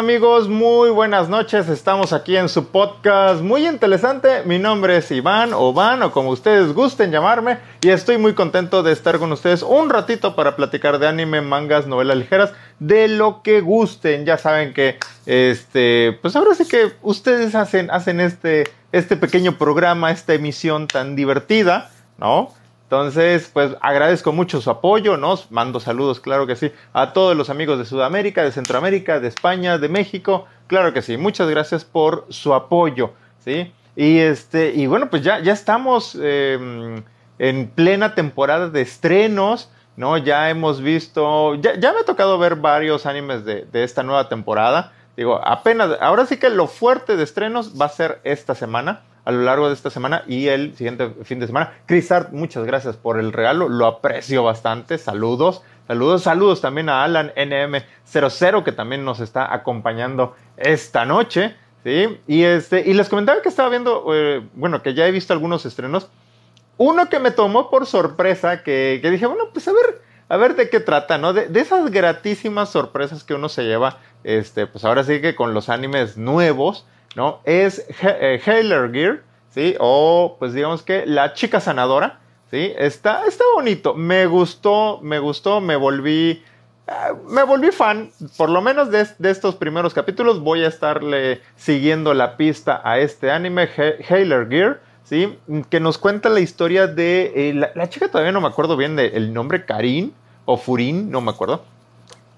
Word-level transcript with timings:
amigos? 0.00 0.48
Muy 0.48 0.88
buenas 0.88 1.28
noches. 1.28 1.68
Estamos 1.68 2.14
aquí 2.14 2.34
en 2.34 2.48
su 2.48 2.68
podcast 2.68 3.42
muy 3.42 3.68
interesante. 3.68 4.42
Mi 4.46 4.58
nombre 4.58 4.96
es 4.96 5.10
Iván 5.10 5.52
o 5.52 5.74
Van 5.74 6.02
o 6.02 6.10
como 6.10 6.30
ustedes 6.30 6.72
gusten 6.72 7.10
llamarme 7.10 7.58
y 7.82 7.90
estoy 7.90 8.16
muy 8.16 8.32
contento 8.32 8.82
de 8.82 8.92
estar 8.92 9.18
con 9.18 9.30
ustedes 9.30 9.62
un 9.62 9.90
ratito 9.90 10.34
para 10.34 10.56
platicar 10.56 10.98
de 11.00 11.06
anime, 11.06 11.42
mangas, 11.42 11.86
novelas 11.86 12.16
ligeras, 12.16 12.54
de 12.78 13.08
lo 13.08 13.42
que 13.42 13.60
gusten. 13.60 14.24
Ya 14.24 14.38
saben 14.38 14.72
que 14.72 14.98
este, 15.26 16.18
pues 16.22 16.34
ahora 16.34 16.54
sí 16.54 16.66
que 16.66 16.92
ustedes 17.02 17.54
hacen 17.54 17.90
hacen 17.90 18.20
este 18.20 18.64
este 18.92 19.18
pequeño 19.18 19.58
programa, 19.58 20.10
esta 20.12 20.32
emisión 20.32 20.88
tan 20.88 21.14
divertida, 21.14 21.90
¿no? 22.16 22.54
Entonces, 22.90 23.48
pues 23.52 23.76
agradezco 23.80 24.32
mucho 24.32 24.60
su 24.60 24.68
apoyo, 24.68 25.16
¿no? 25.16 25.38
Mando 25.50 25.78
saludos, 25.78 26.18
claro 26.18 26.48
que 26.48 26.56
sí, 26.56 26.72
a 26.92 27.12
todos 27.12 27.36
los 27.36 27.48
amigos 27.48 27.78
de 27.78 27.84
Sudamérica, 27.84 28.42
de 28.42 28.50
Centroamérica, 28.50 29.20
de 29.20 29.28
España, 29.28 29.78
de 29.78 29.88
México, 29.88 30.46
claro 30.66 30.92
que 30.92 31.00
sí. 31.00 31.16
Muchas 31.16 31.48
gracias 31.48 31.84
por 31.84 32.26
su 32.30 32.52
apoyo, 32.52 33.12
¿sí? 33.44 33.72
Y 33.94 34.18
este, 34.18 34.72
y 34.74 34.88
bueno, 34.88 35.08
pues 35.08 35.22
ya, 35.22 35.38
ya 35.38 35.52
estamos 35.52 36.18
eh, 36.20 37.00
en 37.38 37.68
plena 37.68 38.16
temporada 38.16 38.68
de 38.68 38.80
estrenos, 38.80 39.70
¿no? 39.94 40.18
Ya 40.18 40.50
hemos 40.50 40.80
visto, 40.80 41.54
ya, 41.54 41.78
ya 41.78 41.92
me 41.92 42.00
ha 42.00 42.04
tocado 42.04 42.40
ver 42.40 42.56
varios 42.56 43.06
animes 43.06 43.44
de, 43.44 43.66
de 43.66 43.84
esta 43.84 44.02
nueva 44.02 44.28
temporada. 44.28 44.92
Digo, 45.16 45.40
apenas, 45.44 45.96
ahora 46.00 46.26
sí 46.26 46.38
que 46.38 46.50
lo 46.50 46.66
fuerte 46.66 47.16
de 47.16 47.22
estrenos 47.22 47.80
va 47.80 47.86
a 47.86 47.90
ser 47.90 48.20
esta 48.24 48.56
semana 48.56 49.02
a 49.24 49.32
lo 49.32 49.42
largo 49.42 49.68
de 49.68 49.74
esta 49.74 49.90
semana 49.90 50.24
y 50.26 50.48
el 50.48 50.76
siguiente 50.76 51.10
fin 51.24 51.40
de 51.40 51.46
semana. 51.46 51.72
Chris 51.86 52.10
Art, 52.10 52.32
muchas 52.32 52.64
gracias 52.64 52.96
por 52.96 53.18
el 53.18 53.32
regalo, 53.32 53.68
lo 53.68 53.86
aprecio 53.86 54.42
bastante. 54.42 54.98
Saludos, 54.98 55.62
saludos, 55.86 56.22
saludos 56.22 56.60
también 56.60 56.88
a 56.88 57.04
Alan 57.04 57.32
NM00 57.36 58.64
que 58.64 58.72
también 58.72 59.04
nos 59.04 59.20
está 59.20 59.52
acompañando 59.52 60.34
esta 60.56 61.04
noche. 61.04 61.54
¿sí? 61.84 62.20
Y, 62.26 62.42
este, 62.44 62.88
y 62.88 62.94
les 62.94 63.08
comentaba 63.08 63.42
que 63.42 63.48
estaba 63.48 63.68
viendo, 63.68 64.04
eh, 64.14 64.46
bueno, 64.54 64.82
que 64.82 64.94
ya 64.94 65.06
he 65.06 65.12
visto 65.12 65.32
algunos 65.32 65.66
estrenos. 65.66 66.08
Uno 66.76 67.08
que 67.08 67.18
me 67.18 67.30
tomó 67.30 67.68
por 67.68 67.86
sorpresa, 67.86 68.62
que, 68.62 69.00
que 69.02 69.10
dije, 69.10 69.26
bueno, 69.26 69.44
pues 69.52 69.68
a 69.68 69.72
ver, 69.72 70.00
a 70.28 70.36
ver 70.38 70.56
de 70.56 70.70
qué 70.70 70.80
trata, 70.80 71.18
¿no? 71.18 71.32
De, 71.32 71.46
de, 71.48 71.60
esas 71.60 71.90
gratísimas 71.90 72.70
sorpresas 72.70 73.22
que 73.22 73.34
uno 73.34 73.50
se 73.50 73.64
lleva, 73.64 73.98
este, 74.24 74.66
pues 74.66 74.84
ahora 74.84 75.04
sí 75.04 75.20
que 75.20 75.34
con 75.34 75.52
los 75.52 75.68
animes 75.68 76.16
nuevos, 76.16 76.86
¿no? 77.16 77.40
Es 77.44 77.84
eh, 78.02 78.40
Gear, 78.42 79.22
¿sí? 79.50 79.76
O 79.78 80.36
pues 80.38 80.52
digamos 80.52 80.82
que 80.82 81.06
la 81.06 81.34
chica 81.34 81.60
sanadora, 81.60 82.20
¿sí? 82.50 82.72
Está, 82.76 83.26
está 83.26 83.44
bonito, 83.54 83.94
me 83.94 84.26
gustó, 84.26 85.00
me 85.02 85.18
gustó, 85.18 85.60
me 85.60 85.76
volví, 85.76 86.42
uh, 86.88 87.30
me 87.30 87.42
volví 87.42 87.70
fan, 87.70 88.10
por 88.36 88.48
lo 88.48 88.60
menos 88.62 88.90
de, 88.90 89.06
de, 89.18 89.30
estos 89.30 89.56
primeros 89.56 89.94
capítulos 89.94 90.40
voy 90.40 90.64
a 90.64 90.68
estarle 90.68 91.40
siguiendo 91.56 92.14
la 92.14 92.36
pista 92.36 92.80
a 92.84 92.98
este 92.98 93.30
anime, 93.30 93.68
Hailer 94.08 94.48
Gear, 94.48 94.80
¿sí? 95.04 95.38
Que 95.68 95.80
nos 95.80 95.98
cuenta 95.98 96.28
la 96.28 96.40
historia 96.40 96.86
de, 96.86 97.32
eh, 97.34 97.54
la, 97.54 97.70
la, 97.74 97.88
chica 97.88 98.08
todavía 98.08 98.32
no 98.32 98.40
me 98.40 98.48
acuerdo 98.48 98.76
bien 98.76 98.96
del 98.96 99.32
nombre, 99.32 99.64
Karin 99.64 100.14
o 100.44 100.56
Furin, 100.56 101.10
no 101.10 101.20
me 101.20 101.30
acuerdo, 101.30 101.64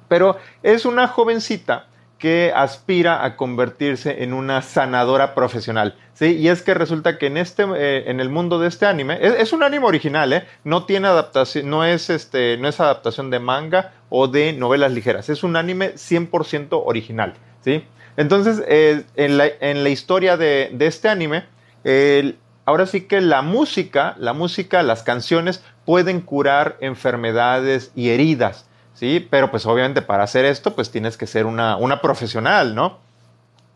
pero 0.09 0.37
es 0.63 0.85
una 0.85 1.09
jovencita, 1.09 1.87
que 2.23 2.53
aspira 2.55 3.25
a 3.25 3.35
convertirse 3.35 4.23
en 4.23 4.33
una 4.33 4.63
sanadora 4.63 5.35
profesional. 5.35 5.97
¿sí? 6.15 6.37
Y 6.37 6.47
es 6.47 6.63
que 6.63 6.73
resulta 6.73 7.19
que 7.19 7.27
en, 7.27 7.37
este, 7.37 7.65
eh, 7.77 8.05
en 8.07 8.21
el 8.21 8.29
mundo 8.29 8.61
de 8.61 8.69
este 8.69 8.87
anime, 8.87 9.19
es, 9.21 9.53
un 9.53 9.65
anime 9.65 9.87
original, 9.87 10.33
¿eh? 10.33 10.45
no 10.63 10.87
tiene 10.87 11.09
adaptación, 11.09 11.69
no 11.69 11.85
es, 11.85 12.11
este, 12.11 12.59
no 12.59 12.69
es 12.69 12.79
adaptación 12.79 13.31
de 13.31 13.41
manga 13.41 13.95
o 14.09 14.29
de 14.29 14.53
novelas 14.53 14.93
ligeras, 14.93 15.31
es 15.31 15.43
un 15.43 15.57
anime 15.57 15.95
100% 15.95 16.81
original. 16.87 17.35
¿sí? 17.65 17.85
Entonces, 18.17 18.63
eh, 18.69 19.03
en, 19.17 19.37
la, 19.37 19.49
en, 19.59 19.83
la, 19.83 19.91
historia 19.91 20.37
de, 20.37 20.71
de 20.73 20.87
este 20.87 21.09
anime, 21.09 21.47
ahora 22.67 22.87
sí 22.87 23.01
que 23.01 23.21
la 23.21 23.43
música, 23.43 24.15
la 24.21 24.33
música, 24.33 24.85
las 24.85 25.03
canciones 25.03 25.65
pueden 25.85 26.21
curar 26.21 26.77
enfermedades 26.79 27.91
y 27.97 28.11
heridas. 28.11 28.69
¿Sí? 28.95 29.27
Pero 29.31 29.51
pues 29.51 29.67
obviamente 29.67 30.03
para 30.03 30.25
hacer 30.25 30.45
esto 30.45 30.75
pues 30.75 30.91
tienes 30.91 31.17
que 31.17 31.27
ser 31.27 31.47
una, 31.47 31.77
una 31.77 32.01
profesional, 32.01 32.75
¿no? 32.75 32.99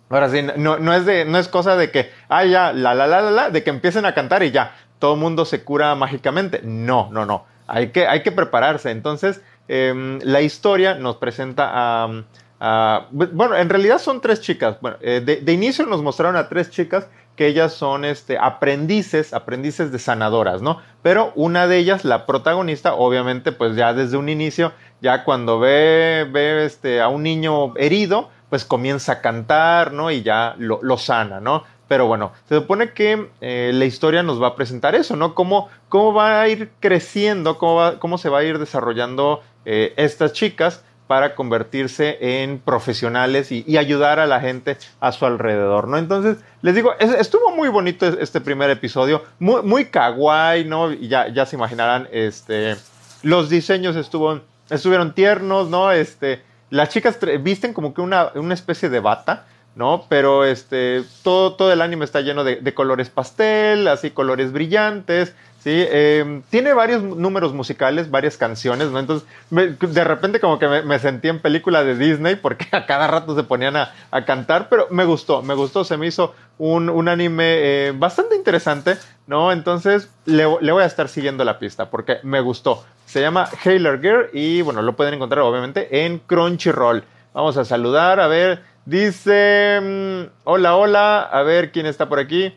Ahora 0.09 0.31
sí, 0.31 0.41
no, 0.57 0.79
no, 0.79 0.95
es 0.95 1.05
de, 1.05 1.25
no 1.25 1.37
es 1.37 1.49
cosa 1.49 1.77
de 1.77 1.91
que, 1.91 2.11
ah, 2.29 2.45
ya, 2.45 2.73
la, 2.73 2.95
la, 2.95 3.07
la, 3.09 3.23
la, 3.23 3.51
de 3.51 3.65
que 3.65 3.71
empiecen 3.71 4.07
a 4.07 4.15
cantar 4.15 4.45
y 4.45 4.53
ya, 4.53 4.77
todo 4.99 5.15
el 5.15 5.21
mundo 5.21 5.45
se 5.45 5.65
cura 5.65 5.95
mágicamente. 5.95 6.61
No, 6.63 7.09
no, 7.11 7.27
no. 7.27 7.45
Hay 7.67 7.89
que, 7.91 8.07
hay 8.07 8.23
que 8.23 8.31
prepararse. 8.31 8.91
Entonces, 8.93 9.41
eh, 9.67 10.19
la 10.23 10.41
historia 10.43 10.95
nos 10.95 11.17
presenta 11.17 11.71
a, 11.73 12.25
a, 12.61 13.07
Bueno, 13.11 13.57
en 13.57 13.69
realidad 13.69 13.99
son 13.99 14.21
tres 14.21 14.41
chicas. 14.41 14.77
Bueno, 14.81 14.97
eh, 15.01 15.21
de, 15.25 15.37
de, 15.37 15.53
inicio 15.53 15.85
nos 15.87 16.03
mostraron 16.03 16.37
a 16.37 16.49
tres 16.49 16.71
chicas 16.71 17.09
que 17.37 17.47
ellas 17.47 17.75
son 17.75 18.05
este, 18.05 18.39
aprendices, 18.39 19.33
aprendices 19.35 19.93
de 19.93 19.99
sanadoras, 19.99 20.63
¿no? 20.63 20.81
Pero 21.03 21.33
una 21.35 21.67
de 21.67 21.77
ellas, 21.79 22.05
la 22.05 22.27
protagonista, 22.27 22.95
obviamente, 22.95 23.53
pues 23.53 23.77
ya 23.77 23.93
desde 23.93 24.17
un 24.17 24.29
inicio 24.29 24.73
ya 25.01 25.25
cuando 25.25 25.59
ve, 25.59 26.27
ve 26.31 26.65
este, 26.65 27.01
a 27.01 27.09
un 27.09 27.23
niño 27.23 27.77
herido, 27.77 28.31
pues 28.49 28.65
comienza 28.65 29.13
a 29.13 29.21
cantar, 29.21 29.93
¿no? 29.93 30.11
Y 30.11 30.23
ya 30.23 30.55
lo, 30.59 30.81
lo 30.83 30.97
sana, 30.97 31.41
¿no? 31.41 31.65
Pero 31.89 32.07
bueno, 32.07 32.33
se 32.49 32.57
supone 32.57 32.93
que 32.93 33.31
eh, 33.41 33.71
la 33.73 33.85
historia 33.85 34.23
nos 34.23 34.43
va 34.43 34.49
a 34.49 34.57
presentar 34.57 34.95
eso, 34.95 35.15
¿no? 35.15 35.35
Cómo, 35.35 35.69
cómo 35.89 36.13
va 36.15 36.41
a 36.41 36.49
ir 36.49 36.71
creciendo, 36.81 37.59
cómo, 37.59 37.99
cómo 38.01 38.19
se 38.19 38.29
va 38.29 38.39
a 38.39 38.45
ir 38.45 38.59
desarrollando 38.59 39.43
eh, 39.65 39.95
estas 39.97 40.33
chicas 40.33 40.83
para 41.07 41.35
convertirse 41.35 42.19
en 42.43 42.59
profesionales 42.59 43.53
y, 43.53 43.77
ayudar 43.77 44.19
a 44.19 44.27
la 44.27 44.41
gente 44.41 44.77
a 45.01 45.13
su 45.13 45.27
alrededor, 45.27 45.87
¿no? 45.89 45.99
Entonces, 45.99 46.39
les 46.63 46.75
digo, 46.75 46.95
es, 46.99 47.11
estuvo 47.11 47.55
muy 47.55 47.69
bonito 47.69 48.07
este 48.07 48.41
primer 48.41 48.71
episodio, 48.71 49.23
muy, 49.39 49.63
muy 49.63 49.85
kawaii, 49.87 50.65
¿no? 50.65 50.93
Y 50.93 51.09
ya, 51.09 51.29
ya 51.29 51.47
se 51.47 51.57
imaginarán, 51.57 52.09
este, 52.11 52.77
los 53.23 53.49
diseños 53.49 53.97
estuvo 53.97 54.41
estuvieron 54.71 55.15
tiernos, 55.15 55.69
¿no? 55.69 55.93
Este, 55.93 56.43
las 56.71 56.89
chicas 56.89 57.19
visten 57.41 57.73
como 57.73 57.95
que 57.95 58.01
una, 58.01 58.33
una 58.35 58.55
especie 58.55 58.89
de 58.89 59.01
bata, 59.01 59.45
¿no? 59.75 60.07
Pero 60.09 60.45
este, 60.45 61.05
todo, 61.23 61.55
todo 61.55 61.73
el 61.73 61.83
anime 61.83 62.05
está 62.05 62.21
lleno 62.23 62.43
de 62.43 62.75
colores 62.75 63.11
pastel, 63.11 63.87
así 63.89 64.11
colores 64.11 64.53
brillantes, 64.53 65.35
¿sí? 65.67 65.73
Eh, 65.75 66.43
tiene 66.49 66.75
varios 66.75 67.03
números 67.03 67.53
musicales, 67.53 68.09
varias 68.09 68.37
canciones, 68.37 68.93
¿no? 68.93 69.01
Entonces, 69.01 69.27
de 69.51 70.05
repente 70.05 70.39
como 70.39 70.61
que 70.61 70.69
me, 70.69 70.99
sentí 71.01 71.27
en 71.27 71.41
película 71.41 71.83
de 71.83 71.97
Disney 71.97 72.37
porque 72.37 72.69
a 72.73 72.87
cada 72.87 73.09
rato 73.09 73.35
se 73.35 73.43
ponían 73.43 73.75
a, 73.75 73.93
a 74.13 74.25
cantar, 74.25 74.69
pero 74.69 74.87
me 74.93 75.05
gustó, 75.05 75.43
me 75.43 75.55
gustó, 75.55 75.83
se 75.83 75.97
me 75.97 76.07
hizo 76.07 76.37
un, 76.59 76.89
un 76.89 77.09
anime 77.09 77.89
eh, 77.89 77.93
bastante 77.97 78.37
interesante, 78.37 78.97
¿no? 79.27 79.51
Entonces, 79.51 80.09
le, 80.25 80.47
voy 80.47 80.83
a 80.85 80.87
estar 80.87 81.09
siguiendo 81.09 81.43
la 81.43 81.59
pista 81.59 81.91
porque 81.91 82.19
me 82.23 82.41
gustó. 82.41 82.85
Se 83.05 83.21
llama 83.21 83.49
Hailer 83.65 84.01
Gear 84.01 84.31
y, 84.33 84.63
bueno, 84.63 84.83
lo 84.83 84.95
pueden 84.95 85.15
encontrar 85.15 85.41
obviamente 85.41 86.05
en 86.05 86.21
Crunchyroll. 86.21 87.03
Vamos 87.35 87.57
a 87.57 87.65
saludar, 87.65 88.21
a 88.21 88.29
ver, 88.29 88.63
dice, 88.85 89.81
mmm, 89.83 90.31
hola, 90.45 90.77
hola, 90.77 91.23
a 91.23 91.43
ver 91.43 91.73
quién 91.73 91.87
está 91.87 92.09
por 92.09 92.21
aquí. 92.21 92.55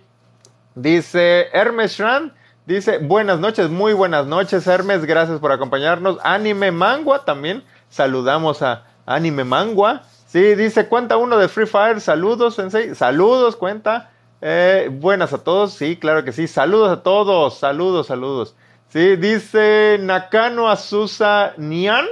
Dice 0.76 1.48
Hermes 1.54 1.98
Shran, 1.98 2.34
dice, 2.70 3.00
buenas 3.00 3.40
noches, 3.40 3.70
muy 3.70 3.94
buenas 3.94 4.28
noches 4.28 4.68
Hermes, 4.68 5.04
gracias 5.06 5.40
por 5.40 5.52
acompañarnos. 5.52 6.20
Anime 6.24 6.72
Mangua 6.72 7.26
también, 7.26 7.64
saludamos 7.90 8.62
a 8.62 8.86
Anime 9.08 9.44
Mangua. 9.44 10.04
Sí, 10.28 10.54
dice, 10.54 10.88
cuenta 10.88 11.18
uno 11.18 11.40
de 11.40 11.48
Free 11.48 11.66
Fire, 11.66 12.00
saludos, 12.00 12.56
Sensei, 12.56 12.94
saludos, 12.94 13.56
cuenta. 13.56 14.12
Eh, 14.42 14.90
buenas 14.92 15.34
a 15.34 15.40
todos, 15.40 15.74
sí, 15.74 15.98
claro 15.98 16.24
que 16.24 16.32
sí, 16.32 16.48
saludos 16.48 16.92
a 16.92 17.02
todos, 17.02 17.58
saludos, 17.58 18.08
saludos. 18.08 18.56
Sí, 18.90 19.16
dice 19.16 19.98
Nakano 20.00 20.70
Azusa 20.70 21.54
Nian. 21.58 22.06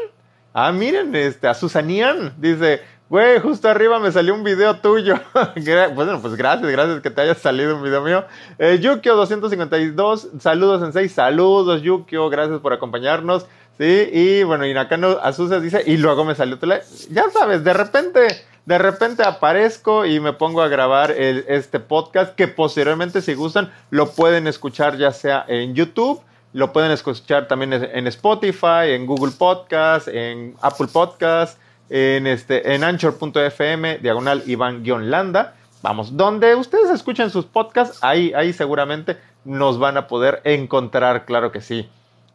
Ah, 0.53 0.72
miren, 0.72 1.16
este, 1.16 1.47
Azusa 1.47 1.84
Nian. 1.84 2.34
Dice, 2.38 2.81
güey, 3.09 3.40
justo 3.40 3.69
arriba 3.69 4.00
me 4.00 4.12
salió 4.12 4.34
un 4.34 4.44
video 4.44 4.75
tuyo. 4.77 5.15
bueno, 5.95 6.21
pues 6.21 6.36
gracias, 6.36 6.71
gracias 6.71 7.01
que 7.01 7.09
te 7.09 7.21
haya 7.21 7.36
salido 7.36 7.75
un 7.75 7.83
video 7.83 8.01
mío. 8.01 8.25
Eh, 8.57 8.80
Yukio252, 8.81 10.39
saludos 10.39 10.83
en 10.83 10.94
6, 10.94 11.12
saludos 11.12 11.81
Yukio, 11.81 12.30
gracias 12.30 12.59
por 12.59 12.74
acompañarnos. 12.74 13.45
Sí, 13.77 14.09
y 14.12 14.44
bueno, 14.44 14.65
y 14.65 14.74
Nakano 14.74 15.18
Azusa 15.21 15.59
dice, 15.59 15.83
y 15.86 15.98
luego 15.98 16.25
me 16.25 16.33
salió 16.33 16.57
tu 16.57 16.68
Ya 16.68 17.30
sabes, 17.31 17.63
de 17.63 17.74
repente, 17.74 18.27
de 18.65 18.77
repente 18.80 19.24
aparezco 19.24 20.06
y 20.06 20.19
me 20.19 20.33
pongo 20.33 20.63
a 20.63 20.68
grabar 20.68 21.12
el, 21.12 21.45
este 21.48 21.80
podcast 21.80 22.33
que 22.36 22.48
posteriormente, 22.48 23.21
si 23.21 23.36
gustan, 23.36 23.71
lo 23.92 24.10
pueden 24.10 24.48
escuchar 24.48 24.98
ya 24.98 25.12
sea 25.12 25.45
en 25.48 25.75
YouTube 25.75 26.21
lo 26.53 26.74
pueden 26.74 26.92
escuchar 26.92 27.48
también 27.48 27.74
en 27.74 28.07
Spotify, 28.07 28.89
en 28.89 29.06
Google 29.06 29.33
Podcast, 29.38 30.07
en 30.07 30.56
Apple 30.62 30.88
Podcast, 30.92 31.60
en, 31.89 32.28
este, 32.28 32.74
en 32.75 32.84
Anchor.fm, 32.84 34.00
diagonal 34.00 34.44
Iván-Landa. 34.45 35.56
Vamos, 35.81 36.18
donde 36.18 36.56
ustedes 36.56 36.89
escuchen 36.89 37.30
sus 37.30 37.45
podcasts, 37.45 38.00
ahí, 38.01 38.34
ahí 38.36 38.51
seguramente 38.51 39.18
nos 39.45 39.80
van 39.80 39.98
a 39.98 40.07
poder 40.07 40.42
encontrar, 40.44 41.25
claro 41.25 41.51
que 41.51 41.62
sí. 41.62 41.89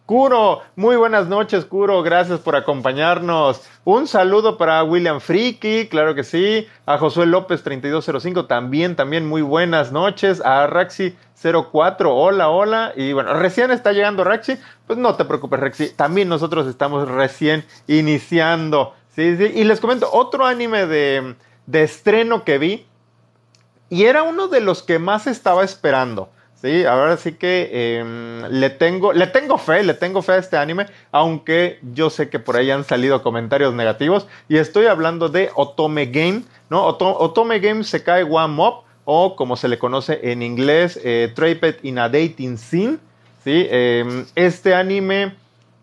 Kuro, 0.07 0.63
muy 0.75 0.97
buenas 0.97 1.29
noches, 1.29 1.65
Kuro, 1.65 2.03
gracias 2.03 2.41
por 2.41 2.57
acompañarnos. 2.57 3.63
Un 3.85 4.09
saludo 4.09 4.59
para 4.59 4.83
William 4.83 5.21
Friki, 5.21 5.87
claro 5.89 6.15
que 6.15 6.25
sí. 6.25 6.67
A 6.87 6.99
Josué 6.99 7.25
López 7.27 7.63
3205, 7.63 8.47
también, 8.47 8.97
también 8.97 9.29
muy 9.29 9.43
buenas 9.43 9.93
noches. 9.93 10.43
A 10.45 10.67
Raxi 10.67 11.17
04, 11.41 12.15
hola, 12.15 12.49
hola. 12.49 12.93
Y 12.97 13.13
bueno, 13.13 13.33
recién 13.35 13.71
está 13.71 13.93
llegando 13.93 14.25
Raxi, 14.25 14.59
pues 14.87 14.99
no 14.99 15.15
te 15.15 15.25
preocupes, 15.25 15.61
Raxi, 15.61 15.91
también 15.91 16.29
nosotros 16.29 16.67
estamos 16.67 17.09
recién 17.09 17.65
iniciando. 17.87 18.95
Sí, 19.15 19.37
sí, 19.37 19.53
y 19.55 19.65
les 19.65 19.81
comento 19.81 20.09
otro 20.11 20.47
anime 20.47 20.87
de, 20.87 21.35
de 21.67 21.83
estreno 21.83 22.45
que 22.45 22.59
vi 22.59 22.87
y 23.91 24.05
era 24.05 24.23
uno 24.23 24.49
de 24.49 24.61
los 24.61 24.83
que 24.83 24.99
más 24.99 25.27
estaba 25.27 25.65
esperando. 25.65 26.31
Sí, 26.63 26.85
ahora 26.85 27.17
sí 27.17 27.33
que 27.33 27.99
em, 27.99 28.45
le, 28.45 28.71
tengo, 28.71 29.13
le 29.13 29.27
tengo 29.27 29.59
fe, 29.59 29.83
le 29.83 29.95
tengo 29.95 30.23
fe 30.23 30.33
a 30.33 30.37
este 30.37 30.57
anime, 30.57 30.87
aunque 31.11 31.81
yo 31.93 32.09
sé 32.09 32.31
que 32.31 32.39
por 32.39 32.57
ahí 32.57 32.71
han 32.71 32.85
salido 32.85 33.21
comentarios 33.23 33.75
negativos. 33.75 34.29
Y 34.49 34.59
estoy 34.59 34.87
hablando 34.87 35.29
de 35.29 35.51
Otome 35.57 36.07
Game, 36.07 36.45
¿no? 36.71 36.87
Otome 36.87 37.59
Game 37.59 37.83
se 37.83 38.05
cae 38.05 38.23
One 38.23 38.55
Mob, 38.55 38.85
o 39.05 39.37
como 39.37 39.57
se 39.57 39.69
le 39.69 39.79
conoce 39.79 40.21
en 40.23 40.41
inglés, 40.41 41.01
eh, 41.03 41.35
in 41.83 41.99
a 41.99 42.09
Dating 42.09 42.57
Scene. 42.57 42.99
¿sí? 43.43 43.67
Em, 43.69 44.25
este 44.37 44.75
anime, 44.75 45.35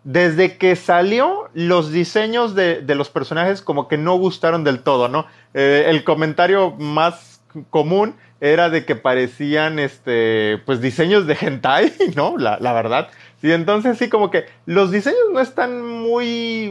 desde 0.04 0.56
que 0.56 0.76
salió, 0.76 1.48
los 1.54 1.92
diseños 1.92 2.54
de, 2.54 2.82
los 2.86 3.10
personajes 3.10 3.62
como 3.62 3.88
que 3.88 3.98
no 3.98 4.16
gustaron 4.16 4.64
del 4.64 4.82
todo, 4.82 5.08
¿no? 5.08 5.26
Eh, 5.54 5.84
el 5.88 6.04
comentario 6.04 6.72
más 6.78 7.42
común 7.70 8.14
era 8.40 8.70
de 8.70 8.84
que 8.84 8.96
parecían, 8.96 9.78
este, 9.78 10.62
pues 10.64 10.80
diseños 10.80 11.26
de 11.26 11.36
hentai, 11.40 11.92
¿no? 12.16 12.38
La, 12.38 12.58
la 12.60 12.72
verdad. 12.72 13.08
Sí, 13.40 13.52
entonces 13.52 13.98
sí, 13.98 14.08
como 14.08 14.30
que 14.30 14.46
los 14.66 14.90
diseños 14.90 15.18
no 15.32 15.40
están 15.40 15.84
muy, 15.86 16.70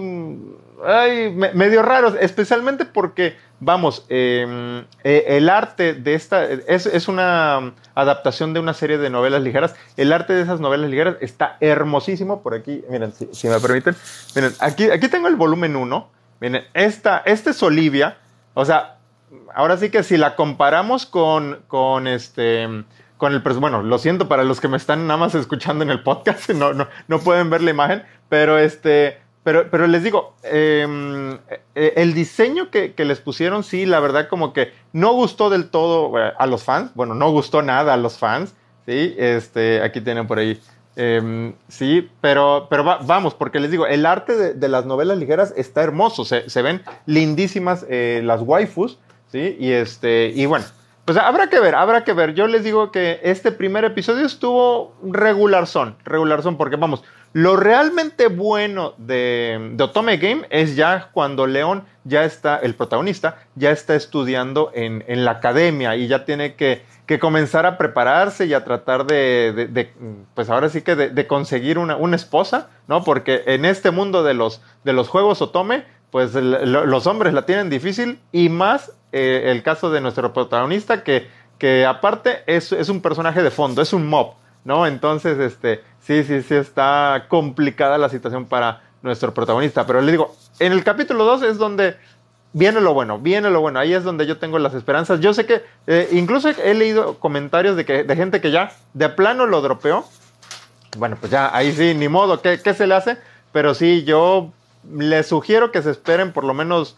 ay, 0.86 1.32
medio 1.32 1.82
raros, 1.82 2.16
especialmente 2.20 2.86
porque, 2.86 3.38
vamos, 3.60 4.06
em, 4.10 4.86
e, 5.04 5.26
el 5.38 5.50
arte 5.50 5.94
de 5.94 6.14
esta, 6.14 6.46
es, 6.46 7.08
una 7.08 7.74
adaptación 7.96 8.54
de 8.54 8.60
una 8.60 8.74
serie 8.74 8.98
de 8.98 9.10
novelas 9.10 9.42
ligeras, 9.42 9.76
el 9.98 10.14
arte 10.14 10.34
de 10.34 10.42
esas 10.42 10.60
novelas 10.60 10.90
ligeras 10.90 11.18
está 11.22 11.58
hermosísimo, 11.60 12.42
por 12.42 12.54
aquí, 12.54 12.84
miren, 12.90 13.14
si, 13.14 13.30
si 13.32 13.48
me 13.48 13.60
permiten, 13.60 13.96
miren, 14.36 14.54
aquí, 14.60 14.90
aquí 14.90 15.08
tengo 15.08 15.28
el 15.28 15.36
volumen 15.36 15.76
1, 15.76 16.10
miren, 16.40 16.64
esta, 16.74 17.24
este 17.26 17.52
es 17.52 17.64
Olivia, 17.64 18.18
o 18.54 18.66
sea, 18.66 18.98
ahora 19.54 19.78
sí 19.78 19.90
que 19.90 20.04
si 20.04 20.18
la 20.18 20.36
comparamos 20.36 21.06
con, 21.06 21.62
con 21.68 22.08
este 22.08 22.68
con 23.20 23.34
el 23.34 23.42
bueno, 23.42 23.84
lo 23.84 24.00
siento 24.00 24.30
para 24.30 24.46
los 24.46 24.62
que 24.62 24.70
me 24.70 24.78
están 24.78 25.06
nada 25.06 25.20
más 25.20 25.36
escuchando 25.36 25.84
en 25.84 25.92
el 25.92 26.02
podcast, 26.02 26.50
no, 26.56 26.74
no, 26.74 26.88
no 27.08 27.20
pueden 27.20 27.50
ver 27.50 27.62
la 27.62 27.72
imagen, 27.72 28.04
pero 28.30 28.58
este, 28.58 29.20
pero, 29.44 29.70
pero 29.72 29.88
les 29.88 30.04
digo, 30.04 30.34
em, 30.44 31.38
e, 31.76 31.94
el 31.96 32.14
diseño 32.14 32.70
que, 32.70 32.94
que, 32.94 33.06
les 33.06 33.20
pusieron, 33.20 33.64
sí, 33.64 33.86
la 33.86 34.00
verdad 34.00 34.28
como 34.28 34.54
que 34.54 34.74
no 34.94 35.14
gustó 35.14 35.50
del 35.50 35.70
todo 35.70 36.18
eh, 36.20 36.34
a 36.38 36.46
los 36.46 36.64
fans, 36.64 36.92
bueno, 36.96 37.16
no 37.16 37.32
gustó 37.32 37.62
nada 37.62 37.94
a 37.94 37.98
los 37.98 38.18
fans, 38.18 38.54
sí, 38.86 39.16
este, 39.18 39.82
aquí 39.82 40.02
tienen 40.02 40.28
por 40.28 40.40
ahí, 40.40 40.60
em, 40.96 41.54
sí, 41.68 42.10
pero, 42.22 42.68
pero 42.70 42.84
vamos, 42.84 43.34
porque 43.34 43.60
les 43.60 43.72
digo, 43.72 43.88
el 43.88 44.06
arte 44.06 44.54
de, 44.54 44.70
las 44.70 44.86
novelas 44.86 45.18
ligeras 45.18 45.54
está 45.56 45.84
hermoso, 45.84 46.26
se, 46.26 46.50
se 46.50 46.62
ven 46.62 46.82
lindísimas 47.06 47.86
eh, 47.90 48.22
las 48.24 48.42
waifus, 48.42 49.00
¿sí? 49.32 49.56
Y 49.60 49.72
este, 49.72 50.32
y 50.36 50.46
bueno, 50.46 50.66
pues 51.10 51.18
habrá 51.18 51.50
que 51.50 51.60
ver, 51.60 51.74
habrá 51.74 52.04
que 52.04 52.14
ver. 52.14 52.36
Yo 52.36 52.46
les 52.46 52.64
digo 52.64 52.92
que 52.92 53.20
este 53.24 53.52
primer 53.52 53.84
episodio 53.84 54.28
estuvo 54.28 54.94
regular 55.02 55.66
son, 55.66 55.96
regular 56.06 56.44
son, 56.44 56.56
porque 56.56 56.76
vamos, 56.76 57.04
lo 57.34 57.56
realmente 57.56 58.28
bueno 58.28 58.94
de, 59.00 59.72
de, 59.74 59.84
Otome 59.84 60.18
Game 60.18 60.46
es 60.52 60.76
ya 60.76 61.10
cuando 61.12 61.48
León 61.48 61.84
ya 62.04 62.26
está, 62.26 62.58
el 62.58 62.76
protagonista, 62.76 63.40
ya 63.56 63.72
está 63.72 63.96
estudiando 63.96 64.70
en, 64.76 65.04
en 65.08 65.26
la 65.26 65.32
academia 65.32 65.96
y 65.96 66.08
ya 66.08 66.26
tiene 66.26 66.54
que, 66.54 66.86
que, 67.08 67.18
comenzar 67.18 67.66
a 67.66 67.80
prepararse 67.80 68.46
y 68.46 68.54
a 68.54 68.64
tratar 68.64 69.08
de, 69.08 69.68
de 69.72 69.92
pues 70.36 70.52
ahora 70.52 70.70
sí 70.70 70.84
que 70.84 70.96
de, 70.96 71.26
conseguir 71.26 71.80
una, 71.80 71.96
una, 71.96 72.18
esposa, 72.18 72.70
¿no? 72.88 73.04
Porque 73.04 73.42
en 73.48 73.66
este 73.66 73.90
mundo 73.90 74.22
de 74.22 74.36
los, 74.36 74.62
de 74.84 74.94
los 74.94 75.10
juegos 75.10 75.42
Otome, 75.42 75.86
pues 76.12 76.34
los 76.34 77.08
hombres 77.08 77.34
la 77.34 77.46
tienen 77.46 77.70
difícil 77.70 78.20
y 78.32 78.50
más 78.50 78.92
eh, 79.12 79.44
el 79.48 79.64
caso 79.64 79.92
de 79.92 80.02
nuestro 80.02 80.34
protagonista 80.34 81.04
que, 81.04 81.28
que 81.58 81.86
aparte 81.86 82.44
es, 82.48 82.72
es, 82.72 82.90
un 82.90 83.02
personaje 83.02 83.44
de 83.44 83.52
fondo, 83.52 83.82
es 83.82 83.94
un 83.94 84.08
mob, 84.08 84.34
¿no? 84.64 84.88
Entonces, 84.88 85.38
este, 85.40 85.84
sí, 86.02 86.24
sí, 86.24 86.42
sí 86.42 86.56
está 86.56 87.26
complicada 87.28 87.98
la 87.98 88.10
situación 88.10 88.46
para 88.46 88.82
nuestro 89.02 89.34
protagonista, 89.34 89.86
pero 89.86 90.02
le 90.02 90.12
digo, 90.12 90.36
en 90.60 90.74
el 90.74 90.84
capítulo 90.84 91.26
2 91.26 91.44
es 91.44 91.58
donde 91.58 91.96
viene 92.54 92.82
lo 92.82 92.94
bueno, 92.94 93.20
viene 93.20 93.50
lo 93.50 93.62
bueno, 93.62 93.80
ahí 93.80 93.94
es 93.94 94.04
donde 94.04 94.26
yo 94.26 94.38
tengo 94.38 94.60
las 94.60 94.74
esperanzas. 94.74 95.20
Yo 95.20 95.34
sé 95.34 95.46
que 95.46 95.62
eh, 95.88 96.10
incluso 96.12 96.50
he 96.50 96.74
leído 96.74 97.20
comentarios 97.20 97.76
de, 97.76 97.86
que, 97.86 98.04
de 98.04 98.16
gente 98.16 98.42
que 98.42 98.52
ya 98.52 98.72
de 98.94 99.10
plano 99.10 99.46
lo 99.46 99.62
dropeó. 99.62 100.06
Bueno, 100.98 101.18
pues 101.20 101.32
ya 101.32 101.56
ahí 101.56 101.72
sí, 101.72 101.94
ni 101.94 102.08
modo, 102.08 102.42
¿qué, 102.42 102.60
qué 102.62 102.74
se 102.74 102.88
le 102.88 102.96
hace? 102.96 103.18
Pero 103.52 103.74
sí, 103.74 104.04
yo 104.04 104.52
les 104.92 105.28
sugiero 105.28 105.72
que 105.72 105.82
se 105.82 105.92
esperen 105.92 106.32
por 106.32 106.44
lo 106.44 106.54
menos 106.54 106.98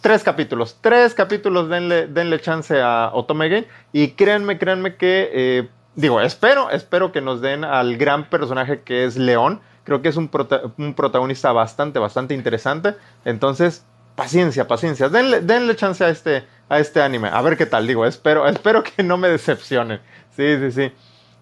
tres 0.00 0.22
capítulos. 0.22 0.78
Tres 0.80 1.14
capítulos, 1.14 1.68
denle, 1.68 2.06
denle 2.06 2.40
chance 2.40 2.80
a 2.80 3.10
Otome 3.12 3.48
Game. 3.48 3.66
Y 3.92 4.12
créanme, 4.12 4.58
créanme 4.58 4.96
que, 4.96 5.30
eh, 5.32 5.68
digo, 5.94 6.20
espero, 6.20 6.70
espero 6.70 7.12
que 7.12 7.20
nos 7.20 7.40
den 7.40 7.64
al 7.64 7.96
gran 7.96 8.28
personaje 8.28 8.82
que 8.82 9.04
es 9.04 9.16
León. 9.16 9.60
Creo 9.84 10.00
que 10.00 10.08
es 10.08 10.16
un, 10.16 10.30
un 10.78 10.94
protagonista 10.94 11.52
bastante, 11.52 11.98
bastante 11.98 12.34
interesante. 12.34 12.94
Entonces, 13.24 13.84
paciencia, 14.14 14.66
paciencia. 14.66 15.08
Denle, 15.08 15.40
denle 15.40 15.76
chance 15.76 16.04
a 16.04 16.08
este, 16.08 16.44
a 16.68 16.78
este 16.78 17.02
anime. 17.02 17.28
A 17.28 17.42
ver 17.42 17.56
qué 17.56 17.66
tal, 17.66 17.86
digo, 17.86 18.06
espero, 18.06 18.46
espero 18.48 18.82
que 18.82 19.02
no 19.02 19.16
me 19.16 19.28
decepcionen. 19.28 20.00
Sí, 20.36 20.56
sí, 20.58 20.72
sí. 20.72 20.92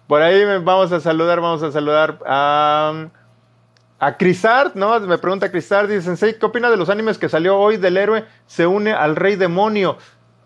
Por 0.07 0.21
ahí 0.21 0.43
vamos 0.59 0.91
a 0.91 0.99
saludar, 0.99 1.39
vamos 1.39 1.63
a 1.63 1.71
saludar 1.71 2.19
a... 2.25 3.07
A 3.99 4.17
Crisart, 4.17 4.75
¿no? 4.75 4.99
Me 4.99 5.17
pregunta 5.17 5.49
Crisart, 5.49 5.89
dice, 5.89 6.01
Sensei, 6.01 6.37
¿qué 6.37 6.45
opina 6.45 6.69
de 6.69 6.77
los 6.77 6.89
animes 6.89 7.17
que 7.17 7.29
salió 7.29 7.57
hoy 7.57 7.77
del 7.77 7.97
héroe 7.97 8.25
se 8.47 8.67
une 8.67 8.91
al 8.91 9.15
rey 9.15 9.35
demonio? 9.35 9.97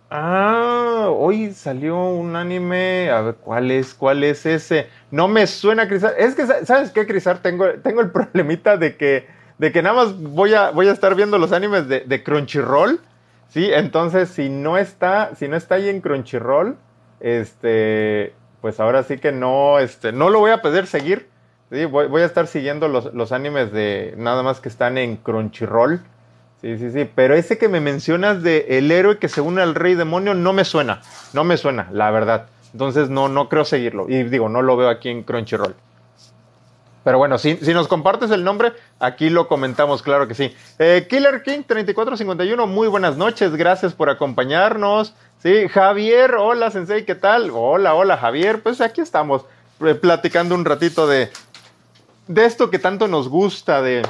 Ah, 0.10 1.08
hoy 1.10 1.52
salió 1.54 1.98
un 1.98 2.36
anime, 2.36 3.10
a 3.10 3.22
ver, 3.22 3.36
¿cuál 3.36 3.72
es? 3.72 3.94
¿Cuál 3.94 4.24
es 4.24 4.46
ese? 4.46 4.90
No 5.12 5.28
me 5.28 5.48
suena 5.48 5.88
Crisart. 5.88 6.18
Es 6.18 6.36
que, 6.36 6.46
¿sabes 6.66 6.92
qué, 6.92 7.06
Crisart? 7.06 7.42
Tengo, 7.42 7.68
tengo 7.84 8.02
el 8.02 8.12
problemita 8.12 8.78
de 8.78 8.96
que, 8.96 9.28
de 9.58 9.72
que 9.72 9.82
nada 9.82 9.96
más 9.96 10.18
voy 10.18 10.54
a, 10.54 10.72
voy 10.72 10.88
a 10.88 10.94
estar 10.94 11.16
viendo 11.16 11.38
los 11.38 11.52
animes 11.52 11.88
de, 11.88 12.02
de 12.02 12.24
Crunchyroll, 12.24 13.02
¿sí? 13.50 13.70
Entonces, 13.74 14.30
si 14.30 14.50
no 14.50 14.78
está, 14.78 15.36
si 15.36 15.48
no 15.48 15.58
está 15.58 15.76
ahí 15.76 15.90
en 15.90 16.02
Crunchyroll, 16.02 16.78
este, 17.20 18.34
pues 18.62 18.80
ahora 18.80 19.04
sí 19.04 19.18
que 19.18 19.32
no, 19.32 19.80
este, 19.80 20.12
no 20.12 20.30
lo 20.30 20.40
voy 20.40 20.52
a 20.52 20.62
poder 20.62 20.88
seguir 20.88 21.28
Sí, 21.70 21.84
voy, 21.84 22.22
a 22.22 22.26
estar 22.26 22.48
siguiendo 22.48 22.88
los, 22.88 23.32
animes 23.34 23.74
de 23.74 24.14
nada 24.18 24.42
más 24.42 24.62
que 24.62 24.70
están 24.70 24.98
en 24.98 25.18
Crunchyroll. 25.18 26.02
Sí, 26.62 26.78
sí, 26.78 26.92
sí. 26.92 27.10
Pero 27.14 27.36
ese 27.36 27.58
que 27.58 27.68
me 27.68 27.82
mencionas 27.82 28.42
de 28.42 28.66
el 28.78 28.90
héroe 28.90 29.18
que 29.18 29.28
se 29.28 29.42
une 29.42 29.62
al 29.62 29.76
rey 29.76 29.96
demonio 29.96 30.34
no 30.34 30.54
me 30.54 30.64
suena. 30.64 31.02
No 31.34 31.44
me 31.44 31.58
suena, 31.58 31.90
la 31.92 32.10
verdad. 32.10 32.48
Entonces 32.72 33.10
no, 33.10 33.28
no 33.28 33.50
creo 33.50 33.66
seguirlo. 33.66 34.08
Y 34.10 34.24
digo, 34.24 34.48
no 34.48 34.62
lo 34.62 34.78
veo 34.78 34.90
aquí 34.90 35.10
en 35.10 35.24
Crunchyroll. 35.24 35.76
Pero 37.04 37.18
bueno, 37.18 37.38
si, 37.38 37.56
si 37.58 37.74
nos 37.74 37.88
compartes 37.88 38.32
el 38.32 38.44
nombre, 38.44 38.74
aquí 39.00 39.30
lo 39.30 39.48
comentamos, 39.48 40.02
claro 40.02 40.28
que 40.28 40.36
sí. 40.36 40.54
Eh, 40.78 41.08
Killer 41.10 41.42
King 41.42 41.64
3451, 41.66 42.68
muy 42.68 42.90
buenas 42.90 43.16
noches, 43.16 43.56
gracias 43.56 43.94
por 43.94 44.10
acompañarnos. 44.10 45.14
Sí, 45.42 45.70
Javier, 45.70 46.36
hola 46.36 46.70
Sensei, 46.70 47.06
¿qué 47.06 47.16
tal? 47.16 47.50
Hola, 47.54 47.94
hola 47.94 48.18
Javier, 48.18 48.62
pues 48.62 48.82
aquí 48.82 49.00
estamos 49.00 49.46
eh, 49.86 49.96
platicando 49.96 50.54
un 50.54 50.66
ratito 50.66 51.08
de, 51.08 51.32
de 52.28 52.46
esto 52.46 52.70
que 52.70 52.80
tanto 52.80 53.08
nos 53.08 53.30
gusta 53.30 53.82
de, 53.82 54.04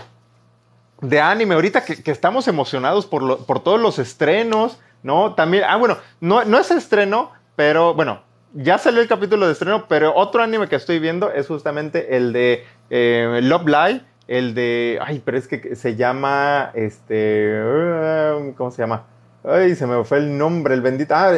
de 1.02 1.22
anime, 1.22 1.56
ahorita 1.56 1.84
que, 1.84 2.12
estamos 2.12 2.48
emocionados 2.48 3.06
por, 3.06 3.46
por, 3.46 3.64
todos 3.64 3.80
los 3.80 4.00
estrenos, 4.00 4.80
¿no? 5.04 5.36
También, 5.36 5.64
ah, 5.68 5.78
bueno, 5.78 5.98
no, 6.20 6.44
no 6.46 6.60
es 6.60 6.72
estreno, 6.72 7.32
pero 7.56 7.94
bueno, 7.94 8.22
ya 8.54 8.78
salió 8.78 9.02
el 9.02 9.08
capítulo 9.08 9.46
de 9.46 9.54
estreno, 9.54 9.86
pero 9.88 10.16
otro 10.16 10.42
anime 10.42 10.68
que 10.68 10.76
estoy 10.76 11.00
viendo 11.00 11.32
es 11.32 11.48
justamente 11.48 12.18
el 12.18 12.34
de 12.34 12.66
eh, 12.90 13.40
Love 13.44 13.68
Live, 13.68 14.02
el 14.28 14.54
de, 14.54 15.00
ay, 15.02 15.22
pero 15.24 15.38
es 15.38 15.48
que 15.48 15.76
se 15.76 15.96
llama, 15.96 16.72
este, 16.74 17.62
uh, 17.62 18.54
¿cómo 18.56 18.72
se 18.72 18.82
llama? 18.82 19.06
Ay, 19.44 19.76
se 19.76 19.88
me 19.88 20.04
fue 20.04 20.18
el 20.18 20.38
nombre, 20.38 20.74
el 20.74 20.82
bendito, 20.82 21.14
ah, 21.16 21.38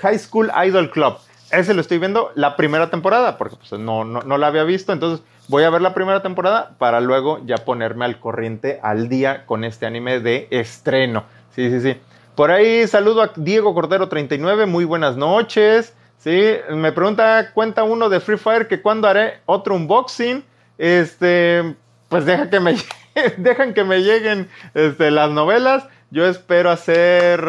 High 0.00 0.18
School 0.18 0.50
Idol 0.66 0.90
Club 0.90 1.16
ese 1.58 1.74
lo 1.74 1.80
estoy 1.80 1.98
viendo 1.98 2.30
la 2.34 2.56
primera 2.56 2.90
temporada, 2.90 3.38
porque 3.38 3.56
pues, 3.56 3.80
no, 3.80 4.04
no, 4.04 4.38
la 4.38 4.46
había 4.46 4.64
visto, 4.64 4.92
entonces 4.92 5.24
voy 5.48 5.64
a 5.64 5.70
ver 5.70 5.82
la 5.82 5.94
primera 5.94 6.22
temporada 6.22 6.74
para 6.78 7.00
luego 7.00 7.40
ya 7.44 7.56
ponerme 7.58 8.04
al 8.04 8.18
corriente 8.18 8.80
al 8.82 9.08
día 9.08 9.46
con 9.46 9.64
este 9.64 9.86
anime 9.86 10.20
de 10.20 10.48
estreno. 10.50 11.24
Sí, 11.54 11.70
sí, 11.70 11.80
sí. 11.80 12.00
Por 12.34 12.50
ahí 12.50 12.86
saludo 12.86 13.22
a 13.22 13.32
Diego 13.36 13.74
Cordero 13.74 14.08
39, 14.08 14.66
muy 14.66 14.84
buenas 14.84 15.16
noches. 15.16 15.94
Sí, 16.18 16.54
me 16.70 16.90
pregunta, 16.90 17.52
cuenta 17.52 17.84
uno 17.84 18.08
de 18.08 18.20
Free 18.20 18.38
Fire 18.38 18.66
que 18.66 18.80
cuando 18.80 19.08
haré 19.08 19.40
otro 19.46 19.74
unboxing. 19.74 20.42
este, 20.78 21.76
pues 22.08 22.24
deja 22.24 22.48
que 22.48 22.60
me, 22.60 22.76
dejan 23.36 23.74
que 23.74 23.84
me 23.84 24.00
lleguen 24.00 24.48
este, 24.74 25.10
las 25.10 25.30
novelas. 25.30 25.86
Yo 26.10 26.26
espero 26.26 26.70
hacer 26.70 27.44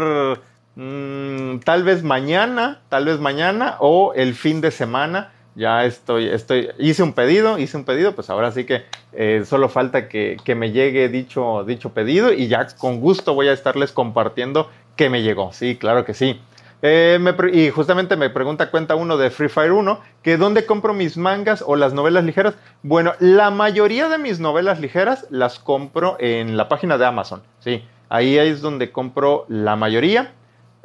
mm, 0.76 1.60
tal 1.60 1.84
vez 1.84 2.04
mañana, 2.04 2.82
tal 2.90 3.06
vez 3.06 3.20
mañana 3.20 3.78
o 3.80 4.14
el 4.14 4.34
fin 4.36 4.62
de 4.62 4.72
semana. 4.72 5.32
Ya 5.56 5.86
estoy, 5.86 6.28
estoy, 6.28 6.70
hice 6.80 7.02
un 7.02 7.14
pedido, 7.14 7.58
hice 7.58 7.78
un 7.78 7.86
pedido, 7.86 8.14
pues 8.14 8.30
ahora 8.30 8.52
sí 8.52 8.66
que 8.66 8.84
eh, 9.14 9.44
solo 9.46 9.70
falta 9.70 10.10
que, 10.10 10.36
que, 10.44 10.54
me 10.54 10.72
llegue 10.74 11.08
dicho, 11.08 11.64
dicho 11.64 11.94
pedido 11.94 12.34
y 12.34 12.50
ya 12.50 12.68
con 12.78 13.00
gusto 13.00 13.34
voy 13.34 13.48
a 13.48 13.54
estarles 13.54 13.94
compartiendo 13.94 14.70
que 14.98 15.10
me 15.10 15.22
llegó. 15.22 15.54
Sí, 15.54 15.78
claro 15.78 16.04
que 16.04 16.14
sí. 16.14 16.42
Eh, 16.82 17.20
y 17.54 17.70
justamente 17.72 18.16
me 18.16 18.30
pregunta 18.30 18.70
cuenta 18.70 18.96
uno 18.96 19.18
de 19.18 19.32
Free 19.32 19.50
Fire 19.50 19.72
1 19.72 20.00
que 20.22 20.38
dónde 20.38 20.68
compro 20.68 20.94
mis 20.94 21.18
mangas 21.18 21.64
o 21.66 21.76
las 21.76 21.94
novelas 21.94 22.24
ligeras. 22.24 22.56
Bueno, 22.84 23.14
la 23.20 23.50
mayoría 23.50 24.08
de 24.08 24.18
mis 24.18 24.40
novelas 24.40 24.80
ligeras 24.80 25.26
las 25.32 25.58
compro 25.58 26.18
en 26.20 26.58
la 26.58 26.68
página 26.70 26.98
de 26.98 27.06
Amazon. 27.06 27.42
Sí, 27.60 27.84
ahí 28.10 28.38
es 28.38 28.62
donde 28.62 28.92
compro 28.92 29.46
la 29.48 29.76
mayoría. 29.76 30.34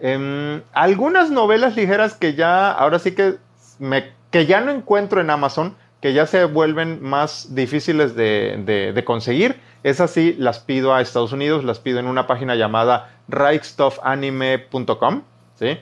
Em, 0.02 0.62
algunas 0.72 1.30
novelas 1.30 1.76
ligeras 1.76 2.14
que 2.14 2.34
ya, 2.34 2.70
ahora 2.72 2.98
sí 2.98 3.12
que, 3.12 3.36
me, 3.78 4.12
que 4.30 4.46
ya 4.46 4.60
no 4.60 4.70
encuentro 4.70 5.20
en 5.20 5.30
Amazon, 5.30 5.76
que 6.00 6.12
ya 6.14 6.26
se 6.26 6.44
vuelven 6.44 7.02
más 7.02 7.54
difíciles 7.54 8.14
de, 8.14 8.92
de 8.94 9.04
conseguir, 9.04 9.60
esas 9.82 10.10
sí 10.10 10.34
las 10.38 10.58
pido 10.60 10.94
a 10.94 11.00
Estados 11.00 11.32
Unidos, 11.32 11.64
las 11.64 11.78
pido 11.78 11.98
en 12.00 12.06
una 12.06 12.26
página 12.26 12.54
llamada 12.54 13.14
reichstoffanime.com. 13.28 15.22
¿sí? 15.58 15.78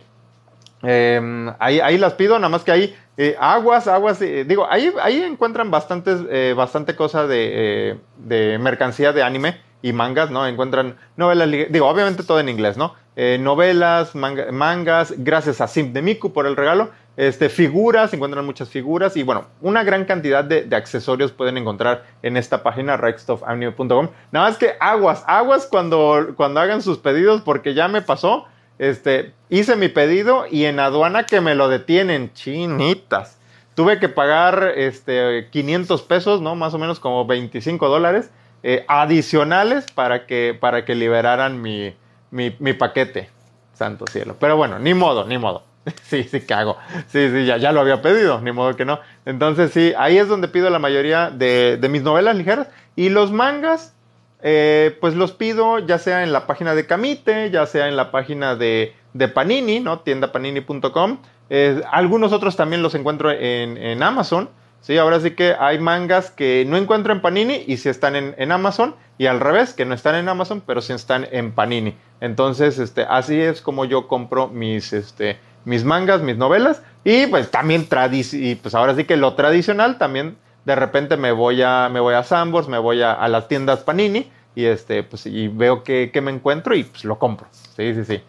Em, 0.83 1.49
ahí, 1.59 1.81
ahí, 1.81 1.99
las 1.99 2.13
pido, 2.15 2.39
nada 2.39 2.49
más 2.49 2.63
que 2.63 2.71
ahí, 2.71 2.97
eh, 3.17 3.37
aguas, 3.41 3.89
aguas, 3.89 4.23
eh, 4.23 4.45
digo, 4.45 4.69
ahí, 4.71 4.93
ahí 5.03 5.21
encuentran 5.23 5.73
bastantes, 5.73 6.21
eh, 6.31 6.55
bastante 6.57 6.95
cosa 6.95 7.27
de, 7.27 7.99
de, 8.19 8.59
mercancía 8.59 9.13
de 9.13 9.25
anime 9.25 9.61
y 9.83 9.93
mangas, 9.93 10.31
¿no? 10.31 10.47
Encuentran 10.47 10.97
novelas, 11.17 11.51
digo, 11.71 11.87
obviamente 11.87 12.23
todo 12.23 12.41
en 12.41 12.49
inglés, 12.49 12.77
¿no? 12.77 12.95
novelas, 13.41 14.15
mangas, 14.15 15.13
gracias 15.17 15.61
a 15.61 15.67
Sim 15.67 15.93
de 15.93 16.03
Miku 16.03 16.33
por 16.33 16.47
el 16.47 16.55
regalo, 16.55 16.91
este, 17.17 17.49
figuras, 17.49 18.15
encuentran 18.15 18.47
muchas 18.47 18.69
figuras 18.69 19.17
y 19.17 19.25
bueno, 19.25 19.47
una 19.61 19.83
gran 19.83 20.05
cantidad 20.05 20.45
de, 20.45 20.63
de 20.63 20.77
accesorios 20.77 21.33
pueden 21.33 21.59
encontrar 21.59 22.05
en 22.23 22.37
esta 22.37 22.63
página, 22.63 22.97
rextoffanime.com. 22.97 24.11
Nada 24.31 24.49
más 24.49 24.57
que 24.57 24.75
aguas, 24.79 25.25
aguas 25.27 25.67
cuando, 25.67 26.29
cuando 26.37 26.61
hagan 26.61 26.81
sus 26.81 26.99
pedidos 26.99 27.43
porque 27.43 27.75
ya 27.75 27.89
me 27.89 28.03
pasó 28.03 28.47
este, 28.79 29.35
hice 29.49 29.77
mi 29.77 29.89
pedido 29.89 30.45
y 30.49 30.65
en 30.65 30.79
aduana 30.81 31.27
que 31.27 31.41
me 31.41 31.55
lo 31.55 31.69
detienen, 31.69 32.33
chinitas. 32.33 33.39
Tuve 33.75 33.99
que 33.99 34.09
pagar 34.09 34.73
este, 34.77 35.49
500 35.51 36.03
pesos, 36.03 36.41
¿no? 36.41 36.55
Más 36.55 36.75
o 36.75 36.79
menos 36.79 36.99
como 37.01 37.27
25 37.27 37.89
dólares 37.89 38.31
eh, 38.63 38.85
adicionales 38.89 39.87
para 39.93 40.27
que, 40.27 40.57
para 40.59 40.85
que 40.85 40.95
liberaran 40.95 41.61
mi, 41.61 41.95
mi, 42.31 42.73
paquete. 42.73 43.31
Santo 43.75 44.07
cielo. 44.09 44.37
Pero 44.41 44.57
bueno, 44.57 44.79
ni 44.79 44.95
modo, 44.95 45.25
ni 45.25 45.39
modo. 45.39 45.63
sí, 46.03 46.25
sí, 46.25 46.43
hago. 46.53 46.77
Sí, 47.07 47.31
sí, 47.31 47.47
ya, 47.47 47.57
ya 47.57 47.73
lo 47.73 47.81
había 47.81 48.03
pedido, 48.03 48.41
ni 48.41 48.53
modo 48.53 48.77
que 48.77 48.85
no. 48.85 49.01
Entonces, 49.25 49.73
sí, 49.73 49.93
ahí 49.97 50.19
es 50.19 50.29
donde 50.29 50.49
pido 50.49 50.69
la 50.71 50.79
mayoría 50.79 51.31
de, 51.31 51.77
de 51.81 51.89
mis 51.89 52.03
novelas 52.03 52.37
ligeras. 52.37 52.69
Y 52.97 53.11
los 53.11 53.31
mangas, 53.31 53.95
eh, 54.43 54.97
pues 55.01 55.15
los 55.15 55.33
pido 55.33 55.79
ya 55.79 55.99
sea 55.99 56.23
en 56.23 56.33
la 56.33 56.47
página 56.47 56.75
de 56.75 56.87
Camite, 56.87 57.51
ya 57.51 57.67
sea 57.67 57.89
en 57.89 57.97
la 57.97 58.11
página 58.11 58.57
de, 58.57 58.95
de 59.13 59.29
Panini, 59.29 59.81
¿no? 59.81 60.01
Tiendapanini.com. 60.01 61.19
Eh, 61.51 61.83
algunos 61.91 62.33
otros 62.33 62.57
también 62.57 62.83
los 62.83 62.95
encuentro 62.95 63.31
en, 63.31 63.77
en, 63.77 64.03
Amazon. 64.03 64.49
Sí, 64.81 64.97
ahora 64.97 65.21
sí 65.21 65.33
que 65.33 65.55
hay 65.59 65.79
mangas 65.79 66.31
que 66.31 66.65
no 66.67 66.77
encuentro 66.77 67.13
en 67.13 67.21
Panini 67.21 67.65
y 67.67 67.77
sí 67.77 67.89
están 67.89 68.17
en, 68.17 68.35
en, 68.39 68.53
Amazon. 68.53 68.95
Y 69.19 69.27
al 69.27 69.41
revés, 69.41 69.75
que 69.75 69.85
no 69.85 69.95
están 69.95 70.15
en 70.15 70.29
Amazon, 70.29 70.63
pero 70.65 70.81
sí 70.81 70.93
están 70.93 71.27
en 71.31 71.53
Panini. 71.53 71.97
Entonces, 72.21 72.79
este, 72.79 73.03
así 73.03 73.41
es 73.41 73.61
como 73.61 73.85
yo 73.85 74.07
compro 74.07 74.49
mis, 74.49 74.93
este, 74.93 75.39
mis 75.65 75.85
mangas, 75.85 76.23
mis 76.23 76.37
novelas. 76.37 76.83
Y 77.05 77.27
pues 77.27 77.51
también 77.51 77.89
y 78.33 78.55
pues 78.57 78.75
ahora 78.75 78.95
sí 78.95 79.05
que 79.05 79.17
lo 79.17 79.35
tradicional 79.35 79.99
también 79.99 80.37
de 80.65 80.75
repente 80.75 81.17
me 81.17 81.33
voy 81.33 81.63
a, 81.63 81.89
me 81.91 81.99
voy 81.99 82.15
a 82.15 82.23
Sambors, 82.23 82.69
me 82.69 82.79
voy 82.79 83.01
a, 83.01 83.27
las 83.29 83.49
tiendas 83.49 83.81
Panini 83.81 84.31
y, 84.55 84.67
este, 84.67 85.03
pues, 85.03 85.25
y 85.25 85.49
veo 85.49 85.83
que, 85.83 86.13
me 86.23 86.31
encuentro 86.31 86.75
y 86.75 86.85
pues 86.85 87.05
lo 87.05 87.19
compro. 87.19 87.47
Sí, 87.53 87.95
sí, 87.95 88.05
sí. 88.05 88.23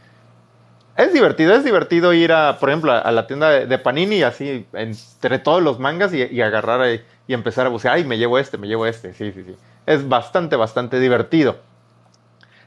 Es 1.00 1.14
divertido, 1.14 1.56
es 1.56 1.64
divertido 1.64 2.12
ir 2.12 2.34
a, 2.34 2.60
por 2.60 2.68
ejemplo, 2.68 2.92
a, 2.92 3.10
la 3.14 3.26
tienda 3.26 3.50
de, 3.52 3.78
Panini 3.80 4.22
así 4.22 4.68
entre 4.74 5.40
todos 5.40 5.64
los 5.64 5.80
mangas 5.80 6.14
y, 6.14 6.42
agarrar 6.42 6.82
ahí, 6.82 7.02
y 7.26 7.34
empezar 7.34 7.66
a 7.66 7.70
buscar, 7.70 7.94
ay, 7.94 8.04
me 8.04 8.18
llevo 8.18 8.38
este, 8.38 8.58
me 8.58 8.68
llevo 8.68 8.86
este. 8.86 9.14
Sí, 9.14 9.32
sí, 9.32 9.46
sí. 9.46 9.56
Es 9.86 10.10
bastante, 10.10 10.58
bastante 10.58 11.00
divertido. 11.00 11.56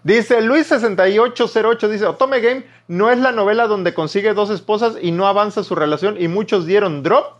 Dice 0.02 0.40
Luis6808, 0.40 1.88
dice, 1.88 2.06
Otome 2.06 2.40
Game 2.40 2.64
no 2.88 3.10
es 3.10 3.18
la 3.18 3.32
novela 3.32 3.66
donde 3.66 3.92
consigue 3.92 4.32
dos 4.32 4.48
esposas 4.48 4.94
y 5.02 5.12
no 5.12 5.26
avanza 5.26 5.62
su 5.62 5.74
relación 5.74 6.16
y 6.18 6.28
muchos 6.28 6.64
dieron 6.64 7.02
drop. 7.02 7.34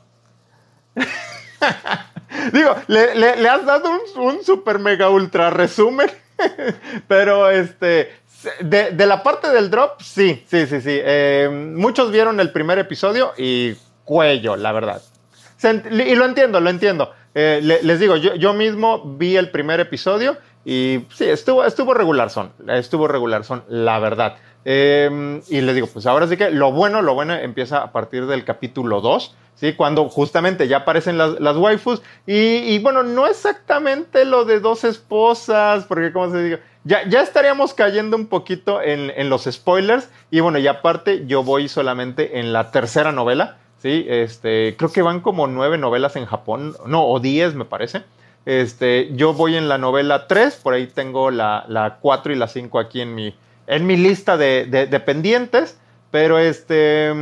Digo, 2.52 2.76
le, 2.88 3.48
has 3.48 3.64
dado 3.64 3.88
un, 4.18 4.44
super 4.44 4.78
mega 4.78 5.08
ultra 5.08 5.48
resumen, 5.48 6.10
pero 7.08 7.48
este, 7.48 8.12
de, 8.60 9.06
la 9.06 9.22
parte 9.22 9.50
del 9.50 9.70
drop, 9.70 10.00
sí, 10.00 10.42
sí, 10.46 10.66
sí, 10.66 10.80
sí. 10.80 10.98
Eh, 11.02 11.48
muchos 11.50 12.10
vieron 12.10 12.40
el 12.40 12.50
primer 12.50 12.78
episodio 12.78 13.32
y 13.36 13.74
cuello, 14.04 14.56
la 14.56 14.72
verdad. 14.72 15.02
y 15.90 16.14
lo 16.14 16.24
entiendo, 16.24 16.60
lo 16.60 16.70
entiendo. 16.70 17.12
Eh, 17.34 17.60
les 17.82 18.00
digo, 18.00 18.16
yo, 18.16 18.34
yo, 18.34 18.52
mismo 18.52 19.02
vi 19.16 19.36
el 19.36 19.50
primer 19.50 19.80
episodio 19.80 20.36
y 20.64 21.06
sí, 21.14 21.24
estuvo, 21.24 21.64
estuvo 21.64 21.94
regular 21.94 22.30
son, 22.30 22.52
estuvo 22.68 23.08
regular 23.08 23.44
son, 23.44 23.64
la 23.68 23.98
verdad. 23.98 24.36
Em, 24.64 25.40
y 25.48 25.60
les 25.60 25.74
digo, 25.74 25.88
pues 25.92 26.06
ahora 26.06 26.28
sí 26.28 26.36
que 26.36 26.50
lo 26.50 26.70
bueno, 26.72 27.02
lo 27.02 27.14
bueno 27.14 27.34
empieza 27.34 27.78
a 27.78 27.90
partir 27.90 28.26
del 28.26 28.44
capítulo 28.44 29.00
2, 29.00 29.34
¿sí? 29.56 29.72
Cuando 29.72 30.08
justamente 30.08 30.68
ya 30.68 30.78
aparecen 30.78 31.18
las, 31.18 31.40
las 31.40 31.56
waifus. 31.56 32.02
Y, 32.26 32.78
bueno, 32.78 33.02
no 33.02 33.26
exactamente 33.26 34.24
lo 34.24 34.44
de 34.44 34.60
dos 34.60 34.84
esposas, 34.84 35.84
porque 35.86 36.12
como 36.12 36.30
se 36.30 36.42
diga, 36.42 36.60
ya, 36.84 37.22
estaríamos 37.22 37.74
cayendo 37.74 38.16
un 38.16 38.26
poquito 38.26 38.82
en, 38.82 39.28
los 39.28 39.44
spoilers. 39.44 40.08
Y 40.30 40.40
bueno, 40.40 40.58
y 40.58 40.66
aparte 40.66 41.26
yo 41.26 41.42
voy 41.42 41.68
solamente 41.68 42.40
en 42.40 42.52
la 42.52 42.70
tercera 42.70 43.12
novela, 43.12 43.58
¿sí? 43.78 44.04
Este, 44.08 44.76
creo 44.76 44.90
que 44.90 45.02
van 45.02 45.20
como 45.20 45.46
nueve 45.46 45.78
novelas 45.78 46.16
en 46.16 46.26
Japón, 46.26 46.74
no, 46.86 47.06
o 47.06 47.20
diez 47.20 47.54
me 47.54 47.64
parece. 47.64 48.02
Este, 48.44 49.10
yo 49.14 49.34
voy 49.34 49.56
en 49.56 49.68
la 49.68 49.78
novela 49.78 50.26
3, 50.26 50.56
por 50.56 50.74
ahí 50.74 50.88
tengo 50.88 51.30
la, 51.30 51.64
la 51.68 51.98
4 52.00 52.32
y 52.32 52.36
la 52.36 52.48
5 52.48 52.78
aquí 52.80 53.00
en 53.00 53.14
mi, 53.14 53.34
en 53.68 53.86
mi 53.86 53.96
lista 53.96 54.36
de, 54.36 54.66
de, 54.66 55.00
pendientes, 55.00 55.78
pero 56.10 56.40
este, 56.40 57.12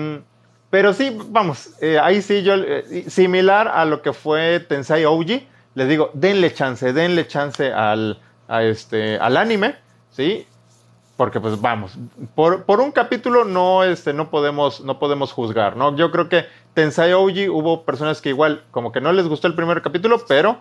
pero 0.71 0.95
sí, 0.95 1.15
vamos, 1.27 1.71
eh, 1.83 1.99
ahí 2.03 2.23
sí 2.23 2.43
yo, 2.43 2.55
eh, 2.55 3.05
similar 3.09 3.69
a 3.69 3.85
lo 3.85 4.01
que 4.01 4.15
fue 4.15 4.61
Tensei 4.61 5.05
Ouji, 5.05 5.47
les 5.75 5.89
digo, 5.89 6.11
denle 6.15 6.55
chance, 6.55 6.93
denle 6.95 7.27
chance 7.27 7.71
al, 7.71 8.19
a 8.51 8.63
este, 8.63 9.19
al 9.19 9.37
anime, 9.37 9.77
¿sí? 10.11 10.47
Porque 11.17 11.41
pues 11.41 11.61
vamos, 11.61 11.97
por, 12.35 12.65
por, 12.65 12.81
un 12.81 12.93
capítulo 12.93 13.45
no, 13.45 13.85
este, 13.85 14.13
no, 14.13 14.31
podemos, 14.31 14.81
no 14.81 14.99
podemos 14.99 15.33
juzgar, 15.33 15.77
¿no? 15.77 15.95
Yo 15.97 16.11
creo 16.11 16.29
que 16.29 16.47
Tensei 16.75 17.13
Ouji 17.13 17.49
hubo 17.49 17.85
personas 17.85 18.21
que 18.21 18.31
igual 18.31 18.63
como 18.71 18.91
que 18.91 19.01
no 19.01 19.13
les 19.13 19.29
gustó 19.29 19.47
el 19.47 19.55
primer 19.55 19.83
capítulo, 19.83 20.25
pero 20.27 20.61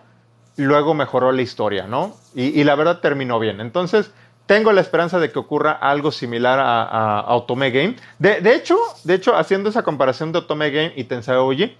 luego 0.56 0.92
mejoró 0.94 1.32
la 1.32 1.42
historia, 1.42 1.86
¿no? 1.86 2.14
Y, 2.34 2.60
y 2.60 2.64
la 2.64 2.74
verdad 2.74 3.00
terminó 3.00 3.38
bien. 3.38 3.60
Entonces, 3.60 4.12
tengo 4.50 4.72
la 4.72 4.80
esperanza 4.80 5.20
de 5.20 5.30
que 5.30 5.38
ocurra 5.38 5.70
algo 5.70 6.10
similar 6.10 6.58
a, 6.60 7.24
Otome 7.36 7.70
Game. 7.70 7.94
De, 8.18 8.52
hecho, 8.52 8.76
de 9.04 9.14
hecho, 9.14 9.36
haciendo 9.36 9.70
esa 9.70 9.84
comparación 9.84 10.32
de 10.32 10.38
Otome 10.38 10.72
Game 10.72 10.92
y 10.96 11.04
Tensei 11.04 11.36
Ouji, 11.36 11.76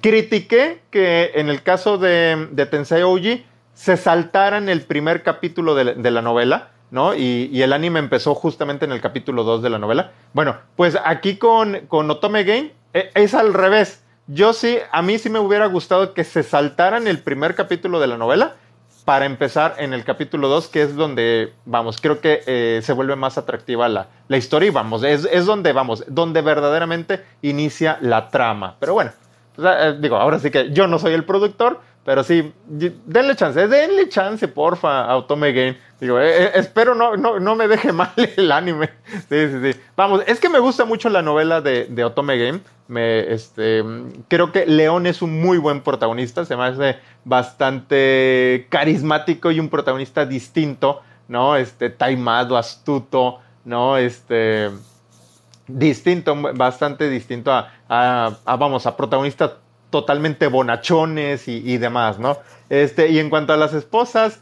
critiqué 0.00 0.80
que 0.90 1.32
en 1.34 1.50
el 1.50 1.62
caso 1.62 1.98
de, 1.98 2.48
de 2.52 3.02
Ouji 3.02 3.44
se 3.74 3.96
saltaran 3.96 4.68
el 4.68 4.82
primer 4.82 5.22
capítulo 5.22 5.74
de, 5.74 6.10
la 6.10 6.22
novela, 6.22 6.70
¿no? 6.90 7.14
Y, 7.14 7.62
el 7.62 7.72
anime 7.72 7.98
empezó 7.98 8.34
justamente 8.34 8.84
en 8.84 8.92
el 8.92 9.00
capítulo 9.00 9.44
2 9.44 9.62
de 9.62 9.70
la 9.70 9.78
novela. 9.78 10.12
Bueno, 10.32 10.56
pues 10.76 10.96
aquí 11.04 11.36
con, 11.36 11.80
con 11.88 12.10
Otome 12.10 12.44
Game 12.44 12.72
e, 12.92 13.10
es 13.14 13.34
al 13.34 13.52
revés. 13.52 14.02
Yo 14.26 14.52
sí, 14.52 14.78
a 14.90 15.02
mí 15.02 15.18
sí 15.18 15.28
me 15.28 15.38
hubiera 15.38 15.66
gustado 15.66 16.14
que 16.14 16.24
se 16.24 16.42
saltaran 16.42 17.06
el 17.06 17.18
primer 17.18 17.54
capítulo 17.54 18.00
de 18.00 18.06
la 18.06 18.16
novela 18.16 18.56
para 19.04 19.26
empezar 19.26 19.74
en 19.78 19.92
el 19.92 20.02
capítulo 20.04 20.48
2, 20.48 20.68
que 20.68 20.82
es 20.82 20.96
donde, 20.96 21.52
vamos, 21.66 22.00
creo 22.00 22.20
que 22.20 22.42
eh, 22.46 22.80
se 22.82 22.92
vuelve 22.94 23.16
más 23.16 23.36
atractiva 23.36 23.86
la, 23.88 24.08
la 24.28 24.36
historia 24.36 24.68
y 24.68 24.70
vamos, 24.70 25.02
es, 25.02 25.28
es, 25.30 25.44
donde, 25.44 25.72
vamos, 25.74 26.04
donde 26.08 26.40
verdaderamente 26.40 27.22
inicia 27.42 27.98
la 28.00 28.30
trama. 28.30 28.76
Pero 28.80 28.94
bueno, 28.94 29.12
eh, 29.58 29.96
digo, 30.00 30.16
ahora 30.16 30.38
sí 30.38 30.50
que 30.50 30.70
yo 30.72 30.86
no 30.86 30.98
soy 30.98 31.12
el 31.12 31.24
productor, 31.24 31.80
pero 32.04 32.22
sí, 32.22 32.52
denle 32.66 33.34
chance, 33.34 33.66
denle 33.66 34.08
chance, 34.10 34.46
porfa, 34.46 35.04
a 35.04 35.16
Otome 35.16 35.52
Game. 35.52 35.78
Digo, 35.98 36.20
eh, 36.20 36.44
eh, 36.44 36.50
espero 36.54 36.94
no, 36.94 37.16
no, 37.16 37.40
no, 37.40 37.56
me 37.56 37.66
deje 37.66 37.92
mal 37.94 38.12
el 38.36 38.52
anime. 38.52 38.90
Sí, 39.28 39.48
sí, 39.48 39.72
sí. 39.72 39.80
Vamos, 39.96 40.22
es 40.26 40.38
que 40.38 40.50
me 40.50 40.58
gusta 40.58 40.84
mucho 40.84 41.08
la 41.08 41.22
novela 41.22 41.62
de, 41.62 41.86
de 41.86 42.04
Otome 42.04 42.36
Game. 42.36 42.60
Me, 42.88 43.32
este, 43.32 43.82
creo 44.28 44.52
que 44.52 44.66
León 44.66 45.06
es 45.06 45.22
un 45.22 45.40
muy 45.40 45.56
buen 45.56 45.80
protagonista, 45.80 46.44
se 46.44 46.54
me 46.56 46.64
hace 46.64 46.98
bastante 47.24 48.66
carismático 48.68 49.50
y 49.50 49.58
un 49.58 49.70
protagonista 49.70 50.26
distinto, 50.26 51.00
¿no? 51.28 51.56
Este, 51.56 51.88
taimado, 51.88 52.58
astuto, 52.58 53.38
¿no? 53.64 53.96
Este, 53.96 54.70
distinto, 55.66 56.36
bastante 56.54 57.08
distinto 57.08 57.50
a, 57.52 57.72
a, 57.88 58.56
vamos, 58.56 58.86
a 58.86 58.96
protagonistas 58.96 59.52
totalmente 59.94 60.48
bonachones 60.48 61.46
y, 61.46 61.78
demás, 61.78 62.18
¿no? 62.18 62.36
Este, 62.68 63.10
y 63.10 63.20
en 63.20 63.30
cuanto 63.30 63.52
a 63.52 63.56
las 63.56 63.72
esposas, 63.74 64.40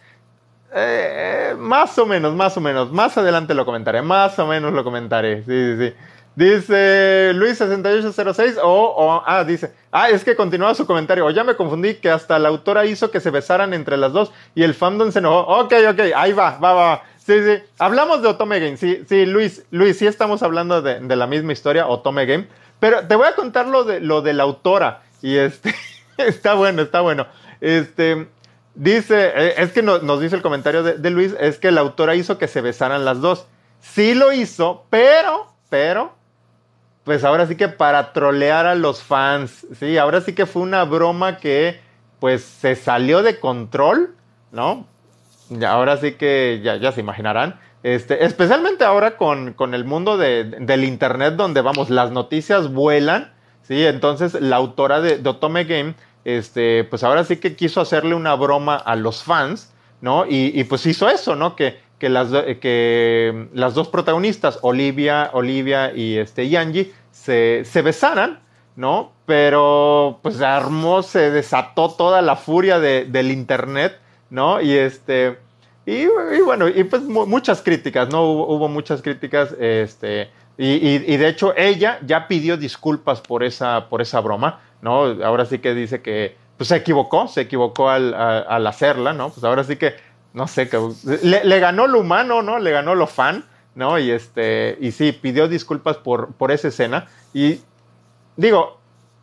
eh, 0.74 1.54
más 1.58 1.98
o 1.98 2.06
menos, 2.06 2.32
más 2.32 2.56
o 2.56 2.62
menos, 2.62 2.90
más 2.90 3.18
adelante 3.18 3.52
lo 3.52 3.66
comentaré, 3.66 4.00
más 4.00 4.38
o 4.38 4.46
menos 4.46 4.72
lo 4.72 4.82
comentaré, 4.82 5.42
sí, 5.44 5.76
sí, 5.76 5.76
sí. 5.76 5.94
Dice 6.36 7.32
Luis6806, 7.34 8.60
o, 8.62 8.94
o, 8.96 9.22
ah, 9.26 9.44
dice, 9.44 9.74
ah, 9.90 10.08
es 10.08 10.24
que 10.24 10.34
continuaba 10.34 10.74
su 10.74 10.86
comentario, 10.86 11.26
o 11.26 11.30
ya 11.30 11.44
me 11.44 11.54
confundí, 11.54 11.96
que 11.96 12.08
hasta 12.08 12.38
la 12.38 12.48
autora 12.48 12.86
hizo 12.86 13.10
que 13.10 13.20
se 13.20 13.28
besaran 13.28 13.74
entre 13.74 13.98
las 13.98 14.14
dos 14.14 14.32
y 14.54 14.62
el 14.62 14.72
fandom 14.72 15.12
se 15.12 15.18
enojó. 15.18 15.40
Ok, 15.60 15.74
ok, 15.90 16.00
ahí 16.16 16.32
va, 16.32 16.56
va, 16.56 16.72
va. 16.72 17.02
Sí, 17.18 17.34
sí. 17.44 17.62
Hablamos 17.78 18.22
de 18.22 18.28
Otome 18.28 18.58
Game. 18.58 18.78
Sí, 18.78 19.04
sí, 19.06 19.26
Luis, 19.26 19.66
Luis, 19.70 19.98
sí 19.98 20.06
estamos 20.06 20.42
hablando 20.42 20.80
de, 20.80 21.00
de 21.00 21.16
la 21.16 21.26
misma 21.26 21.52
historia, 21.52 21.88
Otome 21.88 22.24
Game. 22.24 22.46
Pero 22.80 23.06
te 23.06 23.14
voy 23.14 23.26
a 23.26 23.34
contar 23.34 23.68
lo 23.68 23.84
de, 23.84 24.00
lo 24.00 24.22
de 24.22 24.32
la 24.32 24.44
autora. 24.44 25.02
Y 25.22 25.36
este, 25.36 25.74
está 26.18 26.54
bueno, 26.54 26.82
está 26.82 27.00
bueno. 27.00 27.26
Este, 27.60 28.28
dice, 28.74 29.32
eh, 29.34 29.54
es 29.58 29.72
que 29.72 29.82
nos 29.82 30.20
dice 30.20 30.36
el 30.36 30.42
comentario 30.42 30.82
de, 30.82 31.10
Luis, 31.10 31.34
es 31.40 31.58
que 31.58 31.70
la 31.70 31.80
autora 31.80 32.16
hizo 32.16 32.36
que 32.38 32.48
se 32.48 32.60
besaran 32.60 33.04
las 33.04 33.20
dos. 33.20 33.46
Sí 33.80 34.14
lo 34.14 34.32
hizo, 34.32 34.84
pero, 34.90 35.46
pero, 35.70 36.14
pues 37.04 37.24
ahora 37.24 37.46
sí 37.46 37.56
que 37.56 37.68
para 37.68 38.12
trolear 38.12 38.66
a 38.66 38.74
los 38.74 39.02
fans, 39.02 39.66
sí, 39.78 39.96
ahora 39.96 40.20
sí 40.20 40.34
que 40.34 40.46
fue 40.46 40.62
una 40.62 40.84
broma 40.84 41.38
que, 41.38 41.80
pues, 42.20 42.42
se 42.44 42.76
salió 42.76 43.22
de 43.22 43.40
control, 43.40 44.14
¿no? 44.50 44.86
Ahora 45.66 45.96
sí 45.96 46.12
que 46.12 46.60
ya, 46.62 46.76
ya 46.76 46.92
se 46.92 47.00
imaginarán. 47.00 47.60
Este, 47.82 48.24
especialmente 48.24 48.84
ahora 48.84 49.16
con, 49.16 49.54
con 49.54 49.74
el 49.74 49.84
mundo 49.84 50.16
de, 50.16 50.44
del 50.44 50.84
Internet, 50.84 51.34
donde 51.34 51.60
vamos, 51.60 51.90
las 51.90 52.12
noticias 52.12 52.72
vuelan 52.72 53.31
Sí, 53.62 53.86
entonces 53.86 54.34
la 54.40 54.56
autora 54.56 55.00
de, 55.00 55.18
de, 55.18 55.28
Otome 55.28 55.64
Game, 55.64 55.94
este, 56.24 56.84
pues 56.84 57.04
ahora 57.04 57.24
sí 57.24 57.36
que 57.36 57.54
quiso 57.54 57.80
hacerle 57.80 58.14
una 58.14 58.34
broma 58.34 58.76
a 58.76 58.96
los 58.96 59.22
fans, 59.22 59.72
¿no? 60.00 60.24
Y, 60.28 60.64
pues 60.64 60.84
hizo 60.86 61.08
eso, 61.08 61.36
¿no? 61.36 61.54
Que, 61.54 61.80
que, 61.98 62.08
las, 62.08 62.28
que 62.60 63.48
las 63.54 63.74
dos 63.74 63.88
protagonistas, 63.88 64.58
Olivia, 64.62 65.30
Olivia 65.32 65.92
y 65.94 66.18
este, 66.18 66.48
Yanji, 66.48 66.92
se, 67.12 67.64
se 67.64 67.82
besaran, 67.82 68.40
¿no? 68.74 69.12
Pero 69.26 70.18
pues 70.22 70.40
armó, 70.40 71.02
se 71.02 71.30
desató 71.30 71.90
toda 71.90 72.20
la 72.20 72.34
furia 72.34 72.80
de, 72.80 73.04
del 73.04 73.30
internet, 73.30 73.98
¿no? 74.28 74.60
Y 74.60 74.72
este, 74.72 75.38
y, 75.86 76.06
bueno, 76.44 76.68
y 76.68 76.84
pues 76.84 77.02
muchas 77.02 77.62
críticas, 77.62 78.08
¿no? 78.08 78.22
Hubo, 78.24 78.54
hubo 78.54 78.68
muchas 78.68 79.02
críticas, 79.02 79.54
este, 79.58 80.30
y, 80.58 81.16
de 81.16 81.28
hecho 81.28 81.54
ella 81.56 81.98
ya 82.04 82.28
pidió 82.28 82.56
disculpas 82.56 83.20
por 83.20 83.42
esa, 83.42 83.88
por 83.88 84.02
esa 84.02 84.20
broma, 84.20 84.60
¿no? 84.82 85.04
Ahora 85.24 85.46
sí 85.46 85.58
que 85.58 85.74
dice 85.74 86.02
que 86.02 86.36
pues, 86.56 86.68
se 86.68 86.76
equivocó, 86.76 87.26
se 87.28 87.42
equivocó 87.42 87.88
al, 87.88 88.66
hacerla, 88.66 89.12
¿no? 89.12 89.30
Pues 89.30 89.42
ahora 89.44 89.64
sí 89.64 89.76
que, 89.76 89.94
no 90.34 90.46
sé, 90.46 90.68
que 90.68 90.78
le, 91.22 91.58
ganó 91.58 91.86
lo 91.86 92.00
humano, 92.00 92.42
¿no? 92.42 92.58
Le 92.58 92.70
ganó 92.70 92.94
lo 92.94 93.06
fan, 93.06 93.44
¿no? 93.74 93.98
Y, 93.98 94.10
este, 94.10 94.76
y 94.80 94.92
sí, 94.92 95.12
pidió 95.12 95.48
disculpas 95.48 95.96
por, 95.96 96.34
por 96.34 96.52
esa 96.52 96.68
escena. 96.68 97.08
Y 97.32 97.60
digo, 98.36 98.78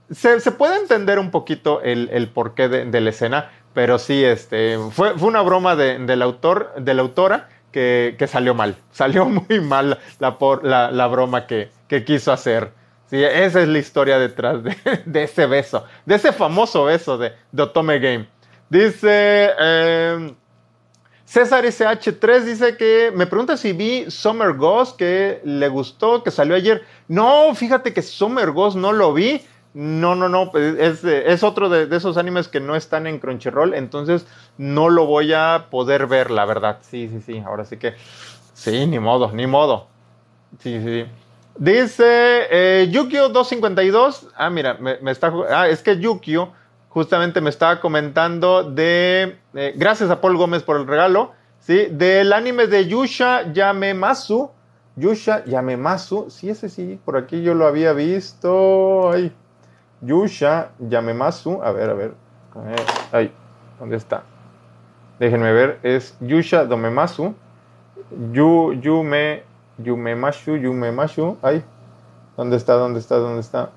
se, 0.09 0.39
puede 0.51 0.77
entender 0.77 1.19
un 1.19 1.29
poquito 1.29 1.81
el, 1.81 2.29
porqué 2.33 2.67
de, 2.67 3.01
la 3.01 3.09
escena, 3.09 3.51
pero 3.73 3.99
sí, 3.99 4.23
este, 4.25 4.77
fue, 4.91 5.17
fue 5.17 5.27
una 5.27 5.41
broma 5.41 5.75
de, 5.75 5.99
del 5.99 6.23
autor, 6.23 6.73
de 6.77 6.93
la 6.95 7.03
autora 7.03 7.49
que, 7.71 8.15
salió 8.27 8.53
mal. 8.53 8.75
Salió 8.91 9.25
muy 9.25 9.59
mal 9.59 9.99
la, 10.19 10.91
la, 10.91 11.07
broma 11.07 11.47
que, 11.47 11.69
quiso 12.05 12.31
hacer. 12.31 12.71
Sí, 13.09 13.23
esa 13.23 13.61
es 13.61 13.67
la 13.67 13.79
historia 13.79 14.19
detrás 14.19 14.59
de, 15.05 15.23
ese 15.23 15.45
beso, 15.47 15.85
de 16.05 16.15
ese 16.15 16.31
famoso 16.31 16.85
beso 16.85 17.17
de, 17.17 17.33
de 17.51 17.63
Otome 17.63 17.99
Game. 17.99 18.27
Dice 18.69 19.49
eh, 19.59 20.33
César 21.25 21.63
SH3, 21.63 22.41
dice 22.41 22.75
que 22.77 23.11
me 23.15 23.27
pregunta 23.27 23.55
si 23.55 23.73
vi 23.73 24.09
Summer 24.09 24.53
Ghost, 24.53 24.97
que 24.97 25.41
le 25.43 25.67
gustó, 25.67 26.23
que 26.23 26.31
salió 26.31 26.55
ayer. 26.55 26.83
No, 27.07 27.53
fíjate 27.53 27.93
que 27.93 28.01
Summer 28.01 28.51
Ghost 28.51 28.77
no 28.77 28.91
lo 28.91 29.13
vi. 29.13 29.41
No, 29.73 30.15
no, 30.15 30.29
no, 30.29 30.51
pues, 30.51 31.03
es, 31.03 31.43
otro 31.43 31.69
de, 31.69 31.95
esos 31.95 32.17
animes 32.17 32.47
que 32.47 32.59
no 32.59 32.75
están 32.75 33.05
en 33.05 33.19
Crunchyroll, 33.19 33.75
entonces 33.75 34.25
no 34.57 34.89
lo 34.89 35.05
voy 35.05 35.33
a 35.33 35.67
poder 35.69 36.07
ver, 36.07 36.31
la 36.31 36.45
verdad. 36.45 36.79
Sí, 36.81 37.07
sí, 37.07 37.21
sí, 37.21 37.43
ahora 37.45 37.65
sí 37.65 37.77
que... 37.77 37.93
Sí, 38.53 38.87
ni 38.87 38.99
modo, 38.99 39.31
ni 39.31 39.45
modo. 39.45 39.87
Sí, 40.59 40.79
sí, 40.79 41.03
sí. 41.03 41.05
Dice 41.57 42.47
eh, 42.49 42.87
Yukio 42.89 43.29
252. 43.29 44.29
Ah, 44.35 44.49
mira, 44.49 44.75
me, 44.75 44.97
está... 45.11 45.31
Ah, 45.49 45.67
es 45.67 45.83
que 45.83 45.99
Yukio 45.99 46.51
justamente 46.89 47.39
me 47.39 47.49
estaba 47.49 47.79
comentando 47.79 48.63
de... 48.63 49.37
Eh, 49.53 49.73
gracias 49.75 50.09
a 50.09 50.19
Paul 50.19 50.37
Gómez 50.37 50.63
por 50.63 50.77
el 50.77 50.87
regalo. 50.87 51.33
Sí, 51.59 51.87
del 51.91 52.33
anime 52.33 52.67
de 52.67 52.87
Yusha 52.87 53.51
Yamemasu. 53.53 54.49
Yusha 54.95 55.45
Yamemasu. 55.45 56.29
Sí, 56.29 56.49
ese 56.49 56.69
sí, 56.69 56.99
por 57.05 57.17
aquí 57.17 57.43
yo 57.43 57.53
lo 57.53 57.67
había 57.67 57.93
visto. 57.93 59.11
Ay, 59.11 59.31
Yusha 60.01 60.69
Yamemasu. 60.79 61.61
A 61.63 61.71
ver, 61.71 61.89
a 61.89 61.93
ver. 61.93 62.13
Ay, 63.11 63.31
¿dónde 63.79 63.97
está? 63.97 64.23
Déjenme 65.19 65.51
ver. 65.51 65.79
Es 65.83 66.15
Yusha 66.19 66.65
Domemasu. 66.65 67.35
Yu, 68.31 68.73
Yume, 68.73 69.43
Yumemashu, 69.77 70.55
Yumemasu. 70.55 71.37
Ay, 71.41 71.63
¿dónde 72.35 72.57
está? 72.57 72.73
¿Dónde 72.73 72.99
está? 72.99 73.17
¿Dónde 73.17 73.41
está? 73.41 73.69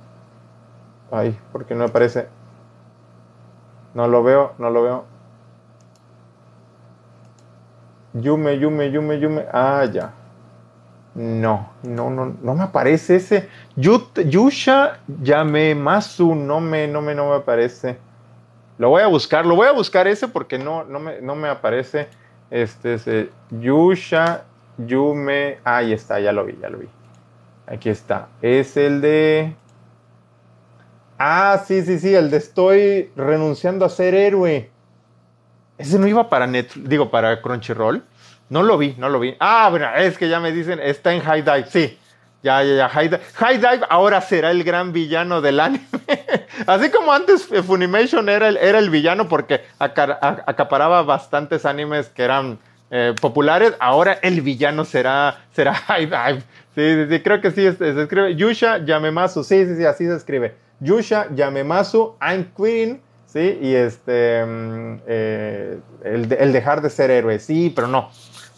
Ay, 1.11 1.39
¿por 1.53 1.67
qué 1.67 1.75
no 1.75 1.85
aparece? 1.85 2.29
No 3.95 4.09
lo 4.09 4.23
veo, 4.23 4.53
no 4.59 4.71
lo 4.71 4.83
veo. 4.83 5.05
Yume, 8.15 8.59
Yume, 8.59 8.91
Yume, 8.91 9.21
Yume. 9.21 9.47
Ah, 9.53 9.85
ya. 9.85 10.15
No, 11.15 11.71
no, 11.83 12.09
no, 12.09 12.35
no 12.43 12.55
me 12.55 12.63
aparece 12.63 13.17
ese. 13.17 13.49
Yusha 13.77 15.01
Yamemasu, 15.23 16.35
no 16.35 16.61
me, 16.61 16.89
no 16.89 17.03
me, 17.03 17.15
no 17.15 17.29
me 17.31 17.37
aparece. 17.37 17.99
Lo 18.79 18.89
voy 18.89 19.03
a 19.03 19.07
buscar, 19.09 19.45
lo 19.45 19.55
voy 19.55 19.69
a 19.69 19.73
buscar 19.73 20.07
ese 20.09 20.29
porque 20.29 20.59
no, 20.59 20.85
no, 20.85 20.99
me, 20.99 21.21
no 21.21 21.35
me 21.35 21.49
aparece. 21.49 22.09
Este 22.51 22.95
es 22.95 23.29
Yusha 23.51 24.45
Yume. 24.79 25.59
Ahí 25.65 25.93
está, 25.93 26.19
ya 26.19 26.33
lo 26.33 26.45
vi, 26.45 26.59
ya 26.61 26.71
lo 26.71 26.79
vi. 26.79 26.89
Aquí 27.67 27.91
está. 27.91 28.29
Es 28.41 28.77
el 28.77 29.01
de. 29.01 29.55
Ah, 31.19 31.63
sí, 31.67 31.83
sí, 31.83 31.99
sí, 31.99 32.15
el 32.15 32.31
de 32.31 32.39
estoy 32.39 33.11
renunciando 33.17 33.85
a 33.85 33.89
ser 33.89 34.15
héroe. 34.15 34.71
Ese 35.79 35.99
no 35.99 36.07
iba 36.07 36.29
para 36.29 36.47
Netflix, 36.47 36.89
digo, 36.89 37.11
para 37.11 37.41
Crunchyroll. 37.41 38.03
No 38.53 38.63
lo 38.63 38.77
vi, 38.77 38.95
no 38.99 39.09
lo 39.09 39.19
vi. 39.19 39.35
Ah, 39.41 39.69
bueno, 39.71 39.89
es 39.97 40.19
que 40.19 40.29
ya 40.29 40.39
me 40.39 40.53
dicen, 40.53 40.79
está 40.79 41.15
en 41.15 41.23
High 41.23 41.41
Dive. 41.41 41.65
Sí, 41.71 41.99
ya, 42.43 42.63
ya, 42.63 42.75
ya. 42.75 42.89
High 42.91 43.09
Dive, 43.09 43.23
High 43.37 43.57
Dive 43.57 43.87
ahora 43.89 44.21
será 44.21 44.51
el 44.51 44.63
gran 44.63 44.93
villano 44.93 45.41
del 45.41 45.59
anime. 45.59 45.87
Así 46.67 46.91
como 46.91 47.15
antes 47.15 47.49
Funimation 47.67 48.29
era 48.29 48.49
el, 48.49 48.59
era 48.59 48.79
el 48.79 48.91
villano 48.91 49.27
porque 49.27 49.65
acaparaba 49.79 51.03
bastantes 51.03 51.65
animes 51.65 52.11
que 52.11 52.25
eran 52.25 52.59
eh, 52.91 53.15
populares, 53.19 53.73
ahora 53.81 54.19
el 54.21 54.43
villano 54.43 54.85
será, 54.85 55.47
será 55.53 55.73
High 55.89 56.05
Dive. 56.05 56.43
Sí, 56.75 56.95
sí, 56.95 57.07
sí, 57.09 57.23
creo 57.23 57.41
que 57.41 57.53
sí, 57.53 57.73
se, 57.73 58.03
escribe 58.03 58.37
Yusha 58.37 58.85
Yamemasu. 58.85 59.45
Sí, 59.45 59.65
sí, 59.65 59.77
sí, 59.77 59.87
así 59.87 60.05
se 60.05 60.15
escribe. 60.15 60.55
Yusha 60.79 61.27
Yamemasu, 61.35 62.17
I'm 62.21 62.53
Queen. 62.55 63.01
Sí, 63.25 63.59
y 63.63 63.75
este, 63.75 64.45
mm, 64.45 65.01
eh, 65.07 65.79
el, 66.05 66.31
el 66.39 66.53
dejar 66.53 66.83
de 66.83 66.91
ser 66.91 67.11
héroe. 67.11 67.39
Sí, 67.39 67.73
pero 67.75 67.87
no. 67.87 68.11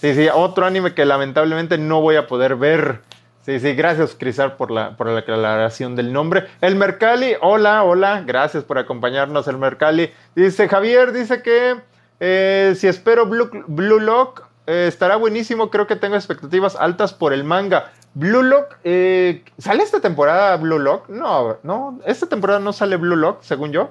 Sí, 0.04 0.14
sí, 0.14 0.28
otro 0.30 0.66
anime 0.66 0.92
que 0.92 1.06
lamentablemente 1.06 1.78
no 1.78 2.02
voy 2.02 2.16
a 2.16 2.26
poder 2.26 2.56
ver. 2.56 3.00
Sí, 3.40 3.58
sí, 3.58 3.72
gracias 3.72 4.14
Crisar 4.14 4.58
por 4.58 4.70
la, 4.70 4.98
por 4.98 5.08
la 5.08 5.20
aclaración 5.20 5.96
del 5.96 6.12
nombre. 6.12 6.44
El 6.60 6.76
Mercali, 6.76 7.36
hola, 7.40 7.82
hola, 7.84 8.22
gracias 8.26 8.64
por 8.64 8.76
acompañarnos 8.76 9.48
el 9.48 9.56
Mercali. 9.56 10.12
Dice 10.36 10.68
Javier, 10.68 11.12
dice 11.12 11.40
que 11.40 11.80
eh, 12.20 12.74
si 12.76 12.86
espero 12.86 13.24
Blue, 13.24 13.48
Blue 13.66 13.98
Lock 13.98 14.42
eh, 14.66 14.84
estará 14.88 15.16
buenísimo, 15.16 15.70
creo 15.70 15.86
que 15.86 15.96
tengo 15.96 16.16
expectativas 16.16 16.76
altas 16.76 17.14
por 17.14 17.32
el 17.32 17.42
manga. 17.42 17.90
Blue 18.12 18.42
Lock, 18.42 18.76
eh, 18.84 19.42
¿sale 19.56 19.84
esta 19.84 20.00
temporada 20.00 20.54
Blue 20.58 20.80
Lock? 20.80 21.08
No, 21.08 21.56
no, 21.62 21.98
esta 22.04 22.26
temporada 22.26 22.60
no 22.60 22.74
sale 22.74 22.98
Blue 22.98 23.16
Lock, 23.16 23.40
según 23.40 23.72
yo. 23.72 23.90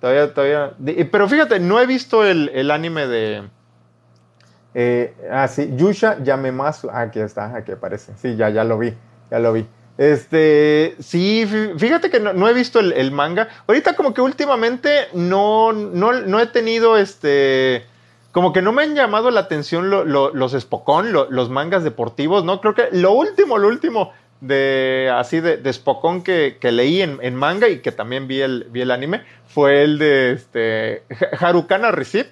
Todavía, 0.00 0.32
todavía. 0.32 0.74
Pero 1.10 1.28
fíjate, 1.28 1.58
no 1.58 1.80
he 1.80 1.86
visto 1.86 2.24
el, 2.24 2.70
anime 2.70 3.08
de. 3.08 3.42
Eh, 4.80 5.12
ah, 5.32 5.48
sí, 5.48 5.72
Yusha 5.74 6.22
Yamemasu. 6.22 6.88
Ah, 6.88 7.00
aquí 7.00 7.18
está, 7.18 7.52
aquí 7.52 7.72
aparece. 7.72 8.12
Sí, 8.16 8.36
ya, 8.36 8.48
ya 8.48 8.62
lo 8.62 8.78
vi, 8.78 8.94
ya 9.28 9.40
lo 9.40 9.52
vi. 9.52 9.66
Este, 9.96 10.94
sí, 11.00 11.44
fíjate 11.76 12.10
que 12.10 12.20
no, 12.20 12.48
he 12.48 12.54
visto 12.54 12.78
el, 12.78 13.10
manga. 13.10 13.48
Ahorita 13.66 13.96
como 13.96 14.14
que 14.14 14.20
últimamente 14.20 15.08
no, 15.14 15.72
no, 15.72 16.40
he 16.40 16.46
tenido 16.46 16.96
este... 16.96 17.86
Como 18.30 18.52
que 18.52 18.62
no 18.62 18.70
me 18.70 18.84
han 18.84 18.94
llamado 18.94 19.32
la 19.32 19.40
atención 19.40 19.90
los 19.90 20.52
Spokon, 20.52 21.12
los 21.12 21.50
mangas 21.50 21.82
deportivos, 21.82 22.44
¿no? 22.44 22.60
Creo 22.60 22.74
que 22.76 22.88
lo 22.92 23.14
último, 23.14 23.58
lo 23.58 23.66
último 23.66 24.12
de 24.40 25.12
así 25.12 25.40
de, 25.40 25.56
de 25.56 26.56
que, 26.60 26.70
leí 26.70 27.02
en, 27.02 27.34
manga 27.34 27.68
y 27.68 27.80
que 27.80 27.90
también 27.90 28.28
vi 28.28 28.42
el, 28.42 28.90
anime 28.92 29.24
fue 29.48 29.82
el 29.82 29.98
de 29.98 30.32
este 30.34 31.02
Harukana 31.40 31.90
Receipt. 31.90 32.28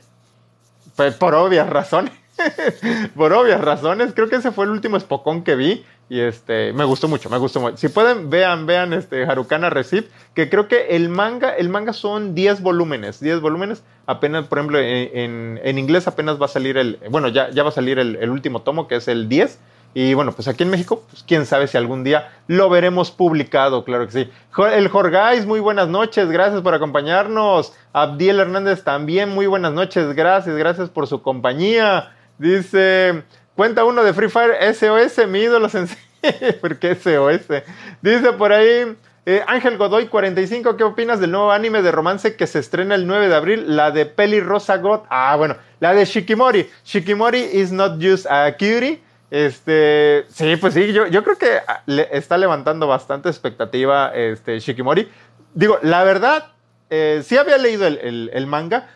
Por 1.19 1.35
obvias 1.35 1.69
razones. 1.69 2.13
por 3.17 3.33
obvias 3.33 3.61
razones. 3.61 4.13
Creo 4.15 4.29
que 4.29 4.37
ese 4.37 4.53
fue 4.53 4.65
el 4.65 4.71
último 4.71 4.99
Spokon 4.99 5.43
que 5.43 5.57
vi. 5.57 5.85
Y 6.09 6.21
este, 6.21 6.73
me 6.73 6.85
gustó 6.85 7.09
mucho, 7.09 7.29
me 7.29 7.39
gustó 7.39 7.61
mucho. 7.61 7.77
Si 7.77 7.89
pueden, 7.89 8.31
vean, 8.31 8.67
vean 8.67 8.93
este 8.93 9.25
Harukana 9.25 9.71
Receipt, 9.71 10.09
que 10.35 10.49
creo 10.49 10.69
que 10.69 10.95
el 10.95 11.09
manga, 11.09 11.51
el 11.51 11.69
manga 11.69 11.93
son 11.93 12.35
10 12.35 12.63
volúmenes, 12.63 13.19
10 13.19 13.41
volúmenes. 13.41 13.83
Apenas, 14.07 14.47
por 14.47 14.59
ejemplo, 14.59 14.79
en, 14.79 15.59
en, 15.63 15.79
inglés 15.79 16.07
apenas 16.07 16.41
va 16.41 16.45
a 16.45 16.49
salir 16.49 16.77
el, 16.77 17.01
bueno, 17.11 17.27
ya, 17.29 17.51
ya 17.51 17.65
va 17.65 17.71
a 17.71 17.73
salir 17.73 17.99
el, 17.99 18.17
el, 18.17 18.31
último 18.31 18.63
tomo, 18.63 18.87
que 18.87 18.97
es 18.97 19.09
el 19.09 19.29
10. 19.29 19.59
Y 19.95 20.15
bueno, 20.15 20.31
pues 20.31 20.47
aquí 20.47 20.63
en 20.63 20.71
México, 20.71 21.03
pues 21.11 21.25
quién 21.27 21.47
sabe 21.47 21.67
si 21.67 21.77
algún 21.77 22.05
día 22.05 22.31
lo 22.47 22.69
veremos 22.69 23.11
publicado, 23.11 23.83
claro 23.83 24.07
que 24.07 24.13
sí. 24.13 24.31
El 24.73 24.89
Jorgais, 24.89 25.47
muy 25.47 25.59
buenas 25.59 25.89
noches, 25.89 26.31
gracias 26.31 26.61
por 26.61 26.75
acompañarnos. 26.75 27.73
Abdiel 27.95 28.39
Hernández 28.39 28.85
también, 28.85 29.31
muy 29.31 29.47
buenas 29.47 29.73
noches, 29.73 30.15
gracias, 30.15 30.55
gracias 30.55 30.91
por 30.91 31.07
su 31.07 31.23
compañía. 31.23 32.13
Dice, 32.39 33.25
Cuenta 33.57 33.85
uno 33.85 34.05
de 34.05 34.13
Free 34.13 34.29
Fire 34.29 34.55
SOS, 34.75 35.27
mi 35.29 35.41
ídolo 35.41 35.71
sensei. 35.71 35.97
¿Por 36.61 36.79
qué 36.79 36.95
SOS? 36.95 37.63
Dice 38.03 38.33
por 38.35 38.53
ahí 38.53 38.95
eh, 39.25 39.43
Ángel 39.47 39.79
Godoy 39.79 40.09
45, 40.09 40.77
¿qué 40.77 40.85
opinas 40.85 41.21
del 41.21 41.31
nuevo 41.31 41.51
anime 41.51 41.81
de 41.81 41.91
romance 41.91 42.37
que 42.37 42.47
se 42.47 42.59
estrena 42.59 42.95
el 42.95 43.07
9 43.07 43.29
de 43.29 43.35
abril? 43.35 43.77
La 43.77 43.91
de 43.93 44.05
Peli 44.05 44.41
Rosa 44.41 44.77
God. 44.77 45.01
Ah, 45.09 45.35
bueno, 45.37 45.57
la 45.81 45.95
de 45.95 46.05
Shikimori. 46.05 46.69
Shikimori 46.85 47.41
is 47.41 47.73
not 47.73 47.99
just 47.99 48.27
a 48.27 48.53
cutie. 48.53 49.01
Este, 49.31 50.27
sí, 50.29 50.57
pues 50.57 50.75
sí, 50.75 50.93
yo, 50.93 51.07
yo 51.07 51.25
creo 51.25 51.39
que 51.39 51.59
ah, 51.67 51.83
le 51.87 52.09
está 52.13 52.37
levantando 52.37 52.87
bastante 52.87 53.31
expectativa 53.31 54.15
este, 54.15 54.61
Shikimori. 54.61 55.09
Digo, 55.55 55.79
la 55.81 56.05
verdad, 56.05 56.53
eh, 56.89 57.23
sí 57.25 57.37
había 57.37 57.59
leído 57.59 57.87
el, 57.87 58.47
manga, 58.47 58.89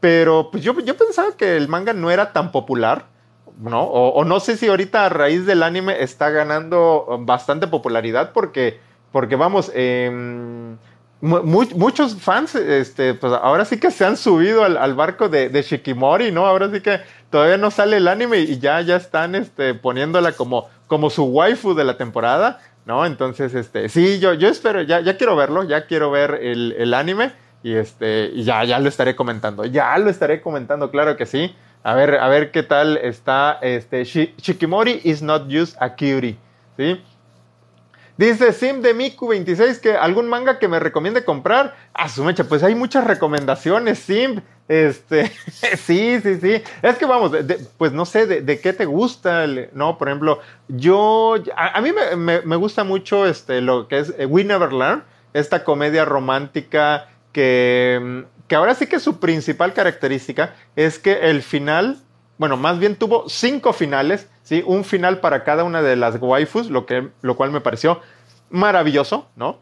pero 0.00 0.50
pues 0.50 0.62
yo, 0.62 0.78
yo 0.80 0.96
pensaba 0.96 1.32
que 1.36 1.56
el 1.56 1.68
manga 1.68 1.92
no 1.92 2.10
era 2.10 2.32
tan 2.32 2.52
popular. 2.52 3.06
¿no? 3.60 3.82
O, 3.82 4.24
no 4.24 4.38
sé 4.38 4.56
si 4.56 4.68
ahorita 4.68 5.06
a 5.06 5.08
raíz 5.08 5.44
del 5.44 5.64
anime 5.64 6.02
está 6.02 6.30
ganando 6.30 7.18
bastante 7.22 7.66
popularidad 7.66 8.30
porque, 8.32 8.78
porque 9.10 9.34
vamos, 9.34 9.72
em, 9.74 10.76
muchos 11.20 12.14
fans, 12.14 12.54
este, 12.54 13.14
pues 13.14 13.32
ahora 13.32 13.64
sí 13.64 13.80
que 13.80 13.90
se 13.90 14.04
han 14.04 14.16
subido 14.16 14.62
al, 14.62 14.94
barco 14.94 15.28
de, 15.28 15.50
Shikimori, 15.62 16.30
¿no? 16.30 16.46
Ahora 16.46 16.70
sí 16.70 16.80
que 16.80 17.00
todavía 17.30 17.56
no 17.56 17.72
sale 17.72 17.96
el 17.96 18.06
anime 18.06 18.38
y 18.38 18.60
ya, 18.60 18.80
ya 18.82 18.96
están 18.96 19.34
este, 19.34 19.74
poniéndola 19.74 20.32
como, 20.32 20.68
como 20.86 21.10
su 21.10 21.24
waifu 21.24 21.74
de 21.74 21.82
la 21.82 21.96
temporada, 21.96 22.60
¿no? 22.86 23.04
Entonces, 23.04 23.54
este, 23.54 23.88
sí, 23.88 24.20
yo, 24.20 24.34
yo 24.34 24.48
espero, 24.48 24.82
ya, 24.82 25.00
ya 25.00 25.16
quiero 25.16 25.34
verlo, 25.34 25.64
ya 25.64 25.86
quiero 25.86 26.12
ver 26.12 26.38
el, 26.40 26.76
el 26.78 26.94
anime 26.94 27.32
y 27.62 27.74
este, 27.74 28.42
ya, 28.42 28.64
ya 28.64 28.78
lo 28.78 28.88
estaré 28.88 29.16
comentando, 29.16 29.64
ya 29.64 29.96
lo 29.98 30.10
estaré 30.10 30.40
comentando, 30.40 30.90
claro 30.90 31.16
que 31.16 31.26
sí. 31.26 31.54
A 31.82 31.94
ver, 31.94 32.16
a 32.16 32.28
ver 32.28 32.50
qué 32.50 32.62
tal 32.62 32.96
está 32.98 33.58
este 33.62 34.04
Shikimori 34.04 35.00
is 35.04 35.22
not 35.22 35.50
just 35.50 35.76
a 35.80 35.90
cutie, 35.90 36.36
¿sí? 36.76 37.00
Dice 38.18 38.52
Sim 38.52 38.82
de 38.82 38.96
Miku26 38.96 39.80
que 39.80 39.96
algún 39.96 40.28
manga 40.28 40.58
que 40.58 40.66
me 40.66 40.80
recomiende 40.80 41.24
comprar. 41.24 41.76
A 41.94 42.08
su 42.08 42.24
mecha, 42.24 42.42
pues 42.44 42.64
hay 42.64 42.74
muchas 42.74 43.04
recomendaciones, 43.04 44.00
Sim. 44.00 44.40
Este, 44.66 45.28
sí, 45.76 46.20
sí, 46.20 46.40
sí. 46.40 46.62
Es 46.82 46.98
que 46.98 47.06
vamos, 47.06 47.30
pues 47.78 47.92
no 47.92 48.04
sé, 48.04 48.26
de, 48.26 48.60
qué 48.60 48.72
te 48.72 48.86
gusta? 48.86 49.46
No, 49.72 49.98
por 49.98 50.08
ejemplo, 50.08 50.40
yo, 50.66 51.36
a, 51.56 51.80
mí 51.80 51.90
me, 52.16 52.56
gusta 52.56 52.82
mucho 52.82 53.24
este, 53.24 53.60
lo 53.60 53.86
que 53.86 54.00
es 54.00 54.12
eh, 54.18 54.26
We 54.26 54.42
Never 54.42 54.72
Learn, 54.72 55.04
esta 55.32 55.62
comedia 55.62 56.04
romántica 56.04 57.08
que 57.32 58.24
que 58.48 58.56
ahora 58.56 58.74
sí 58.74 58.86
que 58.86 58.98
su 58.98 59.20
principal 59.20 59.74
característica 59.74 60.54
es 60.74 60.98
que 60.98 61.30
el 61.30 61.42
final, 61.42 61.98
bueno, 62.38 62.56
más 62.56 62.78
bien 62.78 62.96
tuvo 62.96 63.28
cinco 63.28 63.72
finales, 63.72 64.28
¿sí? 64.42 64.64
Un 64.66 64.84
final 64.84 65.20
para 65.20 65.44
cada 65.44 65.64
una 65.64 65.82
de 65.82 65.96
las 65.96 66.16
waifus, 66.20 66.70
lo, 66.70 66.86
que, 66.86 67.08
lo 67.20 67.36
cual 67.36 67.52
me 67.52 67.60
pareció 67.60 68.00
maravilloso, 68.50 69.28
¿no? 69.36 69.58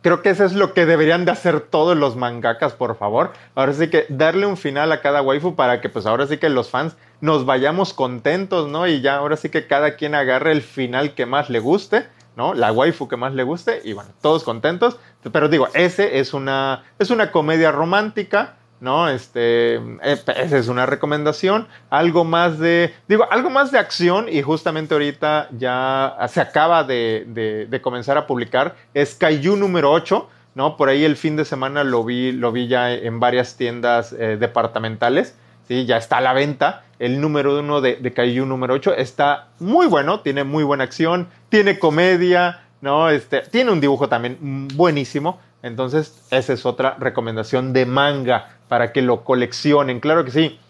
Creo 0.00 0.20
que 0.20 0.30
eso 0.30 0.44
es 0.44 0.52
lo 0.52 0.74
que 0.74 0.84
deberían 0.84 1.24
de 1.24 1.32
hacer 1.32 1.60
todos 1.60 1.96
los 1.96 2.16
mangakas, 2.16 2.74
por 2.74 2.96
favor. 2.96 3.32
Ahora 3.54 3.72
sí 3.72 3.88
que 3.88 4.04
darle 4.08 4.44
un 4.44 4.58
final 4.58 4.92
a 4.92 5.00
cada 5.00 5.22
waifu 5.22 5.54
para 5.54 5.80
que 5.80 5.88
pues 5.88 6.04
ahora 6.04 6.26
sí 6.26 6.36
que 6.36 6.50
los 6.50 6.68
fans 6.68 6.96
nos 7.20 7.46
vayamos 7.46 7.94
contentos, 7.94 8.68
¿no? 8.68 8.86
Y 8.86 9.00
ya 9.00 9.16
ahora 9.16 9.36
sí 9.36 9.48
que 9.48 9.66
cada 9.66 9.96
quien 9.96 10.14
agarre 10.14 10.52
el 10.52 10.60
final 10.62 11.14
que 11.14 11.24
más 11.24 11.48
le 11.48 11.58
guste 11.58 12.06
¿no? 12.36 12.54
La 12.54 12.72
waifu 12.72 13.08
que 13.08 13.16
más 13.16 13.34
le 13.34 13.42
guste 13.42 13.80
y 13.84 13.92
bueno, 13.92 14.10
todos 14.20 14.44
contentos. 14.44 14.98
Pero 15.32 15.48
digo, 15.48 15.68
ese 15.74 16.18
es 16.18 16.34
una, 16.34 16.84
es 16.98 17.10
una 17.10 17.30
comedia 17.30 17.72
romántica, 17.72 18.54
¿no? 18.80 19.08
Este, 19.08 19.76
eh, 19.76 20.22
esa 20.36 20.58
es 20.58 20.68
una 20.68 20.86
recomendación. 20.86 21.68
Algo 21.90 22.24
más 22.24 22.58
de, 22.58 22.94
digo, 23.08 23.26
algo 23.30 23.50
más 23.50 23.72
de 23.72 23.78
acción 23.78 24.28
y 24.28 24.42
justamente 24.42 24.94
ahorita 24.94 25.48
ya 25.52 26.16
se 26.28 26.40
acaba 26.40 26.84
de, 26.84 27.66
de, 27.68 27.80
comenzar 27.80 28.18
a 28.18 28.26
publicar. 28.26 28.76
Es 28.92 29.14
Kaiju 29.14 29.56
número 29.56 29.90
8, 29.92 30.28
¿no? 30.54 30.76
Por 30.76 30.88
ahí 30.88 31.04
el 31.04 31.16
fin 31.16 31.36
de 31.36 31.44
semana 31.44 31.84
lo 31.84 32.04
vi, 32.04 32.32
lo 32.32 32.52
vi 32.52 32.68
ya 32.68 32.92
en 32.92 33.20
varias 33.20 33.56
tiendas 33.56 34.12
eh, 34.12 34.36
departamentales. 34.38 35.34
¿sí? 35.68 35.86
Ya 35.86 35.96
está 35.96 36.18
a 36.18 36.20
la 36.20 36.32
venta. 36.32 36.83
El 36.98 37.20
número 37.20 37.58
uno 37.58 37.80
de, 37.80 37.96
de 37.96 38.12
Kaiju 38.12 38.46
número 38.46 38.74
8 38.74 38.94
está 38.94 39.48
muy 39.58 39.86
bueno, 39.86 40.20
tiene 40.20 40.44
muy 40.44 40.64
buena 40.64 40.84
acción, 40.84 41.28
tiene 41.48 41.78
comedia, 41.78 42.62
¿no? 42.80 43.10
Este, 43.10 43.40
tiene 43.40 43.70
un 43.70 43.80
dibujo 43.80 44.08
también 44.08 44.68
buenísimo. 44.74 45.40
Entonces, 45.62 46.22
esa 46.30 46.52
es 46.52 46.66
otra 46.66 46.96
recomendación 47.00 47.72
de 47.72 47.86
manga 47.86 48.58
para 48.68 48.92
que 48.92 49.00
lo 49.00 49.24
coleccionen. 49.24 50.00
Claro 50.00 50.24
que 50.24 50.30
sí. 50.30 50.60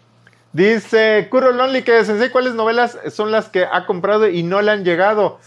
Dice 0.53 1.27
Kuro 1.29 1.51
Lonely 1.51 1.83
que 1.83 2.05
Sensei, 2.05 2.29
¿cuáles 2.29 2.53
novelas 2.53 2.97
son 3.11 3.29
las 3.29 3.49
que 3.49 3.65
ha 3.65 3.85
comprado 3.85 4.29
y 4.29 4.41
no 4.41 4.61
le 4.61 4.71
han 4.71 4.85
llegado? 4.85 5.39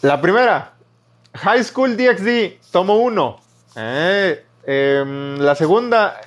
La 0.00 0.22
primera, 0.22 0.72
High 1.34 1.64
School 1.64 1.96
DxD, 1.98 2.70
tomo 2.72 2.96
1. 2.96 3.40
Eh, 3.76 4.44
em, 4.64 5.38
la 5.38 5.54
segunda, 5.54 6.18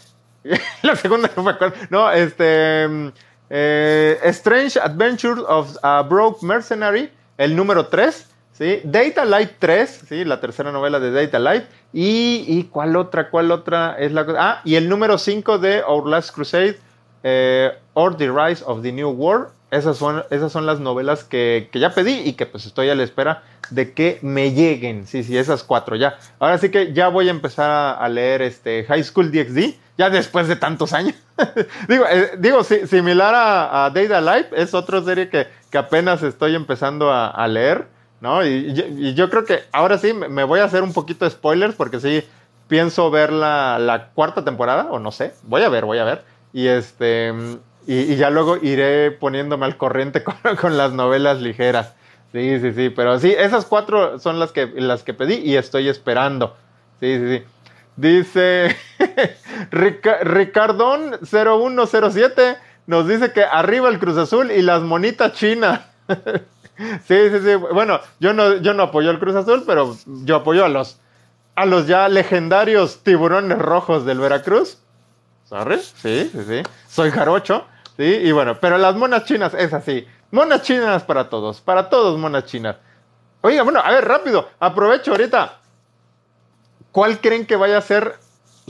la 0.84 0.96
segunda 0.96 1.30
no 1.36 1.44
me 1.44 1.52
acuerdo. 1.52 1.76
No, 1.90 2.12
este. 2.12 3.12
Eh, 3.50 4.20
Strange 4.26 4.80
Adventures 4.80 5.42
of 5.48 5.76
a 5.82 6.04
Broke 6.04 6.46
Mercenary, 6.46 7.12
el 7.38 7.56
número 7.56 7.88
3. 7.88 8.28
¿sí? 8.54 8.82
Data 8.84 9.26
Light 9.26 9.54
3, 9.58 10.02
¿sí? 10.08 10.26
la 10.26 10.40
tercera 10.40 10.72
novela 10.72 11.00
de 11.00 11.12
Data 11.12 11.40
Light. 11.40 11.64
Y, 11.94 12.46
y 12.48 12.66
¿cuál 12.66 12.96
otra? 12.96 13.30
¿Cuál 13.30 13.52
otra 13.52 13.96
es 13.98 14.12
la 14.12 14.26
Ah, 14.38 14.62
y 14.64 14.76
el 14.76 14.88
número 14.88 15.18
5 15.18 15.58
de 15.58 15.82
Our 15.84 16.08
Last 16.08 16.36
Crusade, 16.36 16.78
eh, 17.24 17.72
or 17.94 18.16
The 18.16 18.30
Rise 18.30 18.64
of 18.66 18.84
the 18.84 18.92
New 18.92 19.10
World. 19.10 19.50
Esas 19.72 19.98
son, 19.98 20.24
esas 20.32 20.52
son 20.52 20.66
las 20.66 20.80
novelas 20.80 21.24
que, 21.24 21.70
que, 21.72 21.80
ya 21.80 21.94
pedí 21.94 22.22
y 22.26 22.34
que 22.34 22.48
pues 22.48 22.66
estoy 22.66 22.90
a 22.90 22.96
la 22.96 23.04
espera 23.04 23.44
de 23.70 23.94
que 23.94 24.18
me 24.24 24.52
lleguen. 24.52 25.06
Sí, 25.06 25.24
sí, 25.24 25.38
esas 25.38 25.64
cuatro 25.64 25.96
ya. 25.96 26.18
Ahora 26.40 26.58
sí 26.58 26.70
que 26.70 26.92
ya 26.92 27.08
voy 27.10 27.28
a 27.28 27.32
empezar 27.32 27.70
a, 28.00 28.10
leer 28.10 28.42
este 28.42 28.84
High 28.86 29.04
School 29.04 29.32
DxD, 29.32 29.76
ya 30.00 30.10
después 30.10 30.48
de 30.48 30.56
tantos 30.56 30.94
años. 30.94 31.16
digo, 31.90 32.06
eh, 32.10 32.32
digo 32.38 32.64
similar 32.64 33.36
a, 33.36 33.86
a 33.86 33.90
Data 33.90 34.22
Life, 34.22 34.50
es 34.54 34.74
otra 34.74 35.04
serie 35.04 35.28
que, 35.28 35.48
que 35.70 35.78
apenas 35.78 36.24
estoy 36.24 36.56
empezando 36.56 37.12
a, 37.12 37.46
leer, 37.50 37.86
¿no? 38.22 38.46
Y, 38.46 38.74
y, 38.98 39.14
yo 39.14 39.30
creo 39.30 39.44
que 39.44 39.66
ahora 39.74 39.98
sí 39.98 40.14
me 40.14 40.46
voy 40.46 40.62
a 40.62 40.64
hacer 40.64 40.84
un 40.84 40.94
poquito 40.94 41.26
de 41.26 41.32
spoilers 41.32 41.76
porque 41.76 42.00
sí 42.00 42.24
pienso 42.70 43.12
ver 43.12 43.34
la, 43.34 43.78
la 43.78 44.12
cuarta 44.12 44.46
temporada, 44.46 44.88
o 44.90 45.00
no 45.00 45.12
sé, 45.12 45.34
voy 45.44 45.64
a 45.64 45.70
ver, 45.70 45.84
voy 45.84 45.98
a 45.98 46.06
ver. 46.06 46.24
Y 46.54 46.68
este 46.68 47.34
y, 47.86 48.16
ya 48.16 48.30
luego 48.30 48.56
iré 48.56 49.12
poniéndome 49.12 49.66
al 49.66 49.76
corriente 49.76 50.24
con, 50.62 50.78
las 50.78 50.94
novelas 50.94 51.42
ligeras. 51.42 51.94
Sí, 52.32 52.58
sí, 52.62 52.72
sí, 52.72 52.90
pero 52.90 53.20
sí, 53.20 53.36
esas 53.38 53.66
cuatro 53.66 54.18
son 54.20 54.40
las 54.40 54.54
que, 54.54 54.68
las 54.68 55.04
que 55.04 55.14
pedí 55.14 55.36
y 55.44 55.58
estoy 55.58 55.90
esperando. 55.90 56.56
Sí, 57.02 57.18
sí, 57.18 57.38
sí. 57.38 57.44
Dice 57.98 58.78
Ricardón 59.72 61.20
0107 61.24 62.58
nos 62.88 63.08
dice 63.08 63.32
que 63.32 63.44
arriba 63.44 63.90
el 63.90 64.00
Cruz 64.00 64.18
Azul 64.18 64.52
y 64.52 64.62
las 64.62 64.82
monitas 64.82 65.34
chinas. 65.34 65.82
sí, 67.08 67.30
sí, 67.30 67.40
sí. 67.44 67.56
Bueno, 67.56 68.00
yo 68.20 68.34
no, 68.34 68.58
yo 68.58 68.74
no 68.74 68.84
apoyo 68.84 69.10
al 69.10 69.20
Cruz 69.20 69.36
Azul, 69.36 69.64
pero 69.66 69.96
yo 70.06 70.38
apoyo 70.38 70.66
a 70.66 70.70
los 70.70 71.00
a 71.56 71.66
los 71.66 71.88
ya 71.88 72.08
legendarios 72.08 73.04
tiburones 73.04 73.60
rojos 73.60 74.06
del 74.06 74.20
Veracruz. 74.20 74.78
¿Sorry? 75.44 75.78
Sí, 75.78 76.30
sí, 76.32 76.44
sí. 76.48 76.64
Soy 76.88 77.12
jarocho. 77.12 77.66
Sí, 77.98 78.06
y 78.06 78.32
bueno, 78.32 78.58
pero 78.62 78.78
las 78.78 78.96
monas 78.96 79.26
chinas 79.26 79.54
es 79.54 79.74
así. 79.74 80.08
Monas 80.32 80.62
chinas 80.62 81.04
para 81.04 81.28
todos, 81.28 81.60
para 81.60 81.90
todos 81.90 82.18
monas 82.18 82.46
chinas. 82.46 82.78
Oiga, 83.42 83.64
bueno, 83.64 83.82
a 83.84 83.92
ver, 83.92 84.06
rápido, 84.06 84.48
aprovecho 84.60 85.12
ahorita. 85.12 85.60
¿Cuál 86.92 87.20
creen 87.20 87.46
que 87.46 87.56
vaya 87.56 87.78
a 87.78 87.82
ser 87.82 88.16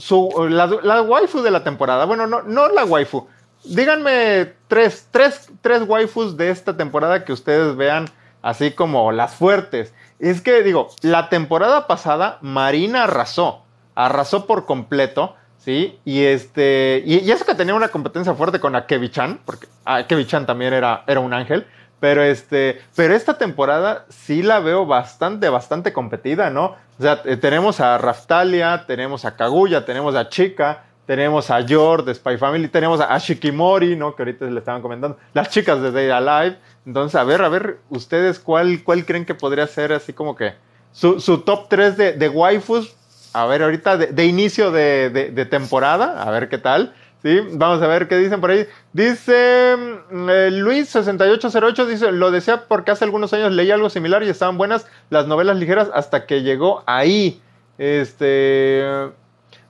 su, 0.00 0.48
la, 0.48 1.02
waifu 1.02 1.42
de 1.42 1.50
la 1.50 1.62
temporada? 1.62 2.04
Bueno, 2.06 2.26
no, 2.26 2.42
no 2.42 2.68
la 2.68 2.84
waifu. 2.84 3.26
Díganme 3.64 4.54
tres, 4.68 5.06
tres, 5.10 5.50
tres 5.60 5.82
waifus 5.86 6.36
de 6.36 6.50
esta 6.50 6.76
temporada 6.76 7.24
que 7.24 7.32
ustedes 7.32 7.76
vean 7.76 8.06
así 8.42 8.70
como 8.70 9.12
las 9.12 9.34
fuertes. 9.34 9.92
Es 10.18 10.40
que 10.40 10.62
digo, 10.62 10.88
la 11.02 11.28
temporada 11.28 11.86
pasada 11.86 12.38
Marina 12.40 13.04
arrasó, 13.04 13.62
arrasó 13.94 14.46
por 14.46 14.64
completo, 14.64 15.36
¿sí? 15.58 15.98
Y 16.04 16.22
este, 16.22 17.02
y, 17.06 17.30
eso 17.30 17.44
que 17.44 17.54
tenía 17.54 17.74
una 17.74 17.88
competencia 17.88 18.34
fuerte 18.34 18.60
con 18.60 18.74
Akebi-chan, 18.74 19.40
porque 19.44 19.66
Akebi-chan 19.84 20.46
también 20.46 20.72
era, 20.72 21.04
era 21.06 21.20
un 21.20 21.34
ángel, 21.34 21.66
pero 22.00 22.22
este, 22.22 22.80
pero 22.96 23.14
esta 23.14 23.38
temporada 23.38 24.06
sí 24.08 24.42
la 24.42 24.58
veo 24.60 24.86
bastante, 24.86 25.48
bastante 25.48 25.92
competida, 25.92 26.50
¿no? 26.50 26.76
O 26.98 27.02
sea, 27.02 27.22
eh, 27.24 27.36
tenemos 27.36 27.80
a 27.80 27.98
Raftalia, 27.98 28.84
tenemos 28.86 29.24
a 29.24 29.36
Kaguya, 29.36 29.84
tenemos 29.84 30.14
a 30.14 30.28
Chica, 30.28 30.84
tenemos 31.06 31.50
a 31.50 31.60
Yor 31.60 32.04
de 32.04 32.14
Spy 32.14 32.38
Family, 32.38 32.68
tenemos 32.68 33.00
a 33.00 33.18
Shikimori, 33.18 33.96
¿no? 33.96 34.14
Que 34.14 34.22
ahorita 34.22 34.44
le 34.46 34.58
estaban 34.58 34.80
comentando, 34.80 35.18
las 35.34 35.50
chicas 35.50 35.82
de 35.82 35.90
Day 35.90 36.08
Alive. 36.08 36.56
Entonces, 36.86 37.16
a 37.16 37.24
ver, 37.24 37.42
a 37.42 37.48
ver, 37.48 37.78
ustedes 37.88 38.38
cuál, 38.38 38.82
cuál 38.84 39.04
creen 39.04 39.24
que 39.24 39.34
podría 39.34 39.66
ser 39.66 39.92
así 39.92 40.12
como 40.12 40.36
que 40.36 40.54
su, 40.92 41.20
su 41.20 41.38
top 41.38 41.68
3 41.68 41.96
de, 41.96 42.12
de, 42.12 42.28
waifus. 42.28 42.94
A 43.32 43.46
ver, 43.46 43.62
ahorita 43.62 43.96
de, 43.96 44.26
inicio 44.26 44.70
de, 44.70 45.10
de, 45.10 45.44
temporada, 45.46 46.22
a 46.22 46.30
ver 46.30 46.48
qué 46.48 46.58
tal. 46.58 46.94
Sí, 47.22 47.38
vamos 47.52 47.82
a 47.82 47.86
ver 47.86 48.08
qué 48.08 48.16
dicen 48.16 48.40
por 48.40 48.50
ahí. 48.50 48.66
Dice 48.94 49.76
mm, 50.10 50.30
eh, 50.30 50.50
Luis6808, 50.52 51.86
dice, 51.86 52.12
lo 52.12 52.30
decía 52.30 52.64
porque 52.66 52.92
hace 52.92 53.04
algunos 53.04 53.32
años 53.34 53.52
leí 53.52 53.70
algo 53.70 53.90
similar 53.90 54.22
y 54.22 54.28
estaban 54.30 54.56
buenas 54.56 54.86
las 55.10 55.26
novelas 55.26 55.58
ligeras 55.58 55.90
hasta 55.92 56.26
que 56.26 56.42
llegó 56.42 56.82
ahí. 56.86 57.42
Este, 57.76 59.10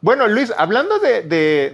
bueno, 0.02 0.28
Luis, 0.28 0.52
hablando 0.56 0.98
de, 0.98 1.22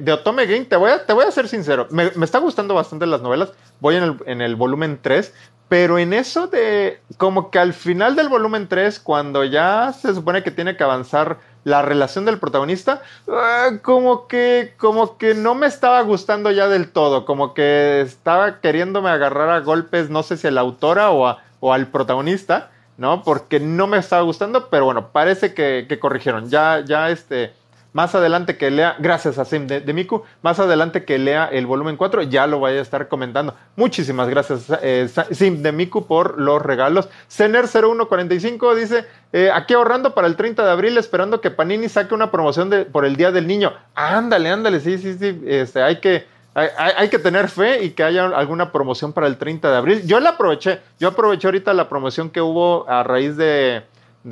de, 0.01 0.13
Otome 0.13 0.47
Game, 0.47 0.65
te 0.65 0.77
voy, 0.77 0.91
a, 0.91 1.07
te 1.07 1.13
voy 1.13 1.25
a 1.25 1.31
ser 1.31 1.47
sincero. 1.47 1.87
Me, 1.91 2.11
está 2.23 2.39
gustando 2.39 2.75
bastante 2.75 3.07
las 3.07 3.23
novelas. 3.23 3.53
Voy 3.81 3.97
en 3.97 4.03
el, 4.03 4.17
en 4.27 4.41
el 4.41 4.57
volumen 4.57 4.99
3. 5.01 5.33
Pero 5.69 5.99
en 5.99 6.13
eso 6.13 6.47
de. 6.49 7.01
Como 7.19 7.51
que 7.51 7.59
al 7.59 7.73
final 7.73 8.17
del 8.17 8.29
volumen 8.29 8.69
3, 8.69 9.01
cuando 9.01 9.45
ya 9.45 9.93
se 9.93 10.15
supone 10.15 10.43
que 10.43 10.51
tiene 10.51 10.77
que 10.77 10.85
avanzar 10.85 11.39
la 11.65 11.83
relación 11.83 12.25
del 12.25 12.39
protagonista, 12.39 13.03
ah, 13.29 13.71
como 13.83 14.27
que. 14.27 14.75
Como 14.77 15.19
que 15.19 15.35
no 15.35 15.55
me 15.55 15.67
estaba 15.67 16.01
gustando 16.03 16.51
ya 16.51 16.69
del 16.69 16.91
todo. 16.91 17.27
Como 17.27 17.55
que 17.55 18.01
estaba 18.01 18.61
queriéndome 18.61 19.11
agarrar 19.11 19.51
a 19.51 19.61
golpes, 19.61 20.11
no 20.11 20.23
sé 20.23 20.37
si 20.37 20.49
a 20.49 20.53
la 20.53 20.61
autora 20.63 21.11
o, 21.11 21.37
o 21.61 21.73
al 21.73 21.89
protagonista, 21.89 22.71
¿no? 22.97 23.23
Porque 23.23 23.61
no 23.61 23.87
me 23.87 23.99
estaba 23.99 24.23
gustando. 24.23 24.69
Pero 24.69 24.85
bueno, 24.85 25.09
parece 25.11 25.55
que, 25.55 25.87
que 25.89 25.99
corrigieron. 25.99 26.49
Ya, 26.49 26.83
ya 26.85 27.11
este 27.11 27.53
más 27.97 28.15
adelante 28.15 28.59
que 28.59 28.71
lea, 28.71 28.95
gracias 28.99 29.39
a 29.39 29.47
Sim 29.47 29.67
de, 29.67 29.93
Miku, 29.95 30.23
más 30.43 30.61
adelante 30.61 31.07
que 31.07 31.17
lea 31.17 31.49
el 31.51 31.65
volumen 31.65 31.97
4, 31.97 32.25
ya 32.25 32.47
lo 32.47 32.59
voy 32.59 32.73
a 32.73 32.83
estar 32.83 33.09
comentando. 33.09 33.55
Muchísimas 33.75 34.29
gracias, 34.29 34.67
eh, 34.83 35.09
Sim 35.31 35.63
de 35.63 35.73
Miku, 35.73 36.07
por 36.07 36.39
los 36.39 36.61
regalos. 36.61 37.09
Cener0145 37.31 38.75
dice, 38.75 39.07
eh, 39.33 39.51
aquí 39.51 39.73
ahorrando 39.73 40.13
para 40.13 40.27
el 40.27 40.37
30 40.37 40.63
de 40.67 40.71
abril, 40.71 40.99
esperando 40.99 41.41
que 41.41 41.51
Panini 41.51 41.89
saque 41.89 42.15
una 42.15 42.31
promoción 42.31 42.69
de, 42.69 42.85
por 42.85 43.07
el 43.07 43.17
Día 43.17 43.33
del 43.33 43.47
Niño. 43.47 43.73
Ándale, 43.95 44.51
ándale, 44.51 44.81
sí, 44.81 44.99
sí, 44.99 45.17
sí, 45.19 45.41
este, 45.47 45.81
hay 45.83 45.99
que... 45.99 46.37
Hay, 46.59 47.11
que 47.11 47.19
tener 47.19 47.51
fe 47.51 47.85
y 47.85 47.91
que 47.91 48.03
haya 48.03 48.25
alguna 48.29 48.73
promoción 48.73 49.13
para 49.13 49.27
el 49.27 49.37
30 49.37 49.71
de 49.71 49.77
abril. 49.77 50.03
Yo 50.07 50.21
la 50.21 50.31
aproveché, 50.31 50.81
yo 50.99 51.09
aproveché 51.09 51.49
ahorita 51.49 51.75
la 51.75 51.87
promoción 51.87 52.31
que 52.31 52.41
hubo 52.41 52.89
a 52.89 53.03
raíz 53.03 53.37
de, 53.37 53.83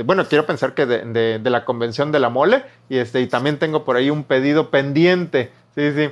bueno, 0.03 0.27
quiero 0.27 0.45
pensar 0.47 0.75
que 0.75 0.87
de, 0.87 1.41
la 1.45 1.65
convención 1.65 2.11
de 2.11 2.19
la 2.19 2.29
mole, 2.29 2.65
y, 2.89 2.99
este, 2.99 3.21
y 3.21 3.29
también 3.29 3.59
tengo 3.59 3.85
por 3.85 3.97
ahí 3.97 4.11
un 4.11 4.25
pedido 4.25 4.71
pendiente. 4.71 5.53
Sí, 5.75 5.93
sí. 5.93 6.11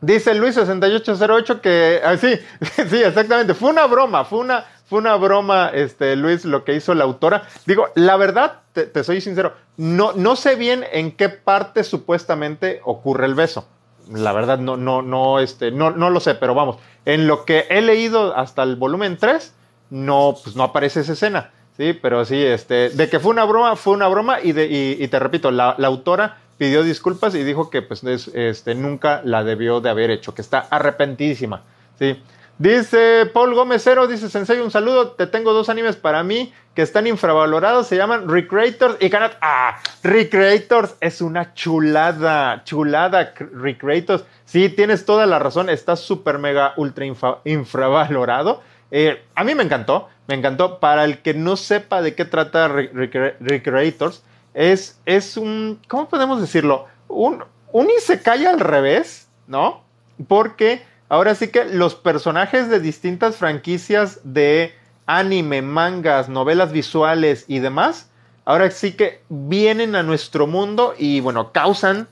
Dice 0.00 0.34
Luis6808 0.34 1.60
que, 1.60 2.00
ah, 2.04 2.16
sí, 2.16 2.38
sí, 2.88 3.02
exactamente, 3.02 3.54
fue 3.54 3.70
una 3.70 3.86
broma, 3.86 4.24
fue 4.24 4.38
una, 4.38 4.64
fue 4.86 5.00
una 5.00 5.16
broma, 5.16 5.70
este, 5.74 6.14
Luis, 6.16 6.44
lo 6.44 6.64
que 6.64 6.74
hizo 6.74 6.94
la 6.94 7.04
autora. 7.04 7.42
Digo, 7.66 7.88
la 7.94 8.16
verdad, 8.16 8.60
te, 8.72 9.04
soy 9.04 9.20
sincero, 9.20 9.54
no, 9.76 10.12
no 10.12 10.36
sé 10.36 10.54
bien 10.54 10.84
en 10.92 11.12
qué 11.12 11.28
parte 11.28 11.84
supuestamente 11.84 12.80
ocurre 12.84 13.26
el 13.26 13.34
beso. 13.34 13.66
La 14.10 14.32
verdad, 14.32 14.58
no, 14.58 14.76
no, 14.76 15.02
no, 15.02 15.40
este, 15.40 15.72
no, 15.72 15.90
no 15.90 16.08
lo 16.10 16.20
sé, 16.20 16.36
pero 16.36 16.54
vamos, 16.54 16.76
en 17.04 17.26
lo 17.26 17.44
que 17.44 17.66
he 17.68 17.82
leído 17.82 18.34
hasta 18.34 18.62
el 18.62 18.76
volumen 18.76 19.18
3, 19.18 19.52
no, 19.90 20.36
pues 20.42 20.56
no 20.56 20.62
aparece 20.62 21.00
esa 21.00 21.12
escena. 21.12 21.50
Sí, 21.78 21.92
pero 21.92 22.24
sí, 22.24 22.44
este, 22.44 22.90
de 22.90 23.08
que 23.08 23.20
fue 23.20 23.30
una 23.30 23.44
broma, 23.44 23.76
fue 23.76 23.94
una 23.94 24.08
broma 24.08 24.40
y, 24.42 24.50
de, 24.50 24.96
y, 24.98 25.06
te 25.06 25.18
repito, 25.20 25.52
la, 25.52 25.70
autora 25.70 26.38
pidió 26.58 26.82
disculpas 26.82 27.36
y 27.36 27.44
dijo 27.44 27.70
que 27.70 27.82
pues 27.82 28.02
este, 28.02 28.74
nunca 28.74 29.22
la 29.24 29.44
debió 29.44 29.80
de 29.80 29.88
haber 29.88 30.10
hecho, 30.10 30.34
que 30.34 30.42
está 30.42 30.66
arrepentísima. 30.70 31.62
Sí. 31.96 32.20
Dice 32.58 33.30
Paul 33.32 33.54
Gómez 33.54 33.82
Cero, 33.84 34.08
dice 34.08 34.28
Sensei, 34.28 34.58
un 34.58 34.72
saludo, 34.72 35.12
te 35.12 35.28
tengo 35.28 35.52
dos 35.52 35.68
animes 35.68 35.94
para 35.94 36.24
mí 36.24 36.52
que 36.74 36.82
están 36.82 37.06
infravalorados, 37.06 37.86
se 37.86 37.96
llaman 37.96 38.28
Recreators 38.28 38.96
y 38.98 39.08
Kanat. 39.08 39.34
Ah, 39.40 39.78
Recreators 40.02 40.96
es 41.00 41.20
una 41.20 41.54
chulada, 41.54 42.64
chulada 42.64 43.34
Recreators. 43.52 44.24
Sí, 44.44 44.68
tienes 44.68 45.04
toda 45.04 45.26
la 45.26 45.38
razón, 45.38 45.70
está 45.70 45.94
súper 45.94 46.38
mega 46.38 46.72
ultra 46.76 47.06
infravalorado. 47.44 48.62
Eh, 48.90 49.22
a 49.36 49.44
mí 49.44 49.54
me 49.54 49.62
encantó, 49.62 50.08
me 50.28 50.34
encantó. 50.34 50.78
Para 50.78 51.04
el 51.04 51.18
que 51.22 51.34
no 51.34 51.56
sepa 51.56 52.00
de 52.02 52.14
qué 52.14 52.24
trata 52.24 52.68
Recreators, 52.68 54.22
es, 54.54 55.00
es 55.06 55.36
un, 55.36 55.80
¿cómo 55.88 56.08
podemos 56.08 56.40
decirlo? 56.40 56.86
Un, 57.08 57.42
un 57.72 57.88
Isekai 57.90 58.46
al 58.46 58.60
revés, 58.60 59.28
¿no? 59.48 59.82
Porque 60.28 60.82
ahora 61.08 61.34
sí 61.34 61.48
que 61.48 61.64
los 61.64 61.94
personajes 61.94 62.68
de 62.68 62.78
distintas 62.78 63.36
franquicias 63.36 64.20
de 64.22 64.74
anime, 65.06 65.62
mangas, 65.62 66.28
novelas 66.28 66.70
visuales 66.70 67.44
y 67.48 67.60
demás, 67.60 68.10
ahora 68.44 68.70
sí 68.70 68.92
que 68.92 69.22
vienen 69.28 69.96
a 69.96 70.02
nuestro 70.02 70.46
mundo 70.46 70.94
y 70.98 71.20
bueno, 71.20 71.52
causan 71.52 72.08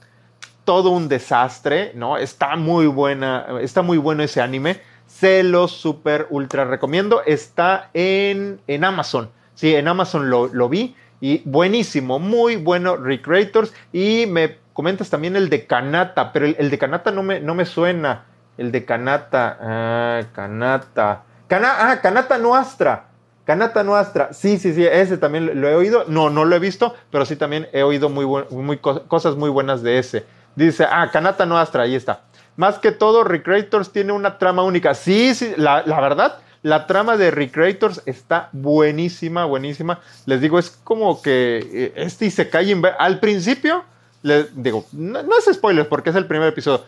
todo 0.65 0.91
un 0.91 1.09
desastre, 1.09 1.93
¿no? 1.95 2.17
Está 2.17 2.57
muy 2.57 2.87
buena, 2.87 3.47
está 3.61 3.83
muy 3.83 3.99
bueno 3.99 4.23
ese 4.23 4.41
anime 4.41 4.81
se 5.19 5.43
los 5.43 5.73
super 5.73 6.27
ultra 6.31 6.65
recomiendo. 6.65 7.23
Está 7.25 7.91
en, 7.95 8.61
en 8.67 8.85
Amazon. 8.85 9.31
Sí, 9.55 9.75
en 9.75 9.89
Amazon 9.89 10.29
lo, 10.29 10.69
vi. 10.69 10.95
Y 11.21 11.41
buenísimo, 11.47 12.19
muy 12.19 12.57
bueno 12.57 12.97
Recreators. 12.97 13.73
Y 13.93 14.27
me 14.27 14.59
comentas 14.75 15.09
también 15.09 15.37
el 15.37 15.49
de 15.49 15.67
Kanata, 15.67 16.33
pero 16.33 16.47
el, 16.47 16.71
de 16.71 16.79
Kanata 16.79 17.11
no 17.11 17.23
me, 17.23 17.41
no 17.41 17.55
me 17.55 17.65
suena. 17.65 18.25
El 18.59 18.73
de 18.73 18.85
Kanata. 18.85 19.59
Ah, 19.61 20.21
Kanata. 20.35 21.23
ah, 21.51 21.99
Kanata 22.03 22.37
Nuestra. 22.37 23.07
Kanata 23.47 23.83
Nuestra. 23.85 24.35
Sí, 24.35 24.59
sí, 24.59 24.75
sí, 24.75 24.85
ese 24.85 25.17
también 25.17 25.61
lo 25.61 25.69
he 25.69 25.75
oído. 25.75 26.05
No, 26.09 26.29
no 26.29 26.45
lo 26.45 26.57
he 26.57 26.59
visto, 26.59 26.95
pero 27.11 27.25
sí 27.25 27.37
también 27.37 27.69
he 27.73 27.83
oído 27.83 28.11
muy, 28.11 28.27
muy 28.51 28.77
cosas 28.79 29.37
muy 29.37 29.49
buenas 29.49 29.83
de 29.83 29.99
ese. 29.99 30.27
Dice, 30.57 30.87
ah, 30.91 31.09
Kanata 31.11 31.47
Nuestra, 31.47 31.85
ahí 31.85 31.95
está. 31.95 32.21
Más 32.57 32.79
que 32.79 32.91
todo, 32.91 33.23
Recreators 33.23 33.93
tiene 33.93 34.13
una 34.13 34.39
trama 34.39 34.63
única. 34.63 34.95
Sí, 34.95 35.35
sí, 35.35 35.53
la, 35.57 35.83
verdad, 35.83 36.39
la 36.63 36.87
trama 36.87 37.17
de 37.17 37.31
Recreators 37.31 38.03
está 38.07 38.49
buenísima, 38.53 39.45
buenísima. 39.45 40.01
Les 40.25 40.41
digo, 40.41 40.59
es 40.59 40.71
como 40.71 41.21
que 41.21 41.59
eh, 41.73 41.93
este 41.97 42.31
se 42.31 42.49
cae 42.49 42.75
al 42.99 43.21
principio. 43.21 43.85
Les 44.23 44.47
digo, 44.63 44.87
no, 44.93 45.21
es 45.21 45.55
spoiler 45.55 45.89
porque 45.89 46.11
es 46.11 46.17
el 46.17 46.27
primer 46.27 46.49
episodio. 46.49 46.85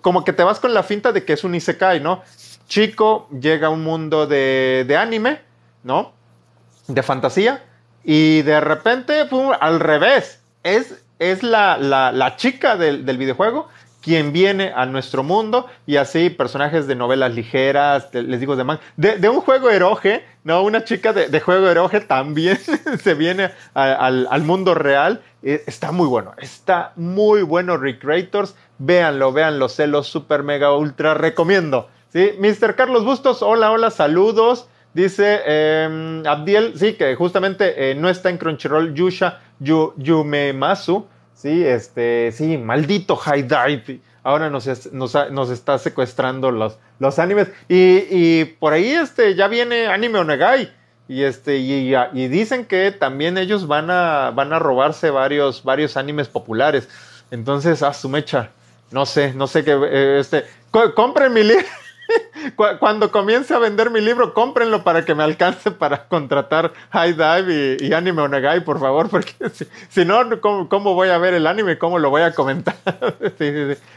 Como 0.00 0.24
que 0.24 0.32
te 0.32 0.44
vas 0.44 0.60
con 0.60 0.72
la 0.72 0.84
finta 0.84 1.10
de 1.10 1.24
que 1.24 1.32
es 1.32 1.42
un 1.42 1.56
Isekai, 1.56 1.98
¿no? 2.00 2.22
Chico 2.68 3.28
llega 3.30 3.66
a 3.66 3.70
un 3.70 3.82
mundo 3.82 4.28
de, 4.28 4.84
de 4.86 4.96
anime, 4.96 5.40
¿no? 5.82 6.12
De 6.86 7.02
fantasía. 7.02 7.64
Y 8.04 8.42
de 8.42 8.60
repente, 8.60 9.24
pum, 9.26 9.50
al 9.60 9.80
revés. 9.80 10.40
Es, 10.62 11.02
es 11.18 11.42
la, 11.42 11.76
la, 11.76 12.12
la 12.12 12.36
chica 12.36 12.76
del, 12.76 13.04
del 13.04 13.18
videojuego 13.18 13.68
quien 14.02 14.32
viene 14.32 14.72
a 14.74 14.84
nuestro 14.84 15.22
mundo 15.22 15.66
y 15.86 15.96
así 15.96 16.28
personajes 16.28 16.86
de 16.86 16.96
novelas 16.96 17.34
ligeras, 17.34 18.08
les 18.12 18.40
digo 18.40 18.56
de 18.56 18.64
man, 18.64 18.80
de, 18.96 19.28
un 19.28 19.40
juego 19.40 19.70
eroge, 19.70 20.24
¿no? 20.44 20.62
Una 20.62 20.84
chica 20.84 21.12
de, 21.12 21.40
juego 21.40 21.68
eroge 21.68 22.00
también 22.00 22.58
se 23.02 23.14
viene 23.14 23.52
al, 23.74 24.42
mundo 24.42 24.74
real. 24.74 25.22
Eh, 25.42 25.62
está 25.66 25.92
muy 25.92 26.08
bueno, 26.08 26.34
está 26.38 26.92
muy 26.96 27.42
bueno 27.42 27.76
Recreators. 27.76 28.54
Véanlo, 28.78 29.32
véanlo, 29.32 29.68
se 29.68 29.86
los 29.86 30.08
super 30.08 30.42
mega 30.42 30.76
ultra 30.76 31.14
recomiendo. 31.14 31.88
¿sí? 32.12 32.32
Mr. 32.38 32.74
Carlos 32.74 33.04
Bustos, 33.04 33.40
hola, 33.42 33.70
hola, 33.70 33.90
saludos. 33.90 34.68
Dice 34.94 35.40
eh, 35.46 36.22
Abdiel, 36.26 36.74
sí, 36.76 36.94
que 36.94 37.14
justamente 37.14 37.90
eh, 37.90 37.94
no 37.94 38.10
está 38.10 38.28
en 38.28 38.36
Crunchyroll 38.36 38.92
Yusha 38.92 39.40
Yu, 39.58 39.94
Yumemasu. 39.96 41.06
Sí, 41.42 41.64
este, 41.66 42.30
sí, 42.30 42.56
maldito 42.56 43.16
High 43.16 43.42
Dive. 43.42 44.00
Ahora 44.22 44.48
nos, 44.48 44.68
está 44.68 45.78
secuestrando 45.78 46.52
los, 46.52 46.78
los 47.00 47.18
animes. 47.18 47.48
Y, 47.68 48.06
y 48.10 48.44
por 48.44 48.72
ahí 48.72 48.92
este, 48.92 49.34
ya 49.34 49.48
viene 49.48 49.88
Anime 49.88 50.20
Onegai. 50.20 50.72
Y, 51.08 51.24
este, 51.24 51.58
y, 51.58 52.28
dicen 52.28 52.64
que 52.64 52.92
también 52.92 53.36
ellos 53.38 53.66
van 53.66 53.90
a, 53.90 54.30
van 54.30 54.52
a 54.52 54.60
robarse 54.60 55.10
varios, 55.10 55.64
varios 55.64 55.96
animes 55.96 56.28
populares. 56.28 56.88
Entonces, 57.32 57.82
a 57.82 57.92
su 57.92 58.08
mecha. 58.08 58.50
No 58.92 59.04
sé, 59.04 59.34
no 59.34 59.48
sé 59.48 59.64
qué. 59.64 59.72
eh, 59.72 60.18
este, 60.20 60.44
co- 60.70 60.94
compren 60.94 61.32
mi 61.32 61.42
libro. 61.42 61.64
Cu- 62.56 62.78
Cuando 62.78 63.10
comience 63.10 63.54
a 63.54 63.58
vender 63.58 63.90
mi 63.90 64.00
libro, 64.00 64.34
cómprenlo 64.34 64.82
para 64.84 65.04
que 65.04 65.14
me 65.14 65.22
alcance 65.22 65.70
para 65.70 66.08
contratar 66.08 66.72
High 66.90 67.12
Dive 67.14 67.76
y, 67.80 67.92
Anime 67.92 68.22
Onegai, 68.22 68.64
por 68.64 68.80
favor, 68.80 69.08
porque 69.08 69.32
si, 69.88 70.04
no, 70.04 70.40
¿cómo, 70.40 70.94
voy 70.94 71.08
a 71.08 71.18
ver 71.18 71.34
el 71.34 71.46
anime? 71.46 71.78
¿Cómo 71.78 71.98
lo 71.98 72.10
voy 72.10 72.22
a 72.22 72.32
comentar? 72.32 72.74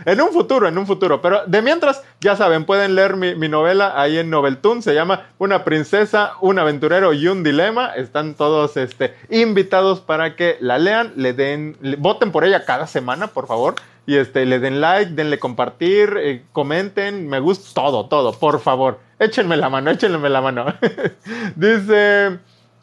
En 0.05 0.21
un 0.21 0.31
futuro, 0.31 0.67
en 0.67 0.77
un 0.77 0.85
futuro. 0.87 1.21
Pero 1.21 1.41
de 1.45 1.61
mientras, 1.61 2.03
ya 2.19 2.35
saben, 2.35 2.65
pueden 2.65 2.95
leer 2.95 3.15
mi, 3.15 3.47
novela 3.47 3.99
ahí 3.99 4.17
en 4.17 4.29
Noveltoon. 4.29 4.81
Se 4.81 4.93
llama 4.93 5.27
Una 5.37 5.63
princesa, 5.63 6.33
un 6.41 6.59
aventurero 6.59 7.13
y 7.13 7.27
un 7.27 7.43
dilema. 7.43 7.89
Están 7.95 8.33
todos 8.35 8.77
este, 8.77 9.15
invitados 9.29 10.01
para 10.01 10.35
que 10.35 10.57
la 10.59 10.77
lean, 10.77 11.13
le 11.15 11.33
den, 11.33 11.77
voten 11.99 12.31
por 12.31 12.43
ella 12.43 12.65
cada 12.65 12.87
semana, 12.87 13.27
por 13.27 13.47
favor. 13.47 13.75
Y 14.07 14.17
este, 14.17 14.45
le 14.45 14.59
den 14.59 14.81
like, 14.81 15.13
denle 15.13 15.39
compartir, 15.39 16.15
eh, 16.17 16.43
comenten, 16.51 17.27
me 17.27 17.39
gusta, 17.39 17.73
todo, 17.73 18.07
todo, 18.07 18.33
por 18.33 18.59
favor. 18.59 18.99
Échenme 19.17 19.57
la 19.57 19.69
mano, 19.69 19.89
échenme 19.89 20.29
la 20.29 20.41
mano. 20.41 20.65
Dice 21.55 22.37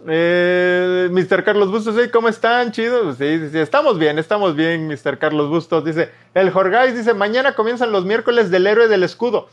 eh, 0.08 1.08
Mr. 1.10 1.44
Carlos 1.44 1.70
Bustos, 1.70 1.94
"Hey, 1.98 2.08
¿cómo 2.12 2.28
están? 2.28 2.72
Chido. 2.72 3.12
Sí, 3.14 3.38
sí, 3.38 3.48
sí, 3.50 3.58
estamos 3.58 3.98
bien, 3.98 4.18
estamos 4.18 4.56
bien, 4.56 4.88
Mr. 4.88 5.18
Carlos 5.18 5.48
Bustos. 5.48 5.84
Dice, 5.84 6.10
el 6.34 6.50
Jorgais 6.50 6.96
dice, 6.96 7.14
mañana 7.14 7.54
comienzan 7.54 7.92
los 7.92 8.04
miércoles 8.04 8.50
del 8.50 8.66
héroe 8.66 8.88
del 8.88 9.04
escudo. 9.04 9.48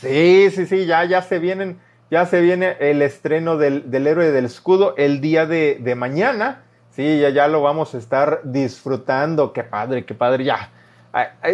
Sí, 0.00 0.50
sí, 0.50 0.66
sí, 0.66 0.86
ya, 0.86 1.04
ya 1.04 1.22
se 1.22 1.38
vienen, 1.38 1.78
ya 2.10 2.26
se 2.26 2.40
viene 2.40 2.76
el 2.80 3.02
estreno 3.02 3.56
del, 3.56 3.90
del 3.90 4.06
héroe 4.06 4.30
del 4.30 4.46
escudo 4.46 4.94
el 4.96 5.20
día 5.20 5.46
de, 5.46 5.78
de 5.80 5.94
mañana. 5.94 6.62
Sí, 6.90 7.20
ya, 7.20 7.30
ya 7.30 7.48
lo 7.48 7.62
vamos 7.62 7.94
a 7.94 7.98
estar 7.98 8.40
disfrutando. 8.44 9.52
Qué 9.52 9.64
padre, 9.64 10.04
qué 10.04 10.14
padre, 10.14 10.44
ya. 10.44 10.70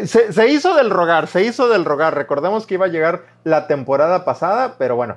Se, 0.05 0.33
se 0.33 0.49
hizo 0.49 0.75
del 0.75 0.91
rogar, 0.91 1.29
se 1.29 1.45
hizo 1.45 1.69
del 1.69 1.85
rogar. 1.85 2.15
Recordemos 2.15 2.67
que 2.67 2.75
iba 2.75 2.87
a 2.87 2.91
llegar 2.91 3.23
la 3.45 3.67
temporada 3.67 4.25
pasada, 4.25 4.77
pero 4.79 4.97
bueno, 4.97 5.17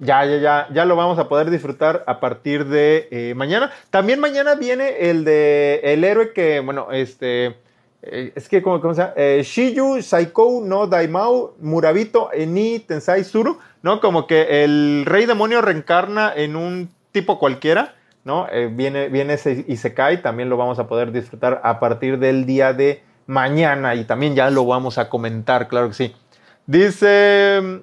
ya, 0.00 0.24
ya, 0.24 0.36
ya, 0.36 0.68
ya 0.72 0.84
lo 0.84 0.94
vamos 0.96 1.18
a 1.18 1.28
poder 1.28 1.50
disfrutar 1.50 2.04
a 2.06 2.20
partir 2.20 2.66
de 2.66 3.08
eh, 3.10 3.34
mañana. 3.34 3.72
También 3.90 4.20
mañana 4.20 4.54
viene 4.54 5.10
el 5.10 5.24
de 5.24 5.80
el 5.82 6.04
héroe 6.04 6.32
que, 6.32 6.60
bueno, 6.60 6.88
este, 6.92 7.56
eh, 8.02 8.32
es 8.36 8.48
que, 8.48 8.62
¿cómo, 8.62 8.80
cómo 8.80 8.94
se 8.94 9.02
llama? 9.02 9.14
Eh, 9.16 9.42
Shiyu 9.44 10.00
Saikou 10.02 10.64
no 10.64 10.86
Daimao 10.86 11.56
Murabito 11.60 12.30
ni 12.46 12.78
Tensai 12.78 13.24
Suru, 13.24 13.58
¿no? 13.82 14.00
Como 14.00 14.28
que 14.28 14.62
el 14.62 15.04
rey 15.04 15.26
demonio 15.26 15.62
reencarna 15.62 16.32
en 16.34 16.54
un 16.54 16.90
tipo 17.10 17.40
cualquiera, 17.40 17.96
¿no? 18.28 18.46
Eh, 18.52 18.70
viene, 18.70 19.08
viene 19.08 19.32
ese 19.32 19.64
Isekai, 19.66 20.20
también 20.20 20.50
lo 20.50 20.58
vamos 20.58 20.78
a 20.78 20.86
poder 20.86 21.12
disfrutar 21.12 21.62
a 21.64 21.80
partir 21.80 22.18
del 22.18 22.44
día 22.44 22.74
de 22.74 23.02
mañana 23.26 23.94
y 23.94 24.04
también 24.04 24.34
ya 24.34 24.50
lo 24.50 24.66
vamos 24.66 24.98
a 24.98 25.08
comentar, 25.08 25.66
claro 25.66 25.88
que 25.88 25.94
sí. 25.94 26.16
Dice... 26.66 27.82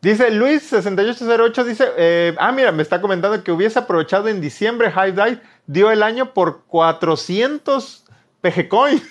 Dice 0.00 0.30
Luis6808, 0.30 1.64
dice, 1.64 1.88
eh, 1.96 2.34
ah, 2.38 2.52
mira, 2.52 2.70
me 2.70 2.82
está 2.82 3.00
comentando 3.00 3.42
que 3.42 3.50
hubiese 3.50 3.80
aprovechado 3.80 4.28
en 4.28 4.40
diciembre 4.40 4.92
High 4.92 5.12
Dive, 5.12 5.40
dio 5.66 5.90
el 5.90 6.04
año 6.04 6.34
por 6.34 6.64
400 6.66 8.04
PG 8.40 8.68
Coin. 8.68 9.02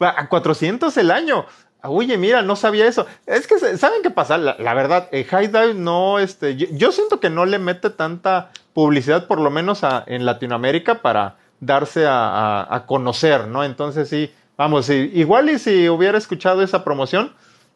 a 0.00 0.28
400 0.28 0.96
el 0.96 1.10
año. 1.10 1.46
Oye, 1.86 2.16
mira, 2.16 2.42
no 2.42 2.56
sabía 2.56 2.86
eso. 2.86 3.06
Es 3.26 3.46
que, 3.46 3.58
¿saben 3.76 4.02
qué 4.02 4.10
pasa? 4.10 4.38
La, 4.38 4.74
verdad, 4.74 5.08
eh, 5.12 5.24
High 5.24 5.48
Dive 5.48 5.74
no, 5.74 6.18
este, 6.18 6.56
yo, 6.56 6.92
siento 6.92 7.20
que 7.20 7.30
no 7.30 7.44
le 7.44 7.58
mete 7.58 7.90
tanta 7.90 8.50
publicidad, 8.72 9.26
por 9.26 9.40
lo 9.40 9.50
menos 9.50 9.84
a, 9.84 10.02
en 10.06 10.24
Latinoamérica, 10.24 11.02
para 11.02 11.36
darse 11.60 12.04
a, 12.08 12.84
conocer, 12.86 13.46
¿no? 13.48 13.64
Entonces 13.64 14.08
sí, 14.08 14.32
vamos, 14.56 14.88
igual 14.90 15.50
y 15.50 15.58
si 15.58 15.88
hubiera 15.88 16.18
escuchado 16.18 16.62
esa 16.62 16.84
promoción, 16.84 17.32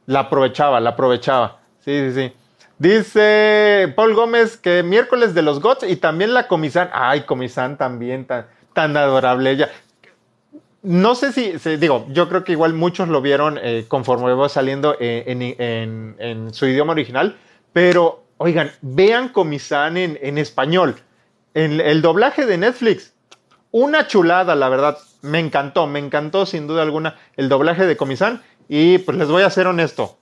la 0.07 0.21
aprovechaba, 0.21 0.81
la 0.81 0.91
aprovechaba. 0.91 1.59
Sí, 1.85 2.11
sí, 2.11 2.15
sí. 2.15 2.33
Dice 2.79 3.93
Paul 3.97 4.15
Gómez 4.15 4.57
que 4.57 4.83
miércoles 4.83 5.35
de 5.35 5.43
los 5.43 5.61
GOTS 5.61 5.89
y 5.89 5.97
también 5.97 6.33
la 6.33 6.47
Comisán. 6.47 6.91
Ay, 6.93 7.23
Comisán 7.23 7.77
también, 7.77 8.25
tan, 8.25 8.47
tan 8.73 8.97
adorable 8.97 9.51
ella. 9.51 9.69
No 10.83 11.17
sé 11.17 11.33
si, 11.33 11.59
si, 11.59 11.77
digo, 11.77 12.07
yo 12.11 12.29
creo 12.29 12.45
que 12.45 12.53
igual 12.53 12.73
muchos 12.73 13.09
lo 13.09 13.21
vieron 13.21 13.59
eh, 13.61 13.87
conforme 13.89 14.33
va 14.35 14.49
saliendo 14.49 14.97
en, 15.01 15.43
en, 16.19 16.55
su 16.55 16.67
idioma 16.67 16.93
original, 16.93 17.37
pero 17.73 18.25
oigan, 18.37 18.71
vean 18.81 19.31
Comisán 19.31 19.97
en, 19.97 20.39
español. 20.39 20.97
En 21.55 21.81
el 21.81 22.01
doblaje 22.01 22.47
de 22.47 22.59
Netflix, 22.59 23.13
una 23.73 24.07
chulada, 24.07 24.55
la 24.55 24.69
verdad. 24.69 24.99
Me 25.21 25.41
encantó, 25.41 25.89
me 25.89 25.99
encantó 25.99 26.47
sin 26.47 26.69
duda 26.69 26.83
alguna 26.83 27.17
el 27.37 27.49
doblaje 27.49 27.87
de 27.87 27.97
Comisán. 27.97 28.43
Y 28.69 28.99
pues 28.99 29.17
les 29.19 29.29
voy 29.29 29.43
a 29.43 29.51
ser 29.51 29.67
honesto, 29.67 30.19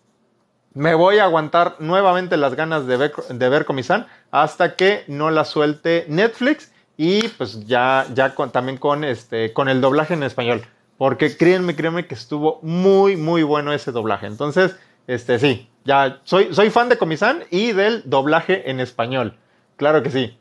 me 0.73 0.95
voy 0.95 1.19
a 1.19 1.25
aguantar 1.25 1.77
nuevamente 1.81 2.37
las 2.37 2.55
ganas 2.55 2.87
de 2.87 3.49
ver 3.49 3.65
Comisán 3.67 4.07
hasta 4.31 4.77
que 4.77 5.05
no 5.09 5.31
la 5.31 5.45
suelte 5.45 6.07
Netflix 6.09 6.71
y 6.97 7.29
pues 7.29 7.67
ya, 7.67 8.07
ya 8.15 8.35
con, 8.35 8.51
también 8.51 8.79
con, 8.79 9.05
este, 9.05 9.53
con 9.53 9.69
el 9.69 9.81
doblaje 9.81 10.15
en 10.15 10.23
español. 10.23 10.63
Porque 10.99 11.37
créanme, 11.37 11.77
créanme 11.77 12.07
que 12.07 12.15
estuvo 12.15 12.59
muy, 12.63 13.17
muy 13.17 13.43
bueno 13.43 13.73
ese 13.73 13.93
doblaje. 13.93 14.27
Entonces, 14.27 14.77
este, 15.07 15.39
sí, 15.39 15.69
ya 15.85 16.21
soy, 16.25 16.55
soy 16.55 16.71
fan 16.71 16.89
de 16.89 16.97
Comisán 16.97 17.45
y 17.51 17.73
del 17.73 18.03
doblaje 18.07 18.71
en 18.71 18.81
español. 18.81 19.37
Claro 19.77 20.03
que 20.03 20.11
sí. 20.11 20.39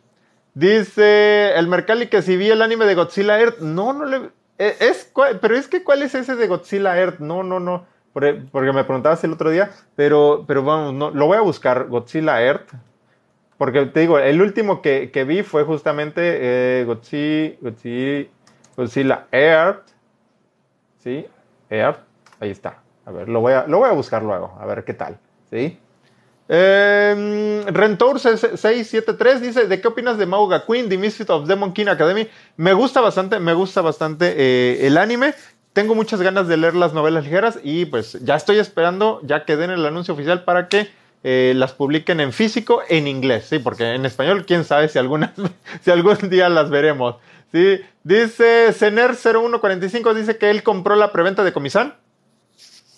Dice 0.54 1.54
el 1.56 1.68
Mercalli 1.68 2.08
que 2.08 2.22
si 2.22 2.38
vi 2.38 2.50
el 2.50 2.62
anime 2.62 2.86
de 2.86 2.96
Godzilla 2.96 3.40
Earth, 3.40 3.60
no, 3.60 3.92
no 3.92 4.06
le... 4.06 4.30
Es, 4.58 5.12
pero 5.42 5.58
es 5.58 5.68
que, 5.68 5.84
¿cuál 5.84 6.02
es 6.02 6.16
ese 6.16 6.38
de 6.38 6.48
Godzilla 6.48 6.98
Earth? 6.98 7.20
No, 7.20 7.44
no, 7.44 7.60
no 7.60 7.86
porque 8.16 8.72
me 8.72 8.86
preguntabas 8.86 9.22
el 9.26 9.34
otro 9.34 9.50
día, 9.50 9.72
pero, 9.98 10.46
pero 10.48 10.64
vamos, 10.64 10.94
no, 10.94 11.12
lo 11.12 11.28
voy 11.28 11.38
a 11.38 11.42
buscar, 11.42 11.88
Godzilla 11.90 12.42
Earth, 12.42 12.72
porque 13.58 13.86
te 13.86 14.02
digo, 14.02 14.20
el 14.20 14.42
último 14.42 14.82
que, 14.82 15.12
que 15.12 15.24
vi 15.24 15.44
fue 15.44 15.64
justamente 15.64 16.22
eh, 16.22 16.84
Godzilla, 16.86 17.56
Godzilla, 17.62 18.30
Godzilla 18.76 19.28
Earth, 19.32 19.88
¿sí? 20.98 21.26
Earth, 21.70 22.00
ahí 22.40 22.50
está. 22.50 22.82
A 23.06 23.12
ver, 23.12 23.30
lo 23.30 23.40
voy 23.40 23.54
a, 23.54 23.68
lo 23.68 23.80
voy 23.80 23.90
a 23.90 23.94
buscar 23.94 24.24
luego, 24.24 24.58
a 24.60 24.66
ver 24.66 24.84
qué 24.84 24.94
tal, 24.94 25.18
¿sí? 25.50 25.80
Eh, 26.48 27.64
Rentour 27.68 28.20
673 28.20 29.42
dice, 29.42 29.68
¿de 29.68 29.82
qué 29.82 29.88
opinas 29.88 30.18
de 30.18 30.26
Mauga 30.26 30.64
Queen, 30.66 30.90
The 30.90 30.98
Misfit 30.98 31.30
of 31.30 31.48
Demon 31.48 31.74
King 31.74 31.88
Academy? 31.88 32.28
Me 32.58 32.74
gusta 32.74 33.02
bastante, 33.02 33.40
me 33.40 33.54
gusta 33.54 33.82
bastante 33.82 34.34
eh, 34.38 34.86
el 34.86 34.98
anime 34.98 35.34
tengo 35.76 35.94
muchas 35.94 36.22
ganas 36.22 36.48
de 36.48 36.56
leer 36.56 36.74
las 36.74 36.94
novelas 36.94 37.26
ligeras 37.26 37.60
y 37.62 37.84
pues 37.84 38.14
ya 38.24 38.36
estoy 38.36 38.60
esperando 38.60 39.20
ya 39.24 39.44
que 39.44 39.58
den 39.58 39.72
el 39.72 39.86
anuncio 39.86 40.14
oficial 40.14 40.46
para 40.46 40.70
que 40.70 40.88
eh, 41.28 41.54
las 41.56 41.74
publiquen 41.74 42.20
en 42.20 42.32
físico 42.32 42.84
en 42.88 43.08
inglés, 43.08 43.48
sí, 43.50 43.58
porque 43.58 43.96
en 43.96 44.06
español 44.06 44.46
quién 44.46 44.64
sabe 44.64 44.90
si 44.90 45.00
alguna 45.00 45.34
si 45.82 45.90
algún 45.90 46.30
día 46.30 46.50
las 46.50 46.70
veremos. 46.70 47.16
Sí, 47.52 47.82
dice 48.04 48.72
Cener 48.74 49.16
0145 49.16 50.14
dice 50.14 50.38
que 50.38 50.52
él 50.52 50.62
compró 50.62 50.96
la 50.96 51.12
preventa 51.12 51.44
de 51.44 51.52
Comisán. 51.52 51.96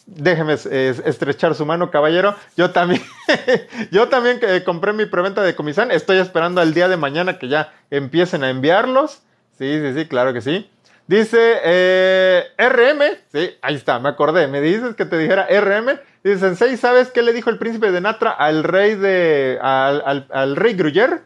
Déjeme 0.08 0.56
estrechar 0.56 1.56
su 1.56 1.66
mano, 1.66 1.90
caballero. 1.90 2.36
Yo 2.58 2.72
también, 2.72 3.02
yo 3.92 4.10
también 4.10 4.40
eh, 4.42 4.62
compré 4.66 4.92
mi 4.92 5.06
preventa 5.06 5.42
de 5.42 5.56
Comisán. 5.56 5.92
Estoy 5.92 6.18
esperando 6.18 6.60
al 6.60 6.74
día 6.74 6.90
de 6.90 6.98
mañana 6.98 7.40
que 7.40 7.48
ya 7.48 7.74
empiecen 7.92 8.44
a 8.44 8.50
enviarlos. 8.50 9.22
Sí, 9.58 9.80
sí, 9.80 9.94
sí, 9.94 10.06
claro 10.06 10.34
que 10.34 10.42
sí. 10.42 10.70
Dice 11.08 11.60
eh, 11.63 12.43
RM, 12.58 13.02
sí, 13.32 13.56
ahí 13.62 13.76
está, 13.76 13.98
me 14.00 14.10
acordé, 14.10 14.48
me 14.48 14.60
dices 14.60 14.93
que 14.96 15.06
te 15.06 15.17
dijera 15.17 15.48
RM. 15.50 15.98
Dice, 16.22 16.39
Sensei, 16.39 16.76
¿sabes 16.76 17.12
qué 17.12 17.22
le 17.22 17.32
dijo 17.32 17.50
el 17.50 17.58
príncipe 17.58 17.91
de 17.91 18.02
Natra 18.02 18.32
al 18.32 18.65
rey 18.65 18.96
de, 18.96 19.58
al, 19.62 20.28
al, 20.30 20.56
rey 20.58 20.76
Gruyère? 20.76 21.22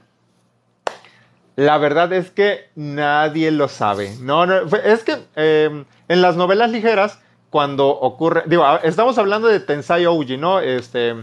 La 1.56 1.80
verdad 1.80 2.13
es 2.13 2.30
que 2.30 2.70
nadie 2.76 3.50
lo 3.50 3.67
sabe. 3.70 4.15
No, 4.22 4.46
no 4.46 4.62
es 4.84 5.04
que 5.04 5.17
eh, 5.36 5.84
en 6.08 6.22
las 6.22 6.36
novelas 6.36 6.70
ligeras, 6.70 7.20
cuando 7.49 7.88
ocurre, 7.89 8.43
digo, 8.45 8.64
estamos 8.84 9.18
hablando 9.18 9.47
de 9.47 9.60
Tensai 9.60 10.05
Ouji, 10.05 10.38
¿no? 10.38 10.60
Este, 10.60 11.16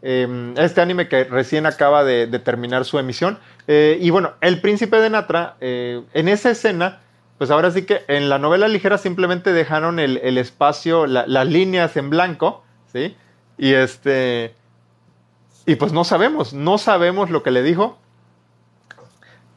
eh, 0.00 0.54
este 0.56 0.80
anime 0.80 1.08
que 1.08 1.24
recién 1.24 1.66
acaba 1.66 2.02
de, 2.02 2.26
de 2.26 2.38
terminar 2.38 2.86
su 2.86 2.98
emisión. 2.98 3.38
Eh, 3.68 3.98
y 4.00 4.08
bueno, 4.08 4.32
el 4.40 4.62
príncipe 4.62 4.96
de 4.96 5.10
Natra, 5.10 5.56
en 5.60 6.28
esa 6.28 6.50
escena, 6.50 7.00
pues 7.38 7.50
ahora 7.50 7.70
sí 7.70 7.84
que 7.84 8.02
en 8.08 8.28
la 8.28 8.38
novela 8.38 8.68
ligera 8.68 8.98
simplemente 8.98 9.52
dejaron 9.52 9.98
el, 9.98 10.38
espacio, 10.38 11.06
la, 11.06 11.26
las 11.26 11.46
líneas 11.46 11.96
en 11.96 12.10
blanco, 12.10 12.62
¿sí? 12.92 13.16
Y 13.58 13.74
este. 13.74 14.54
y 15.66 15.76
pues 15.76 15.92
no 15.92 16.04
sabemos, 16.04 16.52
no 16.54 16.78
sabemos 16.78 17.30
lo 17.30 17.42
que 17.42 17.50
le 17.50 17.62
dijo. 17.62 17.98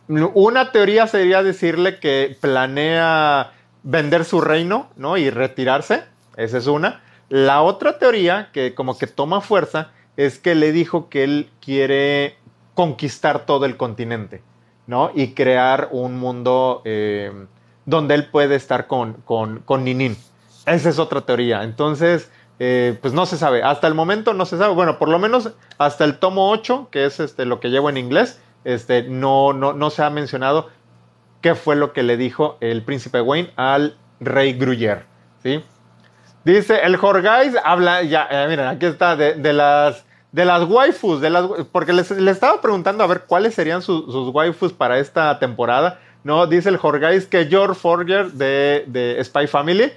Una 0.07 0.71
teoría 0.71 1.05
sería 1.05 1.43
decirle 1.43 1.99
que 1.99 2.35
planea 2.41 3.51
vender 3.83 4.25
su 4.25 4.41
reino, 4.41 4.89
¿no? 4.95 5.17
Y 5.17 5.29
retirarse. 5.29 6.03
Esa 6.35 6.57
es 6.57 6.67
una. 6.67 7.01
La 7.29 7.61
otra 7.61 7.99
teoría, 7.99 8.49
que 8.51 8.73
como 8.73 8.97
que 8.97 9.05
toma 9.05 9.39
fuerza, 9.39 9.91
es 10.17 10.39
que 10.39 10.55
le 10.55 10.71
dijo 10.71 11.09
que 11.09 11.23
él 11.23 11.49
quiere 11.61 12.37
conquistar 12.73 13.45
todo 13.45 13.65
el 13.65 13.77
continente, 13.77 14.41
¿no? 14.87 15.11
Y 15.13 15.33
crear 15.33 15.89
un 15.91 16.17
mundo 16.17 16.81
eh, 16.85 17.31
donde 17.89 18.15
él 18.15 18.25
puede 18.25 18.55
estar 18.55 18.87
con, 18.87 19.13
con, 19.25 19.59
con 19.59 19.83
Ninin. 19.83 20.17
Esa 20.65 20.89
es 20.89 20.99
otra 20.99 21.21
teoría. 21.21 21.63
Entonces, 21.63 22.31
eh, 22.59 22.97
pues 23.01 23.13
no 23.13 23.25
se 23.25 23.37
sabe. 23.37 23.63
Hasta 23.63 23.87
el 23.87 23.95
momento 23.95 24.33
no 24.33 24.45
se 24.45 24.57
sabe. 24.57 24.73
Bueno, 24.73 24.99
por 24.99 25.09
lo 25.09 25.17
menos 25.17 25.51
hasta 25.77 26.05
el 26.05 26.19
tomo 26.19 26.51
8, 26.51 26.89
que 26.91 27.05
es 27.05 27.19
este, 27.19 27.45
lo 27.45 27.59
que 27.59 27.69
llevo 27.69 27.89
en 27.89 27.97
inglés, 27.97 28.41
este, 28.63 29.03
no, 29.03 29.53
no, 29.53 29.73
no 29.73 29.89
se 29.89 30.03
ha 30.03 30.09
mencionado 30.09 30.69
qué 31.41 31.55
fue 31.55 31.75
lo 31.75 31.93
que 31.93 32.03
le 32.03 32.17
dijo 32.17 32.57
el 32.59 32.83
príncipe 32.83 33.21
Wayne 33.21 33.51
al 33.55 33.97
rey 34.19 34.57
Gruyère. 34.57 35.03
¿sí? 35.41 35.63
Dice, 36.43 36.81
el 36.83 36.97
Jorgais 36.97 37.55
habla, 37.63 38.03
ya, 38.03 38.27
eh, 38.29 38.47
miren, 38.49 38.67
aquí 38.67 38.85
está, 38.85 39.15
de, 39.15 39.53
las, 39.53 40.05
de 40.31 40.45
las 40.45 40.63
waifus, 40.63 41.21
de 41.21 41.29
las, 41.29 41.45
porque 41.71 41.93
les, 41.93 42.11
estaba 42.11 42.61
preguntando 42.61 43.03
a 43.03 43.07
ver 43.07 43.23
cuáles 43.25 43.53
serían 43.53 43.81
sus 43.81 44.33
waifus 44.33 44.73
para 44.73 44.99
esta 44.99 45.39
temporada. 45.39 45.99
No, 46.23 46.47
dice 46.47 46.69
el 46.69 46.77
Jorgais 46.77 47.25
que 47.25 47.45
George 47.45 47.79
Forger 47.79 48.31
de, 48.31 48.83
de 48.87 49.23
Spy 49.23 49.47
Family. 49.47 49.91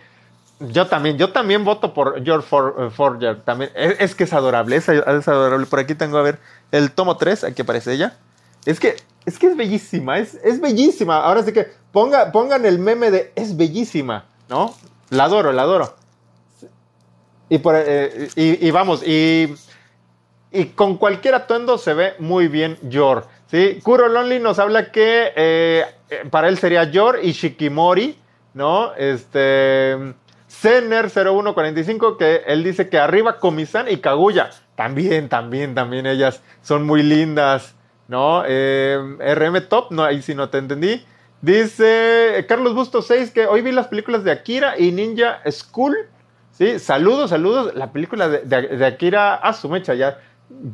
Yo 0.61 0.87
también, 0.87 1.19
yo 1.19 1.33
también 1.33 1.65
voto 1.65 1.93
por 1.93 2.23
George 2.25 2.47
eh, 2.79 2.91
Forger. 2.91 3.41
También. 3.43 3.71
Es, 3.75 4.15
que 4.15 4.25
es 4.25 4.33
adorable, 4.33 4.77
es, 4.77 4.89
adorable. 4.89 5.67
Por 5.67 5.81
aquí 5.81 5.95
tengo, 5.95 6.19
a 6.19 6.23
ver, 6.23 6.39
el 6.71 6.93
tomo 6.93 7.17
3, 7.17 7.45
aquí 7.45 7.63
aparece 7.63 7.95
ella. 7.95 8.17
Es 8.65 8.79
que 8.79 8.97
es, 9.25 9.39
que 9.39 9.49
es 9.49 9.57
bellísima, 9.57 10.19
es, 10.19 10.35
es 10.45 10.61
bellísima. 10.61 11.19
Ahora 11.19 11.43
sí 11.43 11.53
que 11.53 11.69
ponga, 11.91 12.31
pongan 12.31 12.65
el 12.65 12.79
meme 12.79 13.11
de 13.11 13.33
es 13.35 13.57
bellísima, 13.57 14.27
¿no? 14.49 14.75
La 15.11 15.25
adoro, 15.25 15.53
la 15.53 15.63
adoro. 15.63 15.95
Y, 17.49 17.59
por, 17.59 17.75
eh, 17.77 18.31
y, 18.35 18.71
vamos, 18.71 19.07
y, 19.07 19.55
y, 20.53 20.67
con 20.67 20.97
cualquier 20.97 21.35
atuendo 21.35 21.77
se 21.77 21.93
ve 21.93 22.15
muy 22.19 22.49
bien 22.49 22.79
Yor. 22.83 23.27
¿sí? 23.51 23.79
Kuro 23.83 24.09
Lonely 24.09 24.41
nos 24.41 24.59
habla 24.59 24.91
que 24.91 25.33
eh, 25.37 25.85
para 26.31 26.49
él 26.49 26.59
sería 26.59 26.85
Yor 26.85 27.21
y 27.23 27.33
Shikimori, 27.33 28.17
¿no? 28.55 28.95
Este. 28.95 29.97
Zener 30.49 31.09
0145, 31.09 32.19
que 32.19 32.43
él 32.47 32.63
dice 32.63 32.89
que 32.89 32.99
arriba 32.99 33.39
Komisan 33.39 33.91
y 33.91 33.97
Kaguya. 33.97 34.51
También, 34.77 35.29
también, 35.29 35.75
también 35.75 36.07
ellas 36.07 36.43
son 36.61 36.85
muy 36.85 37.03
lindas. 37.03 37.75
¿no? 38.13 38.43
Eh, 38.47 38.99
RM 39.19 39.69
Top, 39.69 39.91
no, 39.91 40.05
ahí 40.05 40.21
sí 40.21 40.35
no 40.35 40.51
te 40.51 40.59
entendí. 40.59 41.03
Dice 41.41 42.45
Carlos 42.47 42.75
Busto 42.75 43.01
6 43.01 43.31
que 43.33 43.47
hoy 43.47 43.63
vi 43.63 43.73
las 43.73 43.89
películas 43.89 44.23
de 44.23 44.31
Akira 44.31 44.79
y 44.79 44.93
Ninja 44.93 45.41
School. 45.51 45.97
Sí, 46.53 46.79
saludos, 46.79 47.31
saludos. 47.31 47.75
La 47.75 47.91
película 47.91 48.29
de, 48.29 48.87
Akira, 48.87 49.35
a 49.35 49.55
su 49.55 49.71
mecha 49.71 49.95
ya. 49.95 50.21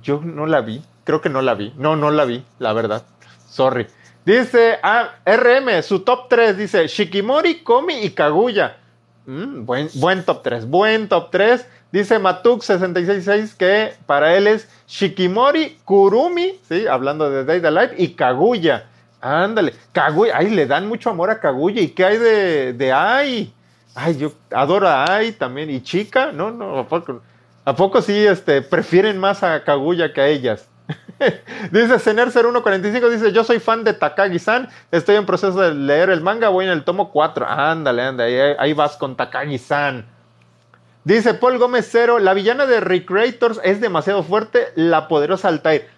Yo 0.02 0.20
no 0.22 0.46
la 0.46 0.60
vi, 0.60 0.82
creo 1.04 1.20
que 1.20 1.30
no 1.30 1.40
la 1.40 1.54
vi. 1.54 1.72
No, 1.76 1.94
no 1.94 2.10
la 2.10 2.24
vi, 2.24 2.44
la 2.58 2.72
verdad. 2.72 3.04
Sorry. 3.48 3.86
Dice 4.28 4.78
ah, 4.82 5.14
RM, 5.24 5.82
su 5.82 6.00
top 6.00 6.28
3, 6.28 6.54
dice 6.54 6.86
Shikimori, 6.86 7.62
Komi 7.62 7.94
y 7.94 8.10
Kaguya. 8.10 8.76
Mm, 9.24 9.64
buen, 9.64 9.88
buen 9.94 10.22
top 10.22 10.42
3, 10.42 10.66
buen 10.66 11.08
top 11.08 11.30
3. 11.30 11.66
Dice 11.90 12.20
Matuk666 12.20 13.56
que 13.56 13.94
para 14.04 14.36
él 14.36 14.46
es 14.46 14.68
Shikimori, 14.86 15.78
Kurumi, 15.82 16.60
¿sí? 16.68 16.86
hablando 16.86 17.30
de 17.30 17.46
Day 17.46 17.62
the 17.62 17.70
Life, 17.70 17.94
y 17.96 18.08
Kaguya. 18.08 18.84
Ándale, 19.22 19.72
Kaguya, 19.92 20.36
ay, 20.36 20.50
le 20.50 20.66
dan 20.66 20.86
mucho 20.88 21.08
amor 21.08 21.30
a 21.30 21.40
Kaguya. 21.40 21.80
¿Y 21.80 21.88
qué 21.88 22.04
hay 22.04 22.18
de, 22.18 22.72
de 22.74 22.92
Ai? 22.92 23.50
Ay, 23.94 24.18
yo 24.18 24.32
adoro 24.50 24.88
a 24.88 25.10
Ai 25.10 25.32
también. 25.32 25.70
¿Y 25.70 25.80
Chica? 25.80 26.32
No, 26.32 26.50
no, 26.50 26.80
¿a 26.80 26.86
poco, 26.86 27.22
¿a 27.64 27.74
poco 27.74 28.02
sí 28.02 28.26
este, 28.26 28.60
prefieren 28.60 29.18
más 29.18 29.42
a 29.42 29.64
Kaguya 29.64 30.12
que 30.12 30.20
a 30.20 30.28
ellas? 30.28 30.68
dice 31.72 31.94
Cener0145, 31.94 33.08
dice, 33.10 33.32
yo 33.32 33.44
soy 33.44 33.58
fan 33.58 33.84
de 33.84 33.92
Takagi-san, 33.92 34.68
estoy 34.90 35.16
en 35.16 35.26
proceso 35.26 35.60
de 35.60 35.74
leer 35.74 36.10
el 36.10 36.20
manga, 36.20 36.48
voy 36.48 36.64
en 36.66 36.70
el 36.70 36.84
tomo 36.84 37.10
4. 37.10 37.46
Ándale, 37.48 38.02
ándale, 38.02 38.42
ahí, 38.42 38.56
ahí 38.58 38.72
vas 38.72 38.96
con 38.96 39.16
Takagi-san. 39.16 40.06
Dice 41.04 41.34
Paul 41.34 41.58
Gómez 41.58 41.88
Cero, 41.90 42.18
la 42.18 42.34
villana 42.34 42.66
de 42.66 42.80
Recreators 42.80 43.60
es 43.64 43.80
demasiado 43.80 44.22
fuerte, 44.22 44.68
la 44.74 45.08
poderosa 45.08 45.48
Altair. 45.48 45.88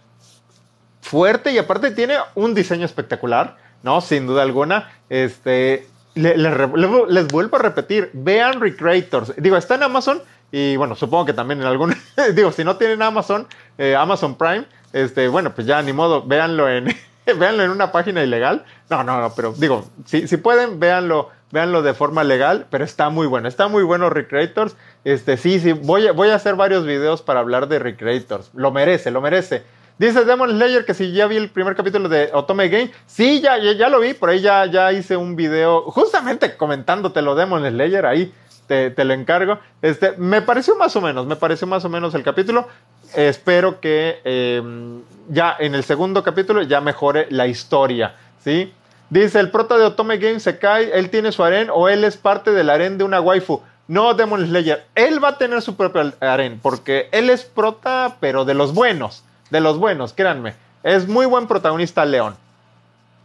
Fuerte 1.01 1.53
y 1.53 1.59
aparte 1.59 1.91
tiene 1.91 2.16
un 2.35 2.55
diseño 2.55 2.85
espectacular, 2.85 3.57
¿no? 3.83 4.01
Sin 4.01 4.27
duda 4.27 4.43
alguna. 4.43 4.93
Este, 5.09 5.89
les 6.14 7.29
vuelvo 7.29 7.57
a 7.57 7.59
repetir, 7.59 8.11
vean 8.12 8.61
Recreators. 8.61 9.35
Digo, 9.37 9.57
está 9.57 9.75
en 9.75 9.83
Amazon 9.83 10.23
y 10.53 10.77
bueno, 10.77 10.95
supongo 10.97 11.27
que 11.27 11.33
también 11.33 11.61
en 11.61 11.66
algún... 11.66 11.95
digo, 12.35 12.53
si 12.53 12.64
no 12.64 12.77
tienen 12.77 13.03
Amazon, 13.03 13.47
eh, 13.79 13.95
Amazon 13.95 14.37
Prime, 14.37 14.66
este, 14.93 15.28
bueno, 15.28 15.55
pues 15.55 15.66
ya 15.66 15.82
ni 15.82 15.93
modo, 15.93 16.22
véanlo 16.22 16.68
en, 16.68 16.86
véanlo 17.38 17.62
en 17.62 17.70
una 17.70 17.93
página 17.93 18.22
ilegal. 18.22 18.64
No, 18.88 19.05
no, 19.05 19.20
no, 19.20 19.34
pero 19.34 19.53
digo, 19.53 19.88
si, 20.05 20.26
si 20.26 20.36
pueden, 20.36 20.80
véanlo 20.80 21.30
véanlo 21.51 21.82
de 21.82 21.95
forma 21.95 22.24
legal, 22.24 22.66
pero 22.70 22.84
está 22.84 23.11
muy 23.11 23.26
bueno, 23.26 23.49
está 23.49 23.68
muy 23.68 23.82
bueno 23.82 24.11
Recreators. 24.11 24.76
Este, 25.05 25.36
sí, 25.36 25.61
sí, 25.61 25.72
voy 25.72 26.07
a, 26.07 26.12
voy 26.12 26.30
a 26.30 26.36
hacer 26.36 26.55
varios 26.55 26.86
videos 26.86 27.22
para 27.22 27.41
hablar 27.41 27.68
de 27.68 27.78
Recreators. 27.78 28.51
Lo 28.55 28.70
merece, 28.70 29.11
lo 29.11 29.20
merece. 29.20 29.62
Dice 29.99 30.24
Demon 30.24 30.51
Slayer 30.51 30.86
que 30.86 30.95
si 30.95 31.12
ya 31.12 31.26
vi 31.26 31.36
el 31.36 31.51
primer 31.51 31.76
capítulo 31.76 32.09
de 32.09 32.30
Otome 32.32 32.68
Game. 32.68 32.91
Sí, 33.07 33.41
ya, 33.43 33.59
ya, 33.59 33.88
lo 33.88 34.01
vi, 34.01 34.14
por 34.14 34.30
ahí 34.30 34.41
ya, 34.41 34.64
ya 34.66 34.93
hice 34.93 35.16
un 35.16 35.36
video 35.36 35.82
justamente 35.91 36.57
comentándote 36.57 37.20
lo 37.20 37.34
Demon 37.34 37.68
Slayer, 37.68 38.07
ahí 38.07 38.32
te, 38.71 39.05
lo 39.05 39.14
encargo. 39.14 39.59
Este, 39.83 40.12
me 40.16 40.43
pareció 40.43 40.77
más 40.77 40.95
o 40.95 41.01
menos, 41.01 41.27
me 41.27 41.35
pareció 41.35 41.66
más 41.66 41.85
o 41.85 41.89
menos 41.89 42.14
el 42.14 42.23
capítulo. 42.23 42.68
espero 43.14 43.81
que 43.81 44.21
em, 44.23 45.01
ya 45.29 45.57
en 45.59 45.75
el 45.75 45.83
segundo 45.83 46.23
capítulo 46.23 46.62
ya 46.62 46.81
mejore 46.81 47.27
la 47.31 47.49
historia, 47.49 48.14
¿sí? 48.45 48.73
Dice, 49.09 49.41
el 49.41 49.51
prota 49.51 49.77
de 49.77 49.87
Otome 49.87 50.18
Games 50.18 50.45
se 50.45 50.59
cae, 50.59 50.97
él 50.97 51.11
tiene 51.11 51.33
su 51.33 51.43
aren 51.43 51.68
o 51.73 51.89
él 51.89 52.05
es 52.05 52.16
parte 52.16 52.53
del 52.53 52.71
aren 52.71 52.97
de 52.97 53.03
una 53.03 53.21
waifu. 53.21 53.61
No 53.89 54.14
Demon 54.14 54.47
Slayer, 54.47 54.87
él 54.95 55.23
va 55.23 55.31
a 55.31 55.39
tener 55.39 55.61
su 55.62 55.75
propio 55.75 56.12
aren 56.21 56.61
porque 56.62 57.09
él 57.11 57.29
es 57.29 57.45
prota, 57.45 58.18
pero 58.21 58.45
de 58.45 58.55
los 58.55 58.73
buenos, 58.73 59.25
de 59.51 59.61
los 59.61 59.79
buenos, 59.79 60.12
créanme. 60.12 60.55
Es 60.85 61.09
muy 61.09 61.27
buen 61.27 61.49
protagonista 61.49 62.05
León. 62.05 62.37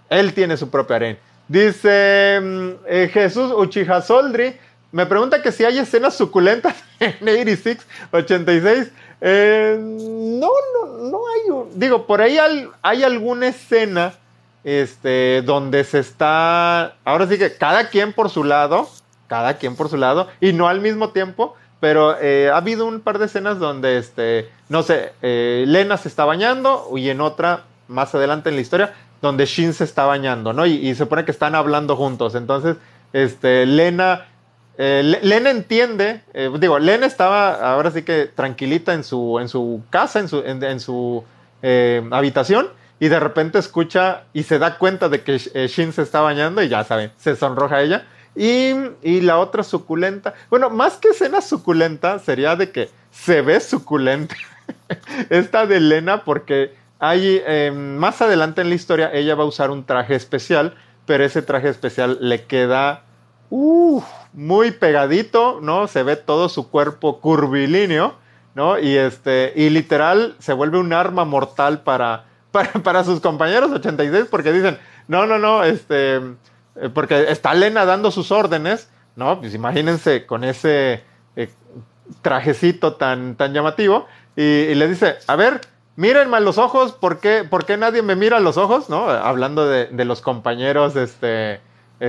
Él 0.10 0.34
tiene 0.34 0.58
su 0.58 0.72
propio 0.72 0.96
aren. 0.96 1.20
Dice 1.48 2.40
mm, 2.42 2.70
eh, 2.88 3.10
Jesús 3.14 3.54
Uchiha 3.56 4.02
Soldri, 4.02 4.58
me 4.96 5.06
pregunta 5.06 5.42
que 5.42 5.52
si 5.52 5.66
hay 5.66 5.78
escenas 5.78 6.16
suculentas 6.16 6.74
en 7.02 7.16
86, 7.22 7.86
86. 8.14 8.92
Eh, 9.20 9.78
no, 9.78 10.48
no, 10.74 11.10
no 11.10 11.20
hay. 11.28 11.68
Digo, 11.76 12.08
por 12.08 12.22
ahí 12.22 12.38
hay 12.82 13.04
alguna 13.04 13.48
escena 13.48 14.14
este, 14.64 15.42
donde 15.42 15.84
se 15.84 16.00
está, 16.00 16.96
ahora 17.04 17.28
sí 17.28 17.38
que 17.38 17.58
cada 17.58 17.90
quien 17.90 18.14
por 18.14 18.30
su 18.30 18.46
lado, 18.46 18.90
cada 19.28 19.58
quien 19.58 19.76
por 19.76 19.90
su 19.90 19.98
lado, 19.98 20.30
y 20.40 20.54
no 20.54 20.70
al 20.70 20.80
mismo 20.80 21.10
tiempo, 21.10 21.56
pero 21.82 22.18
eh, 22.18 22.50
ha 22.50 22.56
habido 22.56 22.86
un 22.86 23.02
par 23.02 23.20
de 23.20 23.26
escenas 23.26 23.60
donde, 23.60 23.98
este, 23.98 24.50
no 24.70 24.82
sé, 24.82 25.12
eh, 25.22 25.66
Lena 25.68 25.98
se 25.98 26.08
está 26.08 26.24
bañando 26.24 26.88
y 26.96 27.10
en 27.10 27.20
otra, 27.20 27.66
más 27.90 28.16
adelante 28.16 28.48
en 28.48 28.56
la 28.56 28.62
historia, 28.62 28.94
donde 29.22 29.46
Shin 29.46 29.74
se 29.74 29.84
está 29.84 30.06
bañando, 30.06 30.54
¿no? 30.54 30.66
Y, 30.66 30.96
se 30.96 31.06
pone 31.06 31.26
que 31.26 31.32
están 31.32 31.54
hablando 31.54 31.98
juntos. 31.98 32.34
Entonces, 32.34 32.78
este, 33.12 33.66
Lena, 33.66 34.28
eh, 34.78 35.20
Lena 35.22 35.50
entiende, 35.50 36.22
digo, 36.60 36.80
Lena 36.80 37.06
estaba 37.06 37.74
ahora 37.74 37.92
sí 37.92 38.04
que 38.04 38.26
tranquilita 38.26 38.94
en 38.94 39.04
su, 39.04 39.40
en 39.40 39.50
su 39.50 39.82
casa, 39.90 40.20
en 40.20 40.28
su, 40.28 40.40
en 40.46 40.80
su 40.80 41.24
habitación 42.12 42.70
y 43.00 43.08
de 43.08 43.20
repente 43.20 43.60
escucha 43.60 44.24
y 44.34 44.44
se 44.44 44.60
da 44.60 44.78
cuenta 44.78 45.10
de 45.10 45.22
que 45.22 45.40
eh, 45.54 45.68
Shin 45.68 45.92
se 45.92 46.02
está 46.02 46.22
bañando 46.22 46.64
y 46.64 46.70
ya 46.70 46.84
saben, 46.84 47.12
se 47.18 47.36
sonroja 47.36 47.82
ella. 47.82 48.06
Y, 48.38 48.74
y, 49.02 49.22
la 49.22 49.38
otra 49.38 49.64
suculenta, 49.64 50.34
bueno, 50.50 50.70
más 50.70 50.98
que 50.98 51.10
escena 51.10 51.40
suculenta, 51.40 52.20
sería 52.20 52.58
de 52.58 52.70
que 52.70 52.90
se 53.10 53.42
ve 53.42 53.62
suculenta 53.62 54.36
esta 55.30 55.66
de 55.66 55.78
Elena 55.78 56.26
porque 56.26 56.74
hay, 57.00 57.42
em, 57.46 57.96
más 57.96 58.22
adelante 58.22 58.62
en 58.62 58.70
la 58.70 58.76
historia 58.76 59.10
ella 59.14 59.36
va 59.36 59.44
a 59.44 59.48
usar 59.48 59.72
un 59.72 59.86
traje 59.86 60.16
especial, 60.16 60.76
pero 61.06 61.24
ese 61.24 61.42
traje 61.44 61.70
especial 61.70 62.18
le 62.20 62.44
queda 62.44 63.04
muy 63.50 64.72
pegadito, 64.72 65.60
¿no? 65.62 65.88
Se 65.88 66.04
ve 66.04 66.16
todo 66.16 66.50
su 66.50 66.70
cuerpo 66.70 67.20
curvilíneo, 67.20 68.16
¿no? 68.54 68.80
Y, 68.80 68.98
este, 68.98 69.54
y 69.56 69.70
literal 69.70 70.36
se 70.40 70.54
vuelve 70.54 70.78
un 70.78 70.94
arma 70.94 71.26
mortal 71.26 71.82
para 71.82 72.26
para, 72.84 73.04
sus 73.04 73.20
compañeros 73.20 73.72
86 73.72 74.28
porque 74.30 74.52
dicen, 74.52 74.78
no, 75.08 75.26
no, 75.26 75.38
no, 75.38 75.64
este, 75.64 76.16
eh, 76.16 76.90
porque 76.94 77.26
está 77.30 77.54
Lena 77.54 77.86
dando 77.86 78.12
sus 78.12 78.32
órdenes, 78.32 78.90
¿no? 79.16 79.40
Pues 79.40 79.54
imagínense 79.54 80.26
con 80.26 80.44
ese 80.44 81.04
eh, 81.36 81.50
trajecito 82.22 82.94
tan, 82.94 83.36
tan 83.36 83.54
llamativo 83.54 84.08
y, 84.36 84.74
le 84.76 84.88
dice, 84.88 85.16
a 85.28 85.36
ver, 85.36 85.62
mírenme 85.96 86.38
a 86.38 86.42
los 86.42 86.58
ojos, 86.58 86.94
¿por 86.94 87.20
qué, 87.20 87.46
¿por 87.50 87.66
qué 87.66 87.78
nadie 87.78 88.02
me 88.02 88.16
mira 88.16 88.38
a 88.38 88.42
los 88.42 88.58
ojos? 88.58 88.90
¿No? 88.90 89.10
Hablando 89.10 89.68
de, 89.68 89.88
de 89.88 90.06
los 90.06 90.22
compañeros 90.22 90.96
este, 90.96 91.62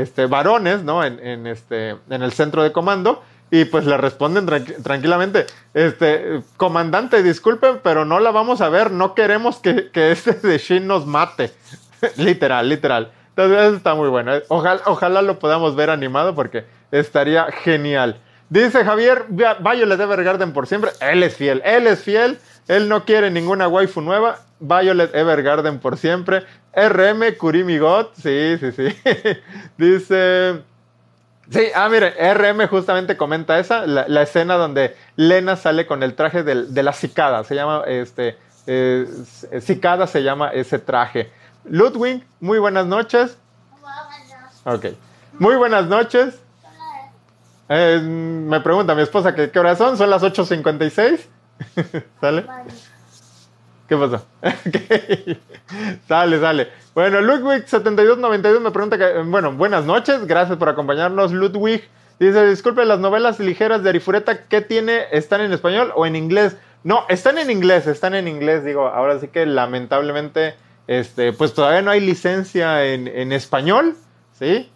este, 0.02 0.26
varones, 0.26 0.82
¿no? 0.82 1.02
Este, 1.02 1.90
en 1.90 2.22
el 2.22 2.32
centro 2.32 2.62
de 2.62 2.72
comando. 2.72 3.22
Y 3.48 3.64
pues 3.64 3.86
le 3.86 3.96
responden 3.96 4.44
tranquilamente, 4.82 5.46
este, 5.72 6.42
comandante, 6.56 7.22
disculpen, 7.22 7.78
pero 7.80 8.04
no 8.04 8.18
la 8.18 8.32
vamos 8.32 8.60
a 8.60 8.68
ver, 8.68 8.90
no 8.90 9.14
queremos 9.14 9.58
que, 9.58 9.92
que 9.92 10.10
este 10.10 10.32
de 10.32 10.58
Shin 10.58 10.88
nos 10.88 11.06
mate. 11.06 11.52
literal, 12.16 12.68
literal. 12.68 13.12
Entonces 13.28 13.74
está 13.74 13.94
muy 13.94 14.08
bueno. 14.08 14.32
Ojalá, 14.48 14.82
ojalá 14.86 15.22
lo 15.22 15.38
podamos 15.38 15.76
ver 15.76 15.90
animado 15.90 16.34
porque 16.34 16.64
estaría 16.90 17.44
genial. 17.52 18.20
Dice 18.48 18.84
Javier, 18.84 19.26
Violet 19.28 20.00
Evergarden 20.00 20.52
por 20.52 20.66
siempre. 20.66 20.90
Él 21.00 21.22
es 21.22 21.36
fiel, 21.36 21.62
él 21.64 21.86
es 21.86 22.00
fiel. 22.00 22.38
Él 22.68 22.88
no 22.88 23.04
quiere 23.04 23.30
ninguna 23.30 23.68
waifu 23.68 24.00
nueva. 24.00 24.38
Violet 24.60 25.14
Evergarden 25.14 25.78
por 25.78 25.96
siempre. 25.96 26.44
RM 26.74 27.36
Kurimi 27.38 27.78
God. 27.78 28.06
Sí, 28.20 28.56
sí, 28.58 28.72
sí. 28.72 28.88
Dice. 29.76 30.62
Sí, 31.50 31.68
ah, 31.74 31.88
mire, 31.88 32.12
RM 32.34 32.66
justamente 32.66 33.16
comenta 33.16 33.58
esa, 33.60 33.86
la, 33.86 34.22
escena 34.22 34.54
donde 34.54 34.96
Lena 35.14 35.54
sale 35.54 35.86
con 35.86 36.02
el 36.02 36.14
traje 36.14 36.42
de 36.42 36.82
la 36.82 36.92
cicada. 36.92 37.44
Se 37.44 37.54
llama, 37.54 37.84
este, 37.86 38.36
eh, 38.66 39.06
cicada 39.60 40.08
se 40.08 40.22
llama 40.22 40.50
ese 40.50 40.80
traje. 40.80 41.30
Ludwig, 41.64 42.24
muy 42.40 42.58
buenas 42.58 42.86
noches. 42.86 43.38
Ok. 44.64 44.86
Muy 45.38 45.54
buenas 45.54 45.86
noches. 45.86 46.40
Eh, 47.68 48.00
me 48.00 48.60
pregunta 48.60 48.94
mi 48.94 49.02
esposa 49.02 49.34
que 49.34 49.50
qué 49.50 49.58
hora 49.58 49.76
son. 49.76 49.96
Son 49.96 50.10
las 50.10 50.22
8.56. 50.22 51.20
¿Sale? 52.20 52.46
¿Qué 53.88 53.96
pasó? 53.96 54.24
sale, 56.08 56.40
sale. 56.40 56.68
Bueno, 56.94 57.20
Ludwig7292 57.20 58.60
me 58.60 58.70
pregunta 58.70 58.98
que, 58.98 59.22
bueno, 59.22 59.52
buenas 59.52 59.84
noches, 59.84 60.26
gracias 60.26 60.58
por 60.58 60.68
acompañarnos, 60.68 61.32
Ludwig. 61.32 61.88
Dice, 62.18 62.46
disculpe, 62.46 62.84
las 62.84 62.98
novelas 62.98 63.38
ligeras 63.38 63.82
de 63.82 63.90
Arifureta, 63.90 64.44
¿qué 64.48 64.60
tiene? 64.60 65.04
¿Están 65.12 65.42
en 65.42 65.52
español 65.52 65.92
o 65.94 66.06
en 66.06 66.16
inglés? 66.16 66.56
No, 66.82 67.04
están 67.08 67.38
en 67.38 67.50
inglés, 67.50 67.86
están 67.86 68.14
en 68.14 68.26
inglés, 68.26 68.64
digo, 68.64 68.88
ahora 68.88 69.20
sí 69.20 69.28
que 69.28 69.44
lamentablemente, 69.44 70.54
este, 70.86 71.32
pues 71.32 71.52
todavía 71.52 71.82
no 71.82 71.90
hay 71.90 72.00
licencia 72.00 72.84
en, 72.86 73.06
en 73.06 73.32
español, 73.32 73.96
¿sí? 74.32 74.70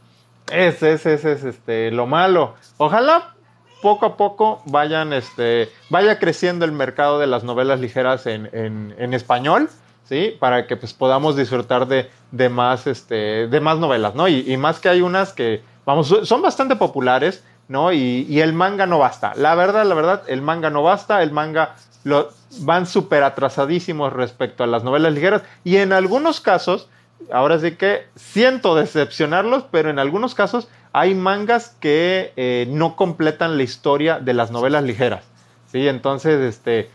Ese, 0.51 0.93
ese, 0.93 1.15
ese 1.15 1.33
es 1.33 1.45
este, 1.45 1.91
lo 1.91 2.07
malo. 2.07 2.55
Ojalá 2.77 3.35
poco 3.81 4.07
a 4.07 4.17
poco 4.17 4.63
vayan, 4.67 5.13
este, 5.13 5.71
vaya 5.89 6.19
creciendo 6.19 6.65
el 6.65 6.73
mercado 6.73 7.19
de 7.19 7.27
las 7.27 7.45
novelas 7.45 7.81
ligeras 7.81 8.27
en, 8.27 8.49
en, 8.53 9.15
español, 9.15 9.69
¿sí? 10.05 10.37
Para 10.39 10.67
que 10.67 10.77
pues, 10.77 10.93
podamos 10.93 11.37
disfrutar 11.37 11.87
de, 11.87 12.11
de, 12.31 12.49
más, 12.49 12.87
este, 12.87 13.49
de 13.49 13.61
más 13.61 13.79
novelas, 13.79 14.15
¿no? 14.15 14.29
Y, 14.29 14.57
más 14.57 14.81
que 14.81 14.89
hay 14.89 15.01
unas 15.01 15.33
que, 15.33 15.63
vamos, 15.85 16.15
son 16.25 16.43
bastante 16.43 16.77
populares, 16.77 17.43
¿no? 17.69 17.93
Y, 17.93 18.27
y, 18.29 18.41
el 18.41 18.53
manga 18.53 18.87
no 18.87 18.99
basta. 18.99 19.33
La 19.37 19.55
verdad, 19.55 19.85
la 19.87 19.95
verdad, 19.95 20.23
el 20.27 20.43
manga 20.43 20.71
no 20.71 20.83
basta. 20.83 21.23
El 21.23 21.33
manga 21.33 21.77
lo, 22.05 22.31
van 22.59 22.87
súper 22.87 23.23
atrasadísimos 23.23 24.13
respecto 24.13 24.65
a 24.65 24.67
las 24.67 24.85
novelas 24.85 25.13
ligeras. 25.13 25.43
Y 25.65 25.77
en 25.77 25.93
algunos 25.93 26.41
casos, 26.41 26.89
ahora 27.33 27.59
sí 27.59 27.73
que 27.73 28.07
siento 28.17 28.75
decepcionarlos, 28.75 29.65
pero 29.71 29.91
en 29.91 29.99
algunos 29.99 30.35
casos 30.35 30.69
hay 30.93 31.15
mangas 31.15 31.77
que 31.81 32.33
eh, 32.37 32.67
no 32.69 32.97
completan 32.97 33.57
la 33.57 33.63
historia 33.63 34.19
de 34.19 34.35
las 34.35 34.51
novelas 34.51 34.83
ligeras. 34.83 35.25
Sí, 35.71 35.87
entonces, 35.87 36.41
este, 36.41 36.91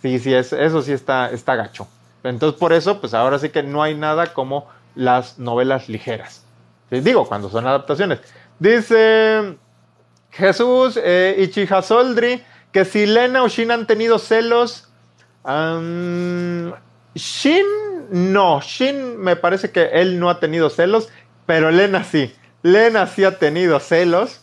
sí, 0.00 0.18
sí, 0.18 0.32
es, 0.32 0.52
eso 0.52 0.82
sí 0.82 0.92
está, 0.92 1.30
está 1.30 1.56
gacho. 1.56 1.88
Entonces, 2.22 2.58
por 2.58 2.72
eso, 2.72 3.00
pues 3.00 3.14
ahora 3.14 3.38
sí 3.38 3.48
que 3.48 3.62
no 3.62 3.82
hay 3.82 3.96
nada 3.96 4.32
como 4.32 4.68
las 4.94 5.38
novelas 5.38 5.88
ligeras. 5.88 6.44
Digo, 6.90 7.26
cuando 7.26 7.48
son 7.48 7.66
adaptaciones. 7.66 8.20
Dice 8.58 9.56
Jesús 10.30 10.98
eh, 11.02 11.50
que 12.70 12.84
si 12.84 13.06
Lena 13.06 13.42
o 13.42 13.48
Shin 13.48 13.70
han 13.70 13.86
tenido 13.86 14.18
celos. 14.18 14.88
Shin 17.14 17.66
no, 18.10 18.60
Shin 18.60 19.18
me 19.18 19.36
parece 19.36 19.70
que 19.70 19.90
él 19.92 20.18
no 20.18 20.30
ha 20.30 20.40
tenido 20.40 20.70
celos, 20.70 21.08
pero 21.46 21.70
Lena 21.70 22.04
sí. 22.04 22.34
Lena 22.62 23.06
sí 23.06 23.24
ha 23.24 23.38
tenido 23.38 23.80
celos, 23.80 24.40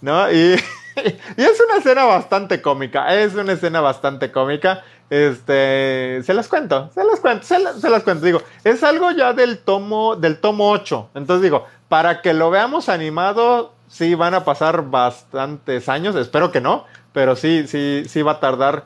¿no? 0.00 0.30
Y, 0.30 0.54
es 1.36 1.60
una 1.66 1.78
escena 1.78 2.04
bastante 2.04 2.60
cómica, 2.60 3.14
es 3.14 3.34
una 3.34 3.52
escena 3.52 3.80
bastante 3.80 4.30
cómica. 4.30 4.82
Este, 5.10 6.20
se 6.22 6.34
las 6.34 6.48
cuento, 6.48 6.90
se 6.92 7.02
las 7.02 7.20
cuento, 7.20 7.46
se, 7.46 7.88
las 7.88 8.02
cuento. 8.02 8.26
Digo, 8.26 8.42
es 8.64 8.82
algo 8.82 9.10
ya 9.12 9.32
del 9.32 9.58
tomo, 9.58 10.16
del 10.16 10.38
tomo 10.38 10.70
8. 10.70 11.10
Entonces 11.14 11.42
digo, 11.42 11.66
para 11.88 12.20
que 12.20 12.34
lo 12.34 12.50
veamos 12.50 12.90
animado, 12.90 13.72
sí 13.88 14.14
van 14.14 14.34
a 14.34 14.44
pasar 14.44 14.90
bastantes 14.90 15.88
años, 15.88 16.14
espero 16.14 16.52
que 16.52 16.60
no, 16.60 16.84
pero 17.12 17.36
sí, 17.36 17.66
sí, 17.66 18.02
sí 18.06 18.20
va 18.20 18.32
a 18.32 18.40
tardar, 18.40 18.84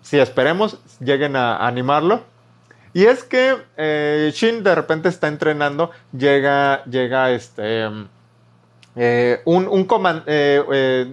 si 0.00 0.18
esperemos, 0.18 0.78
lleguen 1.00 1.36
a 1.36 1.66
animarlo. 1.66 2.22
Y 2.98 3.06
es 3.06 3.22
que 3.22 3.56
eh, 3.76 4.32
Shin 4.34 4.64
de 4.64 4.74
repente 4.74 5.08
está 5.08 5.28
entrenando, 5.28 5.92
llega, 6.12 6.84
llega 6.86 7.30
este, 7.30 7.86
eh, 8.96 9.40
un, 9.44 9.68
un, 9.68 9.86
eh, 10.26 11.12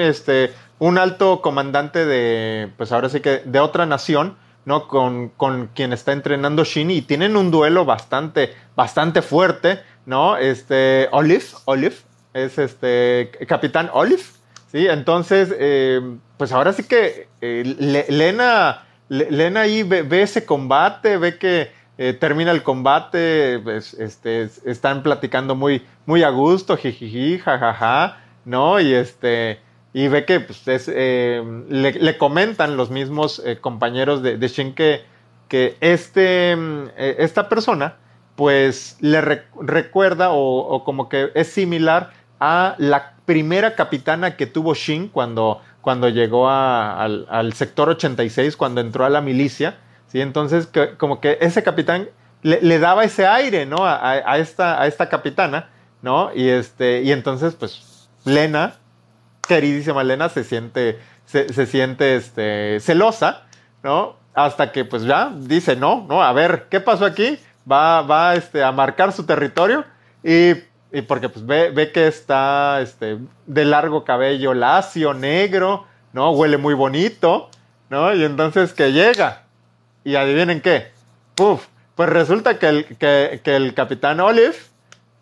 este, 0.00 0.52
un 0.80 0.98
alto 0.98 1.40
comandante 1.40 2.04
de, 2.04 2.68
pues 2.76 2.90
ahora 2.90 3.08
sí 3.10 3.20
que 3.20 3.42
de 3.44 3.60
otra 3.60 3.86
nación, 3.86 4.36
¿no? 4.64 4.88
Con, 4.88 5.28
con, 5.28 5.68
quien 5.72 5.92
está 5.92 6.10
entrenando 6.10 6.64
Shin 6.64 6.90
y 6.90 7.00
tienen 7.00 7.36
un 7.36 7.52
duelo 7.52 7.84
bastante, 7.84 8.52
bastante 8.74 9.22
fuerte, 9.22 9.82
¿no? 10.06 10.36
Este, 10.36 11.08
Olive, 11.12 11.44
Olive, 11.66 11.96
es 12.32 12.58
este, 12.58 13.30
Capitán 13.46 13.88
Olive, 13.92 14.24
¿sí? 14.72 14.88
Entonces, 14.88 15.54
pues 16.36 16.50
ahora 16.50 16.72
sí 16.72 16.82
que 16.82 17.28
Lena 17.40 18.82
Lena 19.08 19.62
ahí 19.62 19.82
ve, 19.82 20.22
ese 20.22 20.46
combate, 20.46 21.18
ve 21.18 21.38
que 21.38 21.70
eh, 21.98 22.12
termina 22.14 22.50
el 22.50 22.62
combate, 22.62 23.60
pues, 23.62 23.94
este, 23.94 24.48
están 24.64 25.02
platicando 25.02 25.54
muy, 25.54 25.82
muy 26.06 26.22
a 26.22 26.30
gusto, 26.30 26.76
jijiji, 26.76 27.38
jajaja, 27.38 28.18
¿no? 28.44 28.80
Y 28.80 28.94
este, 28.94 29.60
y 29.92 30.08
ve 30.08 30.24
que 30.24 30.40
pues, 30.40 30.88
eh, 30.88 31.42
le, 31.68 32.18
comentan 32.18 32.76
los 32.76 32.90
mismos 32.90 33.42
eh, 33.44 33.58
compañeros 33.60 34.22
de, 34.22 34.38
de, 34.38 34.48
Shin 34.48 34.74
que, 34.74 35.04
que 35.48 35.76
este, 35.80 36.56
esta 36.96 37.48
persona, 37.48 37.96
pues 38.34 38.96
le 39.00 39.20
recuerda 39.20 40.30
o, 40.30 40.58
o, 40.58 40.82
como 40.82 41.08
que 41.08 41.30
es 41.34 41.48
similar 41.48 42.10
a 42.40 42.74
la 42.78 43.14
primera 43.24 43.76
capitana 43.76 44.36
que 44.36 44.46
tuvo 44.46 44.74
Shin 44.74 45.08
cuando 45.08 45.60
cuando 45.84 46.08
llegó 46.08 46.48
al, 46.48 47.52
sector 47.52 47.90
86, 47.90 48.56
cuando 48.56 48.80
entró 48.80 49.04
a 49.04 49.10
la 49.10 49.20
milicia, 49.20 49.76
¿sí? 50.06 50.22
Entonces, 50.22 50.66
como 50.96 51.20
que 51.20 51.36
ese 51.42 51.62
capitán 51.62 52.08
le, 52.40 52.78
daba 52.78 53.04
ese 53.04 53.26
aire, 53.26 53.66
¿no? 53.66 53.76
A, 53.80 54.38
esta, 54.38 55.08
capitana, 55.10 55.68
¿no? 56.00 56.30
Y, 56.34 56.48
este, 56.48 57.02
y 57.02 57.12
entonces, 57.12 57.54
pues, 57.54 58.08
Lena, 58.24 58.76
queridísima 59.46 60.02
Lena, 60.04 60.30
se 60.30 60.42
siente, 60.42 60.98
se, 61.26 61.66
siente 61.66 62.16
este, 62.16 62.80
celosa, 62.80 63.42
¿no? 63.82 64.16
Hasta 64.32 64.72
que, 64.72 64.86
pues, 64.86 65.02
ya 65.02 65.34
dice, 65.36 65.76
no, 65.76 66.06
no, 66.08 66.22
a 66.22 66.32
ver, 66.32 66.68
¿qué 66.70 66.80
pasó 66.80 67.04
aquí? 67.04 67.38
Va, 67.70 68.00
va 68.00 68.36
este, 68.36 68.64
a 68.64 68.72
marcar 68.72 69.12
su 69.12 69.26
territorio 69.26 69.84
y 70.22 70.54
y 70.94 71.02
porque 71.02 71.28
pues 71.28 71.44
ve, 71.44 71.70
ve 71.70 71.90
que 71.90 72.06
está 72.06 72.80
este, 72.80 73.18
de 73.46 73.64
largo 73.64 74.04
cabello 74.04 74.54
lacio, 74.54 75.12
negro, 75.12 75.86
¿no? 76.12 76.30
Huele 76.30 76.56
muy 76.56 76.74
bonito, 76.74 77.50
¿no? 77.90 78.14
Y 78.14 78.22
entonces 78.22 78.72
que 78.72 78.92
llega. 78.92 79.42
Y 80.04 80.14
adivinen 80.14 80.60
qué. 80.60 80.92
Puf. 81.34 81.66
Pues 81.96 82.08
resulta 82.08 82.60
que 82.60 82.68
el, 82.68 82.84
que, 82.96 83.40
el 83.44 83.74
capitán 83.74 84.20
Olive, 84.20 84.54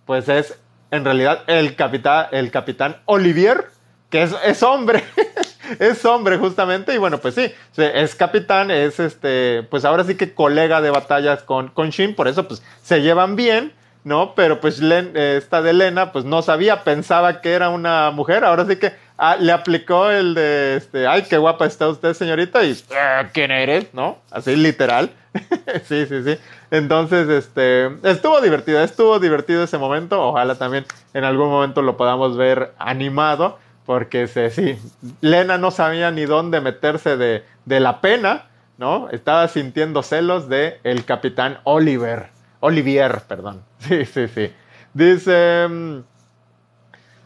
pues 0.05 0.29
es 0.29 0.59
en 0.91 1.07
realidad 1.07 1.43
el 1.47 1.75
capitán, 1.75 2.27
el 2.33 2.51
capitán 2.51 2.99
Olivier, 3.07 3.71
que 4.11 4.25
es, 4.25 4.35
es 4.45 4.63
hombre. 4.63 5.03
es 5.79 6.05
hombre 6.05 6.37
justamente 6.37 6.93
y 6.95 6.99
bueno 6.99 7.19
pues 7.19 7.35
sí 7.35 7.51
es 7.77 8.15
capitán 8.15 8.71
es 8.71 9.01
este 9.01 9.63
pues 9.71 9.87
ahora 9.87 10.05
sí 10.05 10.17
que 10.17 10.35
colega 10.35 10.83
de 10.83 10.91
batallas 10.91 11.45
con 11.45 11.69
con 11.69 11.91
Shin 11.91 12.15
por 12.15 12.29
eso 12.29 12.47
pues 12.47 12.63
se 12.83 13.01
llevan 13.01 13.37
bien 13.37 13.73
¿no? 14.05 14.35
Pero 14.35 14.61
pues 14.61 14.81
eh, 14.83 15.37
esta 15.39 15.63
de 15.63 15.71
Elena, 15.71 16.13
pues 16.13 16.25
no 16.25 16.43
sabía, 16.43 16.85
pensaba 16.85 17.41
que 17.41 17.53
era 17.53 17.69
una 17.69 18.11
mujer, 18.11 18.45
ahora 18.45 18.67
sí 18.67 18.77
que 18.77 18.93
ah, 19.17 19.37
le 19.39 19.53
aplicó 19.53 20.11
el 20.11 20.35
de, 20.35 20.77
este, 20.77 21.07
ay, 21.07 21.23
qué 21.23 21.39
guapa 21.39 21.67
está 21.67 21.89
usted, 21.89 22.15
señorita, 22.15 22.65
y, 22.65 22.77
ah, 22.95 23.29
¿quién 23.33 23.51
eres? 23.51 23.93
¿No? 23.93 24.19
Así 24.31 24.57
literal. 24.57 25.11
sí, 25.85 26.07
sí, 26.07 26.23
sí. 26.25 26.39
Entonces, 26.71 27.29
este, 27.29 27.91
estuvo 28.03 28.41
divertido, 28.41 28.83
estuvo 28.83 29.19
divertido 29.19 29.63
ese 29.63 29.79
momento, 29.79 30.21
ojalá 30.21 30.57
también 30.57 30.85
en 31.15 31.25
algún 31.25 31.49
momento 31.49 31.83
lo 31.83 31.97
podamos 31.97 32.37
ver 32.37 32.73
animado, 32.79 33.59
porque 33.87 34.29
sí, 34.29 34.79
Lena 35.21 35.59
no 35.59 35.71
sabía 35.71 36.11
ni 36.11 36.25
dónde 36.25 36.61
meterse 36.61 37.17
de, 37.17 37.45
de 37.65 37.81
la 37.81 38.01
pena, 38.01 38.47
¿no? 38.79 39.09
Estaba 39.11 39.49
sintiendo 39.49 40.03
celos 40.03 40.49
de 40.49 40.81
el 40.83 41.05
capitán 41.05 41.59
Oliver. 41.65 42.32
Olivier, 42.63 43.23
perdón. 43.29 43.63
Sí, 43.79 44.05
sí, 44.07 44.29
sí. 44.29 44.53
Dice... 44.95 45.69
mm, 45.69 45.99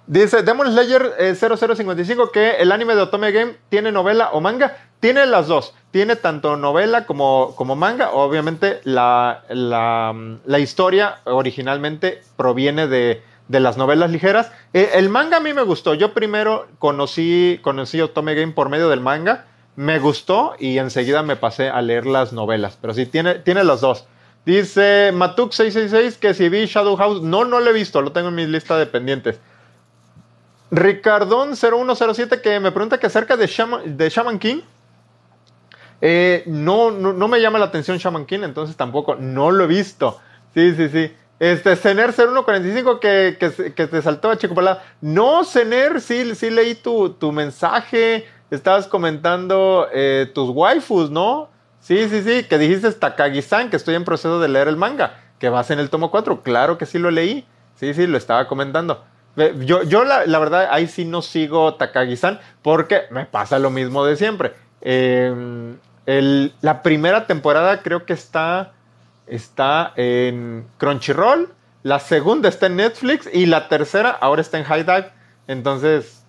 Dice 0.08 0.42
Demon 0.44 0.70
Slayer 0.70 1.14
eh, 1.18 1.34
0055 1.34 2.30
que 2.30 2.58
el 2.58 2.70
anime 2.70 2.94
de 2.94 3.02
Otome 3.02 3.32
Game 3.32 3.56
tiene 3.68 3.90
novela 3.90 4.30
o 4.32 4.40
manga. 4.40 4.76
Tiene 5.00 5.26
las 5.26 5.48
dos. 5.48 5.74
Tiene 5.90 6.14
tanto 6.14 6.56
novela 6.56 7.06
como, 7.06 7.54
como 7.56 7.74
manga. 7.74 8.12
Obviamente 8.12 8.80
la, 8.84 9.42
la, 9.48 10.12
mm, 10.14 10.38
la 10.44 10.58
historia 10.60 11.16
originalmente 11.24 12.22
proviene 12.36 12.86
de, 12.86 13.20
de 13.48 13.60
las 13.60 13.76
novelas 13.76 14.12
ligeras. 14.12 14.52
Eh, 14.72 14.90
el 14.94 15.08
manga 15.08 15.38
a 15.38 15.40
mí 15.40 15.52
me 15.52 15.62
gustó. 15.62 15.94
Yo 15.94 16.14
primero 16.14 16.68
conocí, 16.78 17.58
conocí 17.62 18.00
Otome 18.00 18.36
Game 18.36 18.52
por 18.52 18.68
medio 18.68 18.88
del 18.88 19.00
manga. 19.00 19.46
Me 19.74 19.98
gustó 19.98 20.54
y 20.60 20.78
enseguida 20.78 21.24
me 21.24 21.34
pasé 21.34 21.68
a 21.68 21.82
leer 21.82 22.06
las 22.06 22.32
novelas. 22.32 22.78
Pero 22.80 22.94
sí, 22.94 23.06
tiene, 23.06 23.40
tiene 23.40 23.64
las 23.64 23.80
dos. 23.80 24.06
Dice 24.46 25.10
Matuk666 25.12 26.18
que 26.20 26.32
si 26.32 26.48
vi 26.48 26.66
Shadow 26.66 26.96
House. 26.96 27.20
No, 27.20 27.44
no 27.44 27.58
lo 27.58 27.68
he 27.68 27.72
visto. 27.72 28.00
Lo 28.00 28.12
tengo 28.12 28.28
en 28.28 28.36
mi 28.36 28.46
lista 28.46 28.78
de 28.78 28.86
pendientes. 28.86 29.40
Ricardón0107 30.70 32.40
que 32.40 32.60
me 32.60 32.70
pregunta 32.70 32.98
que 32.98 33.08
acerca 33.08 33.36
de 33.36 33.48
Shaman, 33.48 34.38
King. 34.38 34.60
Eh, 36.00 36.44
no, 36.46 36.92
no, 36.92 37.12
no 37.12 37.26
me 37.26 37.40
llama 37.40 37.58
la 37.58 37.66
atención 37.66 37.98
Shaman 37.98 38.26
King, 38.26 38.40
entonces 38.42 38.76
tampoco, 38.76 39.16
no 39.16 39.50
lo 39.50 39.64
he 39.64 39.66
visto. 39.66 40.20
Sí, 40.54 40.74
sí, 40.74 40.88
sí. 40.90 41.12
Este, 41.40 41.74
Cener 41.74 42.12
0145 42.12 43.00
que, 43.00 43.36
que, 43.38 43.74
que 43.74 43.86
te 43.86 44.00
saltó 44.00 44.30
a 44.30 44.38
Chico 44.38 44.54
Palada. 44.54 44.84
No, 45.00 45.44
Cener, 45.44 46.00
sí, 46.00 46.34
sí 46.36 46.50
leí 46.50 46.76
tu, 46.76 47.10
tu 47.10 47.32
mensaje. 47.32 48.26
Estabas 48.50 48.86
comentando 48.86 49.88
eh, 49.92 50.30
tus 50.32 50.50
waifus, 50.50 51.10
¿no? 51.10 51.48
Sí, 51.86 52.08
sí, 52.08 52.20
sí, 52.22 52.42
que 52.48 52.58
dijiste 52.58 52.90
Takagi-san, 52.90 53.70
que 53.70 53.76
estoy 53.76 53.94
en 53.94 54.04
proceso 54.04 54.40
de 54.40 54.48
leer 54.48 54.66
el 54.66 54.76
manga, 54.76 55.20
que 55.38 55.48
vas 55.50 55.70
en 55.70 55.78
el 55.78 55.88
tomo 55.88 56.10
4. 56.10 56.42
Claro 56.42 56.78
que 56.78 56.84
sí 56.84 56.98
lo 56.98 57.12
leí. 57.12 57.46
Sí, 57.76 57.94
sí, 57.94 58.08
lo 58.08 58.18
estaba 58.18 58.48
comentando. 58.48 59.04
Yo, 59.60 59.84
yo 59.84 60.02
la, 60.02 60.24
verdad, 60.40 60.66
ahí 60.72 60.88
sí 60.88 61.04
no 61.04 61.22
sigo 61.22 61.74
Takagi-san 61.74 62.40
porque 62.62 63.02
me 63.12 63.24
pasa 63.26 63.60
lo 63.60 63.70
mismo 63.70 64.04
de 64.04 64.16
siempre. 64.16 64.54
El- 64.80 65.78
la 66.60 66.82
primera 66.82 67.28
temporada 67.28 67.80
creo 67.82 68.04
que 68.04 68.14
está, 68.14 68.72
está 69.28 69.92
en 69.94 70.66
Crunchyroll, 70.78 71.52
la 71.84 72.00
segunda 72.00 72.48
está 72.48 72.66
en 72.66 72.76
Netflix 72.76 73.28
y 73.32 73.46
la 73.46 73.68
tercera 73.68 74.10
ahora 74.10 74.40
está 74.40 74.58
en 74.58 74.64
High. 74.64 75.12
Entonces, 75.46 76.25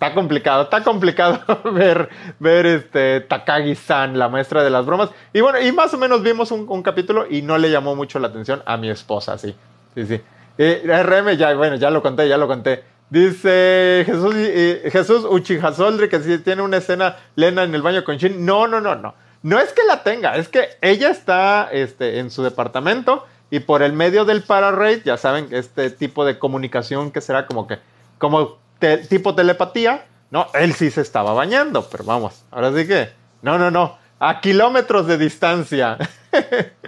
está 0.00 0.14
complicado, 0.14 0.62
está 0.62 0.82
complicado 0.82 1.60
ver, 1.74 2.08
ver 2.38 2.64
este 2.64 3.20
Takagi-san, 3.20 4.18
la 4.18 4.30
maestra 4.30 4.64
de 4.64 4.70
las 4.70 4.86
bromas. 4.86 5.10
Y 5.34 5.42
bueno, 5.42 5.60
y 5.60 5.70
más 5.72 5.92
o 5.92 5.98
menos 5.98 6.22
vimos 6.22 6.50
un, 6.50 6.82
capítulo 6.82 7.26
y 7.28 7.42
no 7.42 7.58
le 7.58 7.70
llamó 7.70 7.94
mucho 7.94 8.18
la 8.18 8.28
atención 8.28 8.62
a 8.64 8.78
mi 8.78 8.88
esposa, 8.88 9.36
sí. 9.36 9.54
Sí, 9.94 10.06
sí. 10.06 10.20
Eh, 10.56 10.82
RM, 10.86 11.36
ya, 11.36 11.52
bueno, 11.54 11.76
ya 11.76 11.90
lo 11.90 12.00
conté, 12.00 12.26
ya 12.26 12.38
lo 12.38 12.48
conté. 12.48 12.82
Dice 13.10 14.04
Jesús, 14.06 14.34
eh, 14.38 14.88
Jesús 14.90 15.26
Uchihasoldri 15.28 16.08
que 16.08 16.20
si 16.20 16.38
tiene 16.38 16.62
una 16.62 16.78
escena 16.78 17.16
Lena 17.36 17.64
en 17.64 17.74
el 17.74 17.82
baño 17.82 18.02
con 18.02 18.16
Shin. 18.16 18.46
No, 18.46 18.66
no, 18.66 18.80
no, 18.80 18.94
no. 18.94 19.14
No 19.42 19.58
es 19.58 19.72
que 19.74 19.82
la 19.84 20.02
tenga, 20.02 20.36
es 20.36 20.48
que 20.48 20.68
ella 20.80 21.10
está 21.10 21.68
este, 21.72 22.20
en 22.20 22.30
su 22.30 22.42
departamento 22.42 23.26
y 23.50 23.60
por 23.60 23.82
el 23.82 23.92
medio 23.92 24.24
del 24.24 24.42
pararraid, 24.42 25.02
ya 25.04 25.18
saben, 25.18 25.48
este 25.50 25.90
tipo 25.90 26.24
de 26.24 26.38
comunicación 26.38 27.10
que 27.10 27.20
será 27.20 27.46
como 27.46 27.66
que, 27.66 27.78
como 28.18 28.60
tipo 29.08 29.34
telepatía, 29.34 30.06
no, 30.30 30.46
él 30.54 30.72
sí 30.74 30.90
se 30.90 31.00
estaba 31.00 31.32
bañando, 31.32 31.88
pero 31.90 32.04
vamos, 32.04 32.44
ahora 32.50 32.72
sí 32.74 32.86
que, 32.86 33.10
no, 33.42 33.58
no, 33.58 33.70
no, 33.70 33.98
a 34.18 34.40
kilómetros 34.40 35.06
de 35.06 35.18
distancia. 35.18 35.96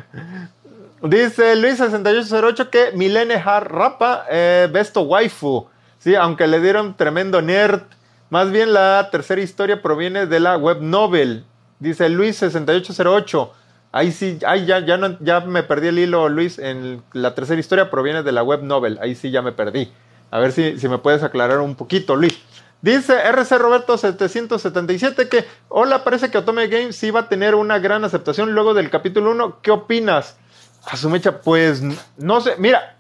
Dice 1.03 1.57
Luis6808 1.57 2.71
que 2.71 2.93
Milene 2.95 3.35
Har 3.35 3.73
Rapa, 3.73 4.25
eh, 4.31 4.69
Besto 4.73 5.03
Waifu. 5.03 5.67
Sí, 5.99 6.15
aunque 6.15 6.47
le 6.47 6.61
dieron 6.61 6.97
tremendo 6.97 7.43
nerd. 7.43 7.83
Más 8.31 8.51
bien 8.51 8.73
la 8.73 9.09
tercera 9.11 9.41
historia 9.41 9.83
proviene 9.83 10.27
de 10.27 10.41
la 10.41 10.57
web 10.57 10.81
novel. 10.81 11.45
Dice 11.81 12.09
Luis6808. 12.09 13.51
Ahí 13.91 14.13
sí, 14.13 14.39
ahí 14.47 14.65
ya, 14.65 14.79
ya, 14.79 14.97
no- 14.97 15.19
ya 15.21 15.41
me 15.41 15.63
perdí 15.65 15.89
el 15.89 15.99
hilo, 15.99 16.29
Luis. 16.29 16.59
En 16.59 17.03
la 17.13 17.35
tercera 17.35 17.59
historia 17.61 17.91
proviene 17.91 18.23
de 18.23 18.33
la 18.33 18.43
web 18.45 18.63
novel. 18.63 18.99
Ahí 19.03 19.15
sí 19.17 19.31
ya 19.33 19.43
me 19.43 19.51
perdí. 19.53 19.93
A 20.33 20.41
ver 20.41 20.53
si, 20.53 20.81
si 20.81 20.89
me 20.89 20.97
puedes 20.97 21.23
aclarar 21.23 21.61
un 21.61 21.75
poquito, 21.75 22.17
Luis. 22.17 22.41
Dice 22.81 23.13
RC 23.15 23.59
Roberto 23.59 23.99
777 23.99 25.29
que, 25.29 25.45
hola, 25.69 26.03
parece 26.03 26.31
que 26.31 26.39
Otome 26.39 26.69
Games 26.69 26.97
sí 26.97 27.11
va 27.11 27.21
a 27.21 27.29
tener 27.29 27.55
una 27.55 27.79
gran 27.79 28.03
aceptación 28.03 28.55
luego 28.55 28.73
del 28.73 28.89
capítulo 28.89 29.31
1. 29.33 29.59
¿Qué 29.61 29.71
opinas? 29.71 30.39
A 30.87 30.97
su 30.97 31.11
mecha, 31.11 31.43
pues 31.43 31.83
no 32.17 32.41
sé. 32.41 32.55
Mira, 32.57 32.97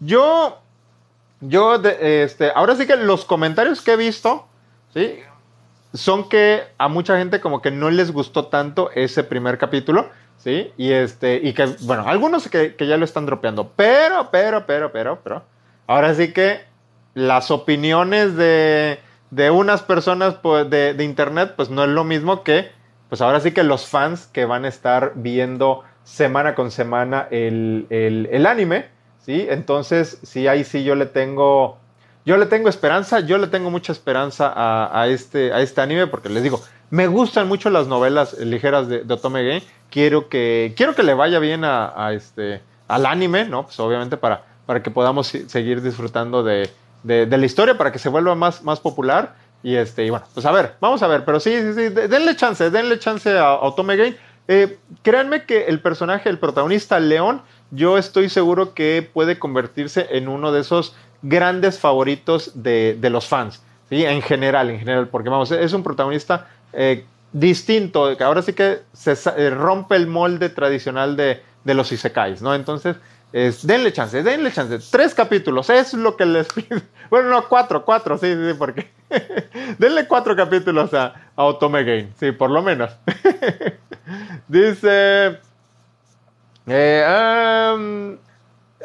yo, 0.00 0.58
yo, 1.40 1.74
este, 1.84 2.50
ahora 2.54 2.74
sí 2.76 2.86
que 2.86 2.96
los 2.96 3.26
comentarios 3.26 3.82
que 3.82 3.92
he 3.92 3.96
visto, 3.96 4.48
¿sí? 4.94 5.20
Son 5.92 6.30
que 6.30 6.62
a 6.78 6.88
mucha 6.88 7.18
gente 7.18 7.42
como 7.42 7.60
que 7.60 7.70
no 7.70 7.90
les 7.90 8.10
gustó 8.10 8.46
tanto 8.46 8.90
ese 8.94 9.22
primer 9.22 9.58
capítulo, 9.58 10.08
¿sí? 10.38 10.72
Y 10.78 10.92
este, 10.92 11.40
y 11.42 11.52
que, 11.52 11.66
bueno, 11.82 12.04
algunos 12.08 12.48
que, 12.48 12.74
que 12.74 12.86
ya 12.86 12.96
lo 12.96 13.04
están 13.04 13.26
dropeando, 13.26 13.70
pero, 13.76 14.30
pero, 14.30 14.64
pero, 14.66 14.90
pero, 14.90 15.20
pero, 15.22 15.44
ahora 15.86 16.14
sí 16.14 16.32
que 16.32 16.69
las 17.14 17.50
opiniones 17.50 18.36
de, 18.36 18.98
de 19.30 19.50
unas 19.50 19.82
personas 19.82 20.34
pues, 20.34 20.68
de, 20.70 20.94
de 20.94 21.04
internet, 21.04 21.54
pues 21.56 21.70
no 21.70 21.84
es 21.84 21.90
lo 21.90 22.04
mismo 22.04 22.42
que, 22.42 22.70
pues 23.08 23.20
ahora 23.20 23.40
sí 23.40 23.52
que 23.52 23.62
los 23.62 23.86
fans 23.86 24.26
que 24.26 24.44
van 24.44 24.64
a 24.64 24.68
estar 24.68 25.12
viendo 25.16 25.82
semana 26.04 26.54
con 26.54 26.70
semana 26.70 27.28
el, 27.30 27.86
el, 27.90 28.28
el 28.30 28.46
anime, 28.46 28.86
¿sí? 29.24 29.46
Entonces, 29.48 30.18
sí, 30.22 30.48
ahí 30.48 30.64
sí 30.64 30.84
yo 30.84 30.94
le 30.94 31.06
tengo, 31.06 31.78
yo 32.24 32.36
le 32.36 32.46
tengo 32.46 32.68
esperanza, 32.68 33.20
yo 33.20 33.38
le 33.38 33.46
tengo 33.46 33.70
mucha 33.70 33.92
esperanza 33.92 34.52
a, 34.56 35.06
este, 35.08 35.52
a 35.52 35.60
este 35.60 35.80
anime, 35.80 36.06
porque 36.06 36.28
les 36.28 36.42
digo, 36.42 36.60
me 36.90 37.06
gustan 37.06 37.48
mucho 37.48 37.70
las 37.70 37.86
novelas 37.86 38.38
ligeras 38.38 38.88
de, 38.88 39.04
de 39.04 39.14
Otome 39.14 39.44
Game, 39.44 39.62
quiero 39.90 40.28
que, 40.28 40.74
quiero 40.76 40.94
que 40.94 41.02
le 41.02 41.14
vaya 41.14 41.38
bien 41.38 41.64
a, 41.64 41.92
a 41.96 42.12
este, 42.12 42.62
al 42.88 43.06
anime, 43.06 43.44
¿no? 43.44 43.64
Pues 43.64 43.78
obviamente 43.78 44.16
para, 44.16 44.44
para 44.66 44.82
que 44.82 44.90
podamos 44.90 45.28
seguir 45.28 45.82
disfrutando 45.82 46.42
de, 46.42 46.70
de, 47.02 47.26
de 47.26 47.38
la 47.38 47.46
historia, 47.46 47.76
para 47.78 47.92
que 47.92 47.98
se 47.98 48.08
vuelva 48.08 48.34
más, 48.34 48.62
más 48.62 48.80
popular. 48.80 49.34
Y 49.62 49.76
este, 49.76 50.06
y 50.06 50.10
bueno, 50.10 50.24
pues 50.32 50.46
a 50.46 50.52
ver, 50.52 50.74
vamos 50.80 51.02
a 51.02 51.06
ver, 51.06 51.24
pero 51.24 51.38
sí, 51.38 51.50
sí, 51.52 51.74
sí, 51.74 51.88
de- 51.90 52.08
denle 52.08 52.34
chance, 52.36 52.70
denle 52.70 52.98
chance 52.98 53.30
a, 53.30 53.48
a 53.48 53.60
Otome 53.60 53.96
Game. 53.96 54.16
Eh, 54.48 54.78
créanme 55.02 55.44
que 55.44 55.66
el 55.66 55.80
personaje, 55.80 56.28
el 56.28 56.38
protagonista 56.38 56.98
León, 56.98 57.42
yo 57.70 57.98
estoy 57.98 58.28
seguro 58.30 58.74
que 58.74 59.08
puede 59.12 59.38
convertirse 59.38 60.08
en 60.10 60.28
uno 60.28 60.50
de 60.50 60.62
esos 60.62 60.96
grandes 61.22 61.78
favoritos 61.78 62.52
de, 62.62 62.96
de 62.98 63.10
los 63.10 63.28
fans, 63.28 63.62
¿sí? 63.90 64.04
En 64.04 64.22
general, 64.22 64.70
en 64.70 64.78
general, 64.78 65.08
porque 65.08 65.28
vamos, 65.28 65.52
es 65.52 65.72
un 65.74 65.82
protagonista 65.82 66.48
eh, 66.72 67.04
distinto, 67.32 68.16
ahora 68.20 68.42
sí 68.42 68.54
que 68.54 68.80
se 68.92 69.12
eh, 69.36 69.50
rompe 69.50 69.94
el 69.96 70.06
molde 70.06 70.48
tradicional 70.48 71.16
de, 71.16 71.42
de 71.62 71.74
los 71.74 71.92
isekais, 71.92 72.42
¿no? 72.42 72.54
Entonces, 72.54 72.96
denle 73.32 73.92
chance, 73.92 74.22
denle 74.22 74.52
chance. 74.52 74.78
Tres 74.90 75.14
capítulos, 75.14 75.70
es 75.70 75.94
lo 75.94 76.16
que 76.16 76.26
les 76.26 76.48
pido. 76.52 76.80
Bueno, 77.10 77.28
no, 77.28 77.48
cuatro, 77.48 77.84
cuatro, 77.84 78.16
sí, 78.18 78.32
sí, 78.32 78.54
porque. 78.56 78.88
denle 79.78 80.06
cuatro 80.06 80.36
capítulos 80.36 80.94
a, 80.94 81.12
a 81.34 81.44
Otome 81.44 81.82
Game, 81.82 82.12
sí, 82.20 82.30
por 82.30 82.50
lo 82.50 82.62
menos. 82.62 82.92
Dice. 84.48 85.40
eh, 86.66 87.04
ah, 87.06 87.76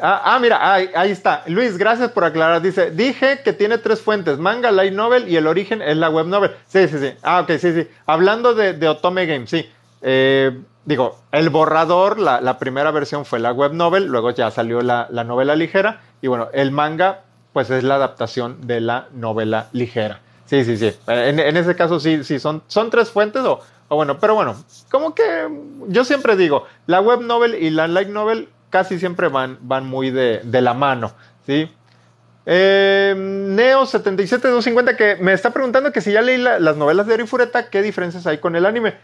ah, 0.00 0.38
mira, 0.40 0.72
ahí, 0.74 0.90
ahí 0.94 1.10
está. 1.12 1.44
Luis, 1.46 1.78
gracias 1.78 2.10
por 2.10 2.24
aclarar. 2.24 2.60
Dice: 2.62 2.90
Dije 2.90 3.42
que 3.44 3.52
tiene 3.52 3.78
tres 3.78 4.00
fuentes: 4.00 4.38
manga, 4.38 4.72
light 4.72 4.92
novel 4.92 5.28
y 5.28 5.36
el 5.36 5.46
origen 5.46 5.80
es 5.82 5.96
la 5.96 6.10
web 6.10 6.26
novel. 6.26 6.50
Sí, 6.66 6.88
sí, 6.88 6.98
sí. 6.98 7.12
Ah, 7.22 7.40
ok, 7.42 7.52
sí, 7.58 7.72
sí. 7.72 7.88
Hablando 8.06 8.54
de, 8.54 8.72
de 8.72 8.88
Otome 8.88 9.26
Game, 9.26 9.46
sí. 9.46 9.70
Eh, 10.08 10.56
digo, 10.84 11.18
el 11.32 11.50
borrador, 11.50 12.20
la, 12.20 12.58
primera 12.60 12.92
versión 12.92 13.24
fue 13.24 13.40
la 13.40 13.52
web 13.52 13.72
novel, 13.72 14.06
luego 14.06 14.30
ya 14.30 14.52
salió 14.52 14.80
la, 14.82 15.08
la 15.10 15.24
novela 15.24 15.56
ligera. 15.56 16.00
Y 16.22 16.28
bueno, 16.28 16.48
el 16.52 16.70
manga, 16.70 17.22
pues 17.52 17.70
es 17.70 17.82
la 17.82 17.96
adaptación 17.96 18.68
de 18.68 18.80
la 18.80 19.08
novela 19.12 19.66
ligera. 19.72 20.20
Sí, 20.44 20.64
sí, 20.64 20.76
sí. 20.76 20.94
En, 21.08 21.56
ese 21.56 21.74
caso 21.74 21.98
sí, 21.98 22.22
sí, 22.22 22.38
son, 22.38 22.62
son 22.68 22.88
tres 22.88 23.10
fuentes 23.10 23.42
o, 23.42 23.60
bueno, 23.88 24.18
pero 24.20 24.36
bueno, 24.36 24.54
como 24.92 25.12
que 25.12 25.24
yo 25.88 26.04
siempre 26.04 26.36
digo, 26.36 26.66
la 26.86 27.00
web 27.00 27.20
novel 27.22 27.56
y 27.56 27.70
la 27.70 27.88
light 27.88 28.08
novel 28.08 28.48
casi 28.70 29.00
siempre 29.00 29.26
van, 29.26 29.58
van 29.62 29.86
muy 29.86 30.10
de, 30.12 30.40
de 30.44 30.60
la 30.60 30.72
mano, 30.74 31.12
¿sí? 31.46 31.68
Eh, 32.48 33.12
Neo77250 33.16 34.96
que 34.96 35.16
me 35.16 35.32
está 35.32 35.50
preguntando 35.50 35.90
que 35.90 36.00
si 36.00 36.12
ya 36.12 36.22
leí 36.22 36.36
la- 36.38 36.60
las 36.60 36.76
novelas 36.76 37.08
de 37.08 37.14
Eri 37.14 37.26
Fureta, 37.26 37.70
¿qué 37.70 37.82
diferencias 37.82 38.24
hay 38.28 38.38
con 38.38 38.54
el 38.54 38.66
anime? 38.66 38.94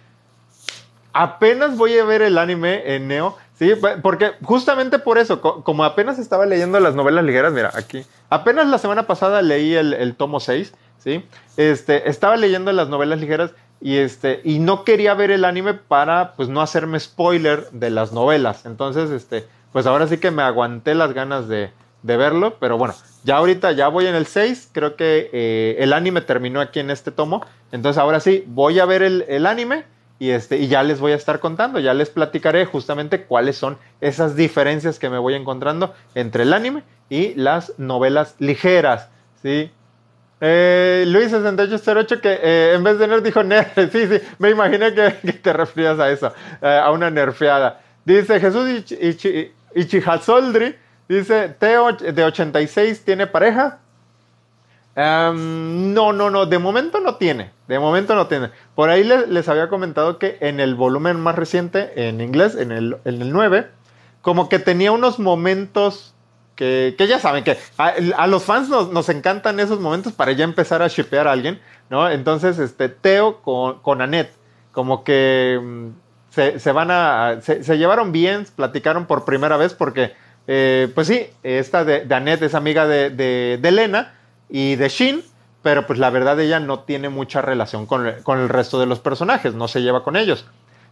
Apenas 1.13 1.77
voy 1.77 1.97
a 1.99 2.05
ver 2.05 2.23
el 2.23 2.39
anime 2.39 2.95
en 2.95 3.09
Neo, 3.09 3.37
sí, 3.59 3.73
porque 4.03 4.33
justamente 4.43 4.99
por 4.99 5.19
eso, 5.19 5.41
co- 5.41 5.63
como 5.63 5.85
apenas 5.85 6.19
estaba 6.19 6.47
leyendo 6.47 6.81
las 6.81 6.95
novelas 6.95 7.25
ligeras, 7.25 7.53
mira, 7.53 7.71
aquí, 7.75 8.05
apenas 8.31 8.67
la 8.69 8.79
semana 8.79 9.07
pasada 9.07 9.43
leí 9.43 9.75
el, 9.75 10.15
tomo 10.17 10.41
6, 10.41 10.73
sí, 10.99 11.25
este, 11.57 12.09
estaba 12.09 12.37
leyendo 12.37 12.73
las 12.73 12.89
novelas 12.89 13.21
ligeras 13.21 13.51
y 13.81 13.97
este 13.97 14.41
y 14.45 14.59
no 14.61 14.85
quería 14.85 15.13
ver 15.15 15.31
el 15.33 15.45
anime 15.45 15.75
para 15.75 16.35
pues 16.35 16.49
no 16.49 16.63
hacerme 16.63 16.99
spoiler 17.01 17.69
de 17.73 17.91
las 17.91 18.13
novelas. 18.13 18.65
Entonces, 18.65 19.11
este, 19.11 19.45
pues 19.73 19.87
ahora 19.87 20.07
sí 20.07 20.19
que 20.19 20.31
me 20.31 20.43
aguanté 20.43 20.95
las 20.95 21.13
ganas 21.13 21.49
de, 21.49 21.71
de 22.03 22.17
verlo, 22.17 22.57
pero 22.61 22.79
bueno, 22.79 22.95
ya 23.25 23.37
ahorita 23.37 23.73
ya 23.73 23.89
voy 23.89 24.07
en 24.07 24.15
el 24.15 24.27
6, 24.27 24.71
creo 24.73 24.97
que 24.97 25.31
eh, 25.33 25.77
el 25.81 25.93
anime 25.93 26.21
terminó 26.21 26.61
aquí 26.61 26.81
en 26.81 26.91
este 26.91 27.11
tomo, 27.11 27.45
entonces 27.71 27.99
ahora 27.99 28.21
sí, 28.21 28.45
voy 28.47 28.79
a 28.81 28.85
ver 28.87 29.03
el, 29.03 29.47
anime 29.47 29.85
y, 30.23 30.31
este, 30.31 30.57
y 30.59 30.68
ya 30.68 30.85
les 30.85 31.01
voy 31.01 31.11
a 31.11 31.16
estar 31.16 31.41
contando, 31.41 31.81
ya 31.81 31.95
les 31.95 32.09
platicaré 32.09 32.64
justamente 32.64 33.25
cuáles 33.25 33.57
son 33.57 33.77
esas 34.01 34.37
diferencias 34.37 35.01
que 35.01 35.11
me 35.11 35.18
voy 35.18 35.35
encontrando 35.35 35.95
entre 36.14 36.45
el 36.45 36.53
anime 36.53 36.85
y 37.11 37.35
las 37.35 37.77
novelas 37.77 38.37
ligeras, 38.39 39.09
¿sí? 39.43 39.73
Eh, 40.41 41.05
Luis6808 41.09 42.20
que 42.20 42.39
eh, 42.41 42.75
en 42.77 42.85
vez 42.85 43.01
de 43.01 43.09
nerd 43.09 43.25
dijo 43.25 43.43
nerf, 43.43 43.75
sí, 43.91 44.07
sí, 44.07 44.20
me 44.39 44.51
imaginé 44.51 44.95
que, 44.95 45.11
te 45.11 45.53
referías 45.53 45.99
a 45.99 46.09
eso, 46.09 46.33
eh, 46.62 46.81
a 46.81 46.93
una 46.93 47.11
nerfeada. 47.11 47.81
Dice 48.05 48.39
Jesús 48.39 48.68
Ichihazoldri, 49.75 50.77
dice, 51.09 51.49
Teo 51.59 51.95
de 51.95 52.23
86 52.23 53.05
tiene 53.05 53.27
pareja. 53.27 53.81
Um, 54.95 55.95
no, 55.95 56.12
no, 56.12 56.28
no, 56.28 56.45
de 56.45 56.59
momento 56.59 57.01
no 57.01 57.14
tiene, 57.14 57.51
de 57.66 57.78
momento 57.78 58.14
no 58.14 58.26
tiene. 58.26 58.51
Por 58.74 58.90
ahí 58.90 59.05
les, 59.05 59.49
había 59.49 59.68
comentado 59.68 60.18
que 60.18 60.36
en 60.40 60.61
el 60.61 60.74
volumen 60.74 61.18
más 61.18 61.34
reciente, 61.34 62.09
en 62.09 62.20
inglés, 62.20 62.57
en 62.57 62.72
el, 62.72 62.99
en 63.07 63.22
el 63.22 63.32
9, 63.32 63.68
como 64.20 64.51
que 64.51 64.59
tenía 64.59 64.93
unos 64.93 65.18
momentos 65.18 66.14
que, 66.57 66.95
que 66.99 67.07
ya 67.07 67.18
saben 67.18 67.43
que 67.43 67.57
a, 67.78 68.26
los 68.26 68.45
fans 68.45 68.68
nos, 68.68 68.93
nos, 68.93 69.09
encantan 69.09 69.61
esos 69.61 69.80
momentos 69.80 70.12
para 70.12 70.32
ya 70.32 70.45
empezar 70.45 70.82
a 70.82 70.88
shipear 70.88 71.26
a 71.26 71.32
alguien, 71.32 71.59
¿no? 71.88 72.11
Entonces, 72.11 72.59
este, 72.59 72.90
Teo 72.90 73.40
con, 73.40 73.80
con 73.80 74.03
Annette, 74.03 74.34
como 74.72 75.05
que 75.05 75.59
mm, 75.62 75.88
se, 76.28 76.59
se 76.59 76.72
van 76.72 76.90
a, 76.90 77.38
se, 77.40 77.64
se, 77.64 77.78
llevaron 77.78 78.12
bien, 78.12 78.47
platicaron 78.57 79.07
por 79.07 79.24
primera 79.24 79.57
vez 79.57 79.72
porque, 79.72 80.12
eh, 80.47 80.93
pues 80.95 81.07
sí, 81.07 81.28
esta 81.43 81.82
de, 81.86 82.05
de, 82.05 82.14
Annette 82.14 82.43
es 82.43 82.55
amiga 82.55 82.86
de, 82.86 83.09
de, 83.09 83.59
de 83.59 83.68
Elena 83.70 84.12
y 84.53 84.76
de 84.76 84.90
Shin, 84.90 85.24
pero 85.62 85.86
pues 85.86 85.98
la 85.98 86.11
verdad 86.11 86.38
ella 86.38 86.61
no 86.61 86.80
tiene 86.80 87.09
mucha 87.09 87.40
relación 87.40 87.86
con, 87.86 88.07
con, 88.22 88.38
el 88.38 88.50
resto 88.50 88.78
de 88.78 88.84
los 88.84 89.00
personajes, 89.00 89.55
no 89.55 89.66
se 89.66 89.80
lleva 89.80 90.05
con 90.05 90.14
ellos. 90.14 90.44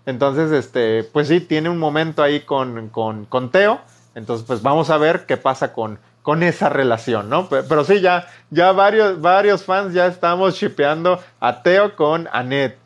Entonces, 0.06 0.50
este, 0.50 1.04
pues 1.04 1.28
sí, 1.28 1.40
tiene 1.40 1.68
un 1.68 1.76
momento 1.76 2.22
ahí 2.22 2.40
con, 2.40 2.88
con, 2.88 3.26
con 3.26 3.50
Teo. 3.50 3.80
Entonces, 4.14 4.46
pues 4.46 4.62
vamos 4.62 4.88
a 4.88 4.96
ver 4.96 5.26
qué 5.26 5.36
pasa 5.36 5.74
con, 5.74 5.98
con 6.22 6.42
esa 6.42 6.70
relación, 6.70 7.28
¿no? 7.28 7.50
Pero, 7.50 7.66
pero, 7.68 7.84
sí, 7.84 8.00
ya, 8.00 8.26
ya 8.48 8.72
varios, 8.72 9.20
varios 9.20 9.62
fans 9.62 9.92
ya 9.92 10.06
estamos 10.06 10.54
shipeando 10.54 11.20
a 11.38 11.62
Teo 11.62 11.94
con 11.96 12.28
Annette. 12.32 12.78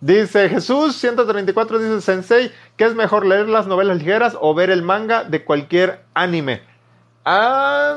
Dice 0.00 0.48
Jesús 0.48 0.96
134, 0.96 1.78
dice 1.78 2.00
Sensei, 2.00 2.52
¿qué 2.76 2.84
es 2.84 2.96
mejor 2.96 3.24
leer 3.24 3.48
las 3.48 3.68
novelas 3.68 3.98
ligeras 3.98 4.36
o 4.40 4.54
ver 4.54 4.70
el 4.70 4.82
manga 4.82 5.22
de 5.22 5.44
cualquier 5.44 6.00
anime? 6.14 6.62
Ah, 7.24 7.94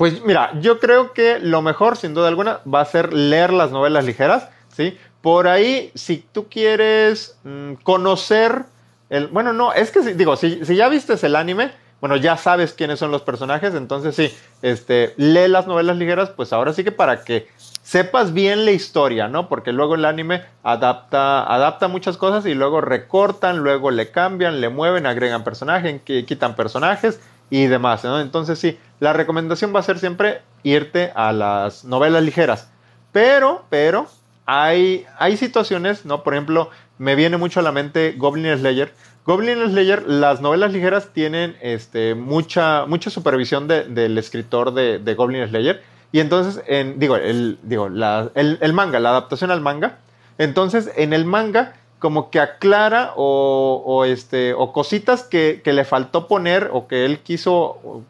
pues 0.00 0.24
mira, 0.24 0.58
yo 0.62 0.80
creo 0.80 1.12
que 1.12 1.38
lo 1.40 1.60
mejor, 1.60 1.94
sin 1.94 2.14
duda 2.14 2.28
alguna, 2.28 2.60
va 2.64 2.80
a 2.80 2.86
ser 2.86 3.12
leer 3.12 3.52
las 3.52 3.70
novelas 3.70 4.02
ligeras, 4.02 4.48
¿sí? 4.74 4.96
Por 5.20 5.46
ahí, 5.46 5.92
si 5.94 6.24
tú 6.32 6.48
quieres 6.48 7.36
mmm, 7.44 7.74
conocer 7.82 8.64
el... 9.10 9.26
Bueno, 9.26 9.52
no, 9.52 9.74
es 9.74 9.90
que, 9.90 10.02
si, 10.02 10.14
digo, 10.14 10.38
si, 10.38 10.64
si, 10.64 10.74
ya 10.74 10.88
vistes 10.88 11.22
el 11.22 11.36
anime, 11.36 11.72
bueno, 12.00 12.16
ya 12.16 12.38
sabes 12.38 12.72
quiénes 12.72 12.98
son 12.98 13.10
los 13.10 13.20
personajes, 13.20 13.74
entonces 13.74 14.16
sí, 14.16 14.34
este, 14.62 15.12
lee 15.18 15.48
las 15.48 15.66
novelas 15.66 15.98
ligeras, 15.98 16.30
pues 16.30 16.54
ahora 16.54 16.72
sí 16.72 16.82
que 16.82 16.92
para 16.92 17.22
que 17.22 17.48
sepas 17.82 18.32
bien 18.32 18.64
la 18.64 18.70
historia, 18.70 19.28
¿no? 19.28 19.50
Porque 19.50 19.70
luego 19.70 19.96
el 19.96 20.06
anime 20.06 20.44
adapta, 20.62 21.42
adapta 21.42 21.88
muchas 21.88 22.16
cosas 22.16 22.46
y 22.46 22.54
luego 22.54 22.80
recortan, 22.80 23.58
luego 23.58 23.90
le 23.90 24.10
cambian, 24.10 24.62
le 24.62 24.70
mueven, 24.70 25.04
agregan 25.04 25.44
personajes, 25.44 26.00
quitan 26.02 26.56
personajes 26.56 27.20
y 27.50 27.66
demás, 27.66 28.02
¿no? 28.04 28.18
Entonces 28.18 28.58
sí, 28.58 28.78
la 29.00 29.12
recomendación 29.12 29.74
va 29.74 29.80
a 29.80 29.82
ser 29.82 29.98
siempre 29.98 30.42
irte 30.62 31.10
a 31.14 31.32
las 31.32 31.84
novelas 31.84 32.22
ligeras. 32.22 32.70
Pero, 33.12 33.64
pero, 33.70 34.06
hay, 34.46 35.06
hay 35.18 35.36
situaciones, 35.36 36.04
¿no? 36.04 36.22
Por 36.22 36.34
ejemplo, 36.34 36.70
me 36.98 37.14
viene 37.14 37.36
mucho 37.36 37.60
a 37.60 37.62
la 37.62 37.72
mente 37.72 38.14
Goblin 38.16 38.56
Slayer. 38.58 38.92
Goblin 39.24 39.64
Slayer, 39.70 40.06
las 40.06 40.40
novelas 40.40 40.72
ligeras 40.72 41.08
tienen 41.12 41.56
este, 41.60 42.14
mucha, 42.14 42.84
mucha 42.86 43.10
supervisión 43.10 43.68
de, 43.68 43.84
del 43.84 44.18
escritor 44.18 44.74
de, 44.74 44.98
de, 44.98 45.14
Goblin 45.14 45.48
Slayer. 45.48 45.82
Y 46.12 46.20
entonces, 46.20 46.62
en, 46.66 46.98
digo, 46.98 47.16
el, 47.16 47.58
digo 47.62 47.88
la, 47.88 48.30
el, 48.34 48.58
el 48.60 48.72
manga, 48.72 49.00
la 49.00 49.10
adaptación 49.10 49.50
al 49.50 49.60
manga. 49.60 49.98
Entonces, 50.38 50.90
en 50.96 51.12
el 51.12 51.24
manga 51.24 51.74
como 52.00 52.30
que 52.30 52.40
aclara 52.40 53.12
o, 53.14 53.82
o, 53.86 54.04
este, 54.04 54.54
o 54.54 54.72
cositas 54.72 55.22
que, 55.22 55.60
que, 55.62 55.72
le 55.72 55.84
faltó 55.84 56.26
poner 56.26 56.70
o 56.72 56.88
que 56.88 57.04
él 57.04 57.20
quiso, 57.20 58.02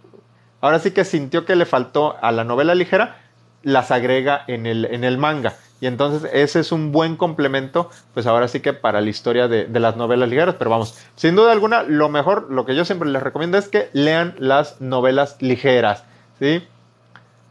ahora 0.61 0.79
sí 0.79 0.91
que 0.91 1.05
sintió 1.05 1.45
que 1.45 1.57
le 1.57 1.67
faltó 1.67 2.17
a 2.23 2.33
la 2.33 2.45
novela 2.45 2.75
ligera, 2.75 3.17
las 3.63 3.91
agrega 3.91 4.45
en 4.47 4.67
el, 4.67 4.85
en 4.87 5.05
el 5.05 5.19
manga. 5.19 5.55
Y 5.81 5.87
entonces 5.87 6.31
ese 6.35 6.61
es 6.61 6.73
un 6.73 6.93
buen 6.93 7.17
complemento, 7.17 7.91
pues 8.13 8.27
ahora 8.27 8.49
sí 8.49 8.61
que 8.61 8.73
para 8.75 9.01
la 9.01 9.09
historia 9.09 9.49
de, 9.49 9.65
de, 9.65 9.81
las 9.81 9.97
novelas 9.97 10.29
ligeras. 10.29 10.57
Pero 10.59 10.71
vamos, 10.71 10.99
sin 11.17 11.37
duda 11.37 11.53
alguna, 11.53 11.83
lo 11.83 12.11
mejor, 12.11 12.51
lo 12.51 12.67
que 12.67 12.75
yo 12.75 12.85
siempre 12.85 13.09
les 13.09 13.23
recomiendo 13.23 13.57
es 13.57 13.69
que 13.69 13.89
lean 13.93 14.35
las 14.39 14.81
novelas 14.81 15.37
ligeras. 15.41 16.05
¿sí? 16.39 16.63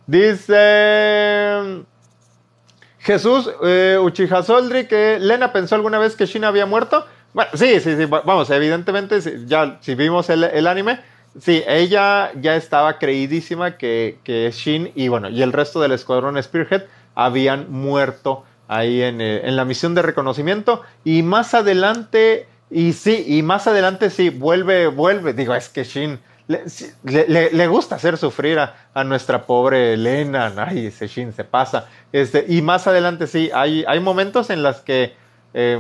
Dice... 0.05 1.83
Jesús 2.99 3.49
eh, 3.63 3.97
Uchiha 3.99 4.43
Soldri, 4.43 4.85
que 4.85 5.19
Lena 5.19 5.53
pensó 5.53 5.75
alguna 5.75 5.99
vez 5.99 6.15
que 6.15 6.25
Shin 6.25 6.43
había 6.43 6.65
muerto. 6.65 7.05
Bueno, 7.33 7.49
sí, 7.53 7.79
sí, 7.79 7.95
sí, 7.95 8.05
vamos, 8.05 8.49
evidentemente, 8.49 9.19
ya 9.45 9.77
si 9.81 9.95
vimos 9.95 10.29
el, 10.29 10.43
el 10.43 10.67
anime, 10.67 10.99
sí, 11.39 11.63
ella 11.67 12.31
ya 12.39 12.55
estaba 12.55 12.97
creidísima 12.97 13.77
que, 13.77 14.19
que, 14.23 14.51
Shin 14.51 14.91
y 14.95 15.07
bueno, 15.07 15.29
y 15.29 15.41
el 15.41 15.53
resto 15.53 15.79
del 15.81 15.91
escuadrón 15.91 16.41
Spearhead 16.41 16.83
habían 17.15 17.71
muerto 17.71 18.43
ahí 18.67 19.01
en, 19.01 19.19
eh, 19.19 19.41
en 19.47 19.55
la 19.55 19.65
misión 19.65 19.95
de 19.95 20.01
reconocimiento. 20.01 20.83
Y 21.03 21.23
más 21.23 21.53
adelante, 21.53 22.47
y 22.69 22.93
sí, 22.93 23.25
y 23.27 23.41
más 23.41 23.67
adelante 23.67 24.09
sí, 24.09 24.29
vuelve, 24.29 24.87
vuelve, 24.87 25.33
digo, 25.33 25.55
es 25.55 25.69
que 25.69 25.83
Shin 25.83 26.19
le, 26.49 27.27
le, 27.27 27.51
le, 27.51 27.67
gusta 27.67 27.95
hacer 27.95 28.17
sufrir 28.17 28.57
a, 28.57 28.89
a, 28.93 29.03
nuestra 29.03 29.45
pobre 29.45 29.93
Elena. 29.93 30.51
Ay, 30.57 30.87
ese 30.87 31.07
Shin 31.07 31.31
se 31.31 31.43
pasa. 31.43 31.87
Este, 32.11 32.43
y 32.49 32.63
más 32.63 32.87
adelante 32.87 33.27
sí, 33.27 33.51
hay, 33.53 33.85
hay 33.87 33.99
momentos 33.99 34.49
en 34.49 34.63
los 34.63 34.77
que, 34.77 35.13
eh, 35.53 35.79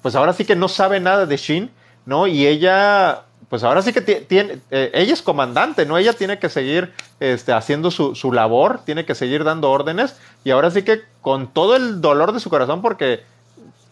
pues 0.00 0.14
ahora 0.14 0.32
sí 0.32 0.44
que 0.44 0.54
no 0.54 0.68
sabe 0.68 1.00
nada 1.00 1.26
de 1.26 1.36
Shin, 1.36 1.70
¿no? 2.06 2.28
Y 2.28 2.46
ella, 2.46 3.24
pues 3.48 3.64
ahora 3.64 3.80
sí 3.82 3.92
que 3.92 4.02
tiene, 4.02 4.58
eh, 4.70 4.90
ella 4.92 5.14
es 5.14 5.22
comandante, 5.22 5.86
¿no? 5.86 5.96
Ella 5.96 6.12
tiene 6.12 6.38
que 6.38 6.48
seguir 6.48 6.92
este, 7.18 7.52
haciendo 7.52 7.90
su, 7.90 8.14
su 8.14 8.32
labor, 8.32 8.80
tiene 8.84 9.04
que 9.04 9.14
seguir 9.14 9.42
dando 9.44 9.70
órdenes. 9.70 10.16
Y 10.44 10.50
ahora 10.50 10.70
sí 10.70 10.82
que 10.82 11.02
con 11.22 11.48
todo 11.48 11.76
el 11.76 12.00
dolor 12.00 12.32
de 12.32 12.40
su 12.40 12.50
corazón, 12.50 12.82
porque 12.82 13.22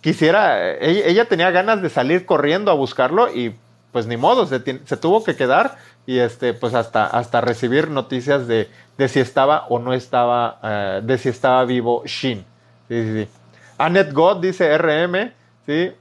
quisiera, 0.03 0.77
ella, 0.77 1.07
ella 1.07 1.25
tenía 1.25 1.51
ganas 1.51 1.81
de 1.81 1.89
salir 1.89 2.27
corriendo 2.27 2.71
a 2.71 2.75
buscarlo 2.75 3.33
y 3.33 3.55
pues 3.97 4.07
ni 4.07 4.19
modo, 4.19 4.47
se, 4.47 4.61
tuvo 4.61 5.25
que 5.25 5.37
quedar 5.37 5.79
y 6.05 6.19
este, 6.19 6.53
pues 6.53 6.75
hasta, 6.75 7.07
hasta 7.07 7.41
recibir 7.41 7.89
noticias 7.89 8.47
de, 8.47 8.69
de 8.99 9.09
si 9.09 9.21
estaba 9.21 9.67
o 9.71 9.79
no 9.79 9.95
estaba, 9.95 10.59
uh, 10.63 11.01
de 11.03 11.17
si 11.17 11.31
estaba 11.31 11.65
vivo 11.65 12.03
Shin. 12.05 12.45
Sí, 12.89 13.03
sí, 13.03 13.25
sí. 13.25 13.29
Annette 13.79 14.13
God 14.13 14.43
dice 14.43 14.77
RM, 14.77 15.33
¿sí? 15.65 15.93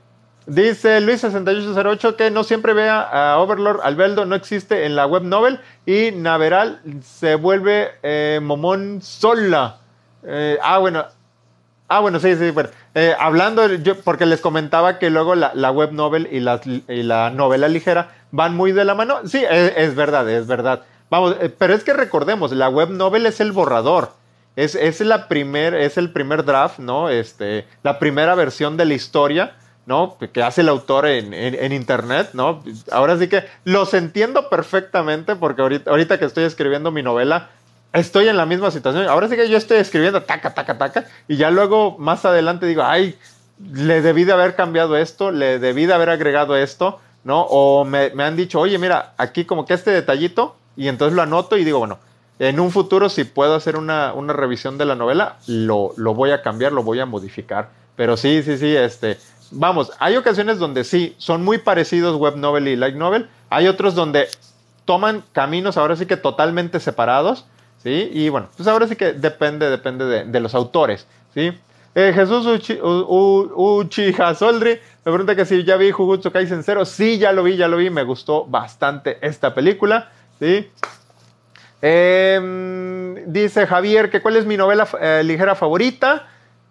Dice 0.48 1.02
Luis6808 1.02 2.16
que 2.16 2.30
no 2.30 2.44
siempre 2.44 2.74
vea 2.74 3.02
a 3.02 3.40
Overlord 3.40 3.82
Albeldo, 3.84 4.26
no 4.26 4.36
existe 4.36 4.86
en 4.86 4.96
la 4.96 5.08
web 5.08 5.24
novel 5.24 5.60
y 5.88 6.12
Naveral 6.12 6.82
se 7.04 7.34
vuelve 7.34 7.92
eh, 8.04 8.40
Momón 8.44 9.02
sola. 9.02 9.78
Eh, 10.24 10.58
ah, 10.62 10.78
bueno. 10.78 11.06
Ah, 11.88 12.00
bueno, 12.00 12.20
sí, 12.20 12.36
sí, 12.36 12.52
bueno. 12.52 12.70
Eh, 12.94 13.16
hablando, 13.20 13.68
yo, 13.76 14.00
porque 14.02 14.26
les 14.26 14.42
comentaba 14.42 14.98
que 15.00 15.10
luego 15.10 15.36
la, 15.36 15.52
la 15.54 15.72
web 15.72 15.92
novel 15.92 16.28
y 16.32 16.40
la, 16.40 16.60
y 16.64 17.04
la, 17.04 17.30
novela 17.30 17.68
ligera 17.68 18.12
van 18.32 18.56
muy 18.56 18.72
de 18.72 18.86
la 18.86 18.96
mano. 18.96 19.20
Sí, 19.26 19.44
es, 19.50 19.74
es 19.76 19.96
verdad, 19.96 20.30
es 20.30 20.48
verdad. 20.48 20.82
Vamos, 21.10 21.36
eh, 21.42 21.50
pero 21.50 21.74
es 21.74 21.84
que 21.84 21.94
recordemos, 21.94 22.52
la 22.52 22.70
web 22.70 22.90
novel 22.90 23.26
es 23.26 23.40
el 23.40 23.52
borrador. 23.52 24.12
Es, 24.56 24.76
es, 24.76 25.02
la 25.02 25.28
primer, 25.28 25.74
es 25.76 25.98
el 25.98 26.12
primer 26.12 26.46
draft, 26.46 26.80
¿no? 26.80 27.10
Este, 27.10 27.68
la 27.84 28.00
primera 28.00 28.36
versión 28.36 28.78
de 28.78 28.86
la 28.86 28.94
historia, 28.94 29.56
¿no? 29.86 30.18
Que 30.18 30.42
hace 30.42 30.62
el 30.62 30.70
autor 30.70 31.06
en, 31.08 31.34
en, 31.34 31.56
en, 31.56 31.72
internet, 31.72 32.30
¿no? 32.34 32.64
Ahora 32.92 33.18
sí 33.18 33.28
que 33.28 33.44
los 33.64 33.94
entiendo 33.94 34.50
perfectamente 34.50 35.36
porque 35.36 35.62
ahorita, 35.62 35.92
ahorita 35.92 36.18
que 36.18 36.26
estoy 36.26 36.44
escribiendo 36.44 36.92
mi 36.92 37.04
novela, 37.04 37.50
estoy 37.94 38.28
en 38.28 38.38
la 38.38 38.46
misma 38.46 38.72
situación. 38.72 39.08
Ahora 39.08 39.28
sí 39.28 39.36
que 39.36 39.48
yo 39.50 39.58
estoy 39.58 39.78
escribiendo 39.78 40.24
taca, 40.24 40.54
taca, 40.54 40.78
taca, 40.78 41.06
y 41.28 41.38
ya 41.38 41.52
luego 41.52 41.98
más 41.98 42.26
adelante 42.26 42.66
digo, 42.66 42.84
ay, 42.84 43.16
le 43.74 44.02
debí 44.02 44.24
de 44.24 44.34
haber 44.34 44.56
cambiado 44.56 44.98
esto, 44.98 45.32
le 45.32 45.60
debí 45.60 45.86
de 45.86 45.94
haber 45.94 46.10
agregado 46.10 46.56
esto, 46.58 47.00
¿no? 47.24 47.42
O 47.42 47.86
me, 47.86 48.10
me 48.12 48.24
han 48.24 48.36
dicho, 48.36 48.60
oye, 48.60 48.78
mira, 48.78 49.14
aquí 49.18 49.46
como 49.46 49.66
que 49.66 49.74
este 49.74 49.92
detallito, 49.92 50.56
y 50.76 50.88
entonces 50.88 51.16
lo 51.16 51.22
anoto 51.22 51.58
y 51.58 51.64
digo, 51.64 51.80
bueno, 51.80 52.00
En 52.38 52.60
un 52.60 52.70
futuro, 52.72 53.08
si 53.08 53.24
puedo 53.24 53.56
hacer 53.56 53.78
una, 53.78 54.14
una 54.14 54.34
revisión 54.34 54.78
de 54.78 54.84
la 54.84 54.96
novela, 54.96 55.38
lo, 55.48 55.94
lo, 55.96 56.14
voy 56.14 56.32
a 56.32 56.42
cambiar, 56.42 56.74
lo 56.74 56.84
voy 56.84 57.00
a 57.00 57.06
modificar. 57.06 57.70
Pero 57.96 58.18
sí, 58.18 58.44
sí, 58.44 58.58
sí, 58.58 58.76
este. 58.76 59.18
Vamos, 59.52 59.92
hay 60.00 60.16
ocasiones 60.18 60.60
donde 60.60 60.84
sí, 60.84 61.16
son 61.18 61.44
muy 61.44 61.58
parecidos 61.58 62.18
web 62.18 62.36
novel 62.38 62.68
y 62.68 62.76
light 62.76 62.96
novel. 62.96 63.30
Hay 63.50 63.68
otros 63.68 63.96
donde 63.96 64.28
toman 64.86 65.24
caminos 65.32 65.78
ahora 65.78 65.96
sí 65.96 66.06
que 66.06 66.18
totalmente 66.18 66.80
separados. 66.80 67.46
¿Sí? 67.84 68.10
Y 68.14 68.30
bueno, 68.30 68.48
pues 68.58 68.68
ahora 68.68 68.88
sí 68.88 68.96
que 68.96 69.14
depende, 69.14 69.70
depende 69.70 70.26
de, 70.26 70.40
los 70.40 70.56
autores, 70.56 71.06
¿sí? 71.36 71.52
Eh, 71.94 72.12
Jesús 72.16 72.48
Uchi, 72.48 72.80
Uchiha 72.82 74.34
Soldri 74.34 74.80
me 75.06 75.12
pregunta 75.12 75.36
que 75.36 75.46
si 75.46 75.64
ya 75.64 75.78
vi 75.78 75.92
Jujutsu 75.92 76.32
Kaisen 76.32 76.64
0. 76.64 76.84
Sí, 76.84 77.20
ya 77.20 77.32
lo 77.32 77.44
vi, 77.44 77.58
ya 77.58 77.68
lo 77.68 77.78
vi. 77.78 77.92
Me 77.92 78.02
gustó 78.02 78.44
bastante 78.46 79.20
esta 79.22 79.54
película. 79.54 80.10
¿sí? 80.40 80.68
Eh, 81.80 83.24
dice 83.28 83.68
Javier 83.68 84.10
que 84.10 84.24
cuál 84.24 84.38
es 84.38 84.48
mi 84.48 84.58
novela 84.58 84.88
eh, 85.00 85.22
ligera 85.24 85.54
favorita. 85.54 86.28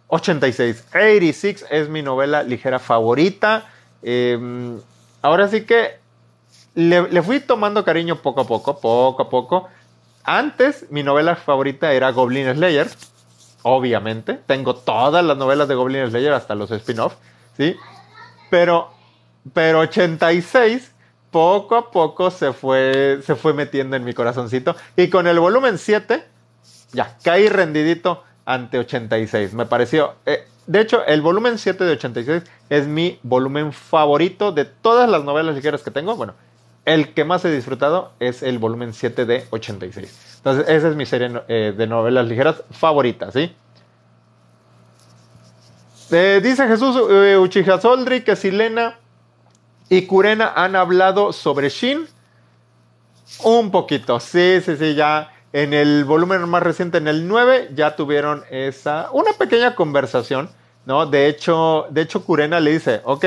86. 0.09 0.85
86 0.91 1.67
es 1.71 1.89
mi 1.89 2.03
novela 2.03 2.43
ligera 2.43 2.79
favorita. 2.79 3.67
Eh, 4.03 4.39
ahora 5.23 5.49
sí 5.49 5.65
que 5.65 5.99
le, 6.75 7.09
le, 7.09 7.23
fui 7.23 7.41
tomando 7.41 7.85
cariño 7.85 8.17
poco 8.17 8.43
a 8.43 8.47
poco, 8.47 8.81
poco 8.81 9.23
a 9.23 9.31
poco. 9.31 9.69
Antes 10.25 10.87
mi 10.91 11.03
novela 11.03 11.37
favorita 11.37 11.93
era 11.93 12.11
Goblin 12.11 12.53
Slayer. 12.55 12.89
Obviamente. 13.63 14.35
Tengo 14.47 14.75
todas 14.75 15.25
las 15.25 15.37
novelas 15.37 15.69
de 15.69 15.75
Goblin 15.75 16.09
Slayer 16.09 16.33
hasta 16.33 16.55
los 16.55 16.71
spin-off. 16.71 17.15
¿sí? 17.57 17.77
Pero, 18.51 18.91
pero 19.53 19.81
86 19.81 20.93
poco 21.31 21.75
a 21.75 21.91
poco 21.91 22.31
se 22.31 22.53
fue, 22.53 23.19
se 23.25 23.35
fue 23.35 23.55
metiendo 23.55 23.97
en 23.97 24.05
mi 24.05 24.13
corazoncito. 24.13 24.77
Y 24.97 25.09
con 25.09 25.27
el 25.27 25.41
volumen 25.41 25.79
7, 25.79 26.25
ya, 26.93 27.17
caí 27.25 27.49
rendidito 27.49 28.23
ante 28.45 28.79
86. 28.79 29.55
Me 29.55 29.67
pareció... 29.67 30.15
Eh, 30.27 30.47
de 30.67 30.81
hecho, 30.81 31.05
el 31.05 31.21
volumen 31.21 31.59
7 31.59 31.85
de 31.85 31.93
86 31.93 32.43
es 32.71 32.87
mi 32.87 33.19
volumen 33.23 33.73
favorito 33.73 34.51
de 34.51 34.65
todas 34.65 35.09
las 35.11 35.23
novelas 35.23 35.55
ligeras 35.55 35.83
que 35.83 35.91
tengo. 35.91 36.17
Bueno, 36.17 36.35
el 36.85 37.13
que 37.13 37.25
más 37.25 37.45
he 37.45 37.51
disfrutado 37.51 38.13
es 38.19 38.43
el 38.43 38.59
volumen 38.59 38.93
7 38.93 39.27
de 39.27 39.47
86. 39.51 40.37
Entonces, 40.39 40.69
esa 40.69 40.89
es 40.89 40.97
mi 40.97 41.07
serie 41.07 41.31
eh, 41.49 41.75
de 41.77 41.87
novelas 41.87 42.27
ligeras 42.27 42.63
favorita, 42.71 43.31
¿sí? 43.31 43.55
Eh, 46.11 46.41
dice 46.43 46.67
Jesús 46.69 46.97
eh, 47.11 47.39
Uchiha 47.39 47.81
que 48.25 48.37
Silena 48.37 48.99
y 49.89 50.03
Kurena 50.07 50.53
han 50.55 50.77
hablado 50.77 51.33
sobre 51.33 51.71
Shin. 51.71 52.07
Un 53.43 53.71
poquito, 53.71 54.21
sí, 54.21 54.61
sí, 54.65 54.77
sí, 54.77 54.95
ya 54.95 55.34
en 55.55 55.73
el 55.73 56.05
volumen 56.05 56.49
más 56.49 56.65
reciente, 56.65 56.99
en 56.99 57.07
el 57.07 57.29
9, 57.29 57.71
ya 57.75 57.95
tuvieron 57.95 58.43
esa, 58.51 59.09
una 59.13 59.33
pequeña 59.35 59.77
conversación, 59.77 60.51
¿no? 60.85 61.07
De 61.07 61.29
hecho, 61.29 61.87
de 61.91 62.03
hecho 62.03 62.25
Kurena 62.25 62.59
le 62.59 62.73
dice, 62.73 63.01
ok, 63.05 63.25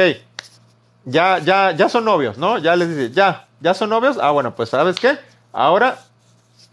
ya, 1.06 1.40
ya, 1.40 1.72
ya 1.72 1.88
son 1.88 2.04
novios, 2.04 2.38
¿no? 2.38 2.58
Ya 2.58 2.76
les 2.76 2.90
dice, 2.90 3.12
ya, 3.12 3.48
ya 3.62 3.74
son 3.74 3.90
novios. 3.92 4.18
Ah, 4.22 4.32
bueno, 4.32 4.54
pues 4.54 4.68
¿sabes 4.68 4.98
qué? 5.00 5.18
Ahora 5.54 6.00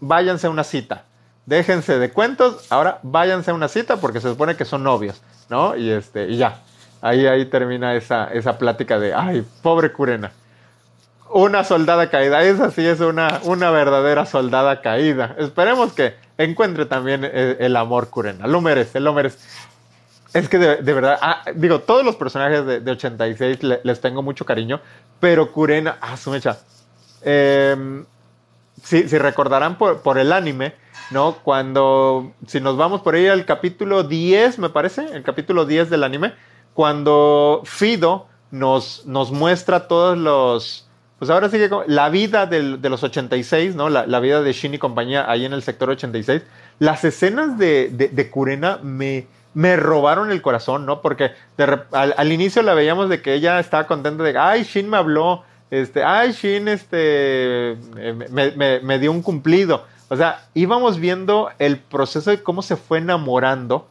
váyanse 0.01 0.47
a 0.47 0.49
una 0.49 0.65
cita. 0.65 1.05
Déjense 1.45 1.99
de 1.99 2.11
cuentos, 2.11 2.69
ahora 2.69 2.99
váyanse 3.01 3.51
a 3.51 3.53
una 3.53 3.69
cita 3.69 3.95
porque 3.95 4.19
se 4.19 4.27
supone 4.27 4.57
que 4.57 4.65
son 4.65 4.83
novios, 4.83 5.21
¿no? 5.47 5.77
Y 5.77 5.89
este, 5.89 6.27
y 6.27 6.35
ya. 6.35 6.59
Ahí, 7.01 7.27
ahí 7.27 7.45
termina 7.45 7.95
esa, 7.95 8.25
esa 8.25 8.57
plática 8.57 8.99
de, 8.99 9.13
ay, 9.13 9.45
pobre 9.61 9.93
Curena. 9.93 10.33
Una 11.37 11.65
soldada 11.65 12.09
caída, 12.09 12.41
esa 12.43 12.71
sí 12.71 12.87
es 12.87 13.01
una, 13.01 13.41
una 13.43 13.69
verdadera 13.69 14.25
soldada 14.25 14.79
caída. 14.79 15.35
Esperemos 15.37 15.91
que 15.91 16.15
encuentre 16.37 16.85
también 16.85 17.25
el, 17.25 17.57
el 17.59 17.75
amor 17.75 18.09
Curena. 18.09 18.47
Lo 18.47 18.61
merece, 18.61 19.01
lo 19.01 19.11
merece. 19.11 19.39
Es 20.33 20.47
que 20.47 20.57
de, 20.57 20.77
de 20.77 20.93
verdad, 20.93 21.19
ah, 21.21 21.43
digo, 21.53 21.81
todos 21.81 22.05
los 22.05 22.15
personajes 22.15 22.65
de, 22.65 22.79
de 22.79 22.89
86 22.89 23.63
le, 23.63 23.81
les 23.83 23.99
tengo 23.99 24.21
mucho 24.21 24.45
cariño, 24.45 24.79
pero 25.19 25.51
Kurena, 25.51 25.97
ah, 25.99 26.15
su 26.15 26.31
mecha. 26.31 26.57
Eh, 27.21 28.05
si, 28.81 29.09
si, 29.09 29.17
recordarán 29.17 29.77
por, 29.77 30.03
por, 30.03 30.17
el 30.17 30.31
anime, 30.31 30.75
¿no? 31.11 31.35
Cuando, 31.43 32.31
si 32.47 32.61
nos 32.61 32.77
vamos 32.77 33.01
por 33.01 33.13
ahí 33.13 33.27
al 33.27 33.45
capítulo 33.45 34.03
10, 34.03 34.57
me 34.59 34.69
parece, 34.69 35.05
el 35.11 35.23
capítulo 35.23 35.65
10 35.65 35.89
del 35.89 36.05
anime, 36.05 36.33
cuando 36.73 37.61
Fido 37.65 38.27
nos, 38.51 39.05
nos 39.05 39.33
muestra 39.33 39.89
todos 39.89 40.17
los, 40.17 40.84
pues 41.19 41.31
ahora 41.31 41.49
sí 41.49 41.57
que 41.57 41.69
la 41.87 42.09
vida 42.09 42.45
del, 42.45 42.81
de 42.81 42.89
los 42.89 43.03
86, 43.03 43.75
¿no? 43.75 43.89
La, 43.89 44.05
la, 44.05 44.19
vida 44.19 44.41
de 44.41 44.51
Shin 44.53 44.73
y 44.73 44.77
compañía 44.77 45.29
ahí 45.29 45.45
en 45.45 45.53
el 45.53 45.63
sector 45.63 45.89
86, 45.89 46.41
las 46.79 47.03
escenas 47.03 47.57
de, 47.57 47.89
de, 47.89 48.09
de 48.09 48.29
Kurena 48.29 48.79
me 48.83 49.27
me 49.55 49.77
robaron 49.77 50.31
el 50.31 50.41
corazón, 50.41 50.85
¿no? 50.85 51.01
Porque 51.01 51.31
de, 51.57 51.79
al, 51.93 52.13
al, 52.17 52.31
inicio 52.31 52.61
la 52.61 52.73
veíamos 52.73 53.09
de 53.09 53.21
que 53.21 53.33
ella 53.33 53.59
estaba 53.59 53.87
contenta 53.87 54.21
de, 54.21 54.37
ay, 54.37 54.63
Shin 54.63 54.89
me 54.89 54.97
habló, 54.97 55.43
este, 55.71 56.03
ay, 56.03 56.33
Shin, 56.33 56.67
este, 56.67 57.77
me, 58.29 58.51
me, 58.51 58.79
me, 58.81 58.99
dio 58.99 59.11
un 59.11 59.21
cumplido. 59.21 59.85
O 60.09 60.17
sea, 60.17 60.45
íbamos 60.53 60.99
viendo 60.99 61.49
el 61.57 61.79
proceso 61.79 62.29
de 62.31 62.43
cómo 62.43 62.61
se 62.61 62.75
fue 62.75 62.97
enamorando 62.97 63.87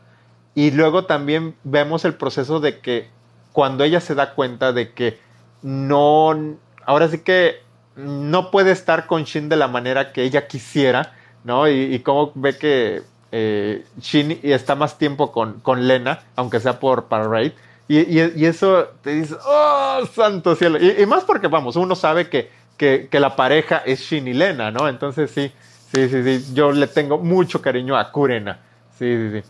y 0.54 0.70
luego 0.70 1.06
también 1.06 1.56
vemos 1.64 2.04
el 2.04 2.14
proceso 2.14 2.60
de 2.60 2.78
que 2.78 3.08
cuando 3.52 3.84
ella 3.84 4.00
se 4.00 4.14
da 4.14 4.34
cuenta 4.34 4.72
de 4.72 4.92
que 4.92 5.18
no, 5.62 6.56
ahora 6.86 7.08
sí 7.08 7.18
que 7.18 7.62
no 7.96 8.50
puede 8.50 8.72
estar 8.72 9.06
con 9.06 9.24
Shin 9.24 9.48
de 9.48 9.56
la 9.56 9.68
manera 9.68 10.12
que 10.12 10.22
ella 10.22 10.46
quisiera, 10.46 11.12
¿no? 11.44 11.68
Y, 11.68 11.94
y 11.94 11.98
cómo 12.00 12.32
ve 12.34 12.56
que 12.56 13.02
eh, 13.32 13.84
Shin 14.00 14.38
está 14.42 14.74
más 14.74 14.98
tiempo 14.98 15.32
con, 15.32 15.60
con 15.60 15.86
Lena, 15.86 16.20
aunque 16.36 16.60
sea 16.60 16.78
por 16.78 17.06
Raid. 17.10 17.52
Y, 17.86 17.98
y, 17.98 18.46
eso 18.46 18.88
te 19.02 19.10
dice, 19.10 19.34
oh, 19.44 20.00
santo 20.14 20.56
cielo. 20.56 20.78
Y, 20.80 21.02
y, 21.02 21.06
más 21.06 21.24
porque, 21.24 21.48
vamos, 21.48 21.76
uno 21.76 21.94
sabe 21.94 22.28
que, 22.30 22.50
que, 22.78 23.08
que, 23.10 23.20
la 23.20 23.36
pareja 23.36 23.82
es 23.84 24.00
Shin 24.00 24.26
y 24.26 24.32
Lena, 24.32 24.70
¿no? 24.70 24.88
Entonces 24.88 25.30
sí, 25.30 25.52
sí, 25.92 26.08
sí, 26.08 26.22
sí. 26.22 26.54
Yo 26.54 26.72
le 26.72 26.86
tengo 26.86 27.18
mucho 27.18 27.60
cariño 27.60 27.96
a 27.96 28.10
Kurena. 28.10 28.60
Sí, 28.98 29.16
sí, 29.16 29.40
sí. 29.40 29.48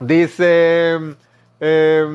Dice 0.00 0.98
eh, 1.60 2.06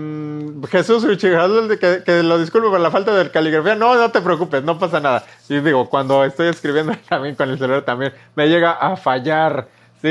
Jesús 0.72 1.06
que, 1.06 2.24
lo 2.24 2.39
disculpe 2.39 2.70
por 2.70 2.80
la 2.80 2.89
falta 2.89 3.16
de 3.16 3.30
caligrafía. 3.30 3.76
No, 3.76 3.96
no 3.96 4.12
te 4.12 4.22
preocupes, 4.22 4.64
no 4.64 4.80
pasa 4.80 5.00
nada. 5.00 5.24
Y 5.48 5.60
digo, 5.60 5.88
cuando 5.89 6.24
estoy 6.24 6.48
escribiendo 6.48 6.93
también 7.10 7.36
con 7.36 7.50
el 7.50 7.58
celular 7.60 7.84
también 7.84 8.14
me 8.36 8.50
llega 8.50 8.72
a 8.72 8.98
fallar. 8.98 9.68
Sí, 10.02 10.10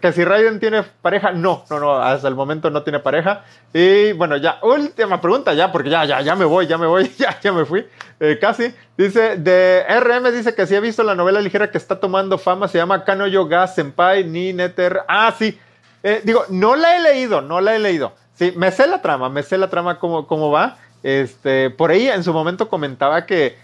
que 0.00 0.12
si 0.14 0.24
Raiden 0.24 0.58
tiene 0.58 0.82
pareja, 0.82 1.32
no, 1.32 1.64
no, 1.68 1.78
no, 1.80 1.98
hasta 1.98 2.28
el 2.28 2.34
momento 2.34 2.70
no 2.70 2.82
tiene 2.82 2.98
pareja. 2.98 3.44
Y 3.74 4.12
bueno, 4.12 4.38
ya, 4.38 4.58
última 4.62 5.20
pregunta 5.20 5.52
ya, 5.52 5.70
porque 5.70 5.90
ya, 5.90 6.06
ya, 6.06 6.22
ya 6.22 6.34
me 6.34 6.46
voy, 6.46 6.66
ya 6.66 6.78
me 6.78 6.86
voy, 6.86 7.12
ya, 7.18 7.38
ya 7.38 7.52
me 7.52 7.66
fui, 7.66 7.86
eh, 8.20 8.38
casi. 8.40 8.72
Dice, 8.96 9.36
de 9.36 9.84
RM 10.00 10.32
dice 10.32 10.54
que 10.54 10.66
si 10.66 10.76
ha 10.76 10.80
visto 10.80 11.02
la 11.02 11.14
novela 11.14 11.42
ligera 11.42 11.70
que 11.70 11.76
está 11.76 12.00
tomando 12.00 12.38
fama, 12.38 12.68
se 12.68 12.78
llama 12.78 13.04
Kanoyo 13.04 13.46
Ga 13.46 13.66
Senpai 13.66 14.24
ni 14.24 14.54
Neter. 14.54 15.02
Ah, 15.06 15.34
sí, 15.36 15.58
eh, 16.02 16.22
digo, 16.24 16.44
no 16.48 16.76
la 16.76 16.96
he 16.96 17.00
leído, 17.00 17.42
no 17.42 17.60
la 17.60 17.76
he 17.76 17.78
leído. 17.78 18.14
Sí, 18.38 18.52
me 18.54 18.70
sé 18.70 18.86
la 18.86 19.02
trama, 19.02 19.28
me 19.28 19.42
sé 19.42 19.58
la 19.58 19.68
trama 19.68 19.98
cómo, 19.98 20.28
cómo 20.28 20.50
va. 20.50 20.76
Este, 21.02 21.70
por 21.70 21.90
ahí 21.90 22.08
en 22.08 22.22
su 22.22 22.32
momento 22.32 22.68
comentaba 22.68 23.26
que 23.26 23.56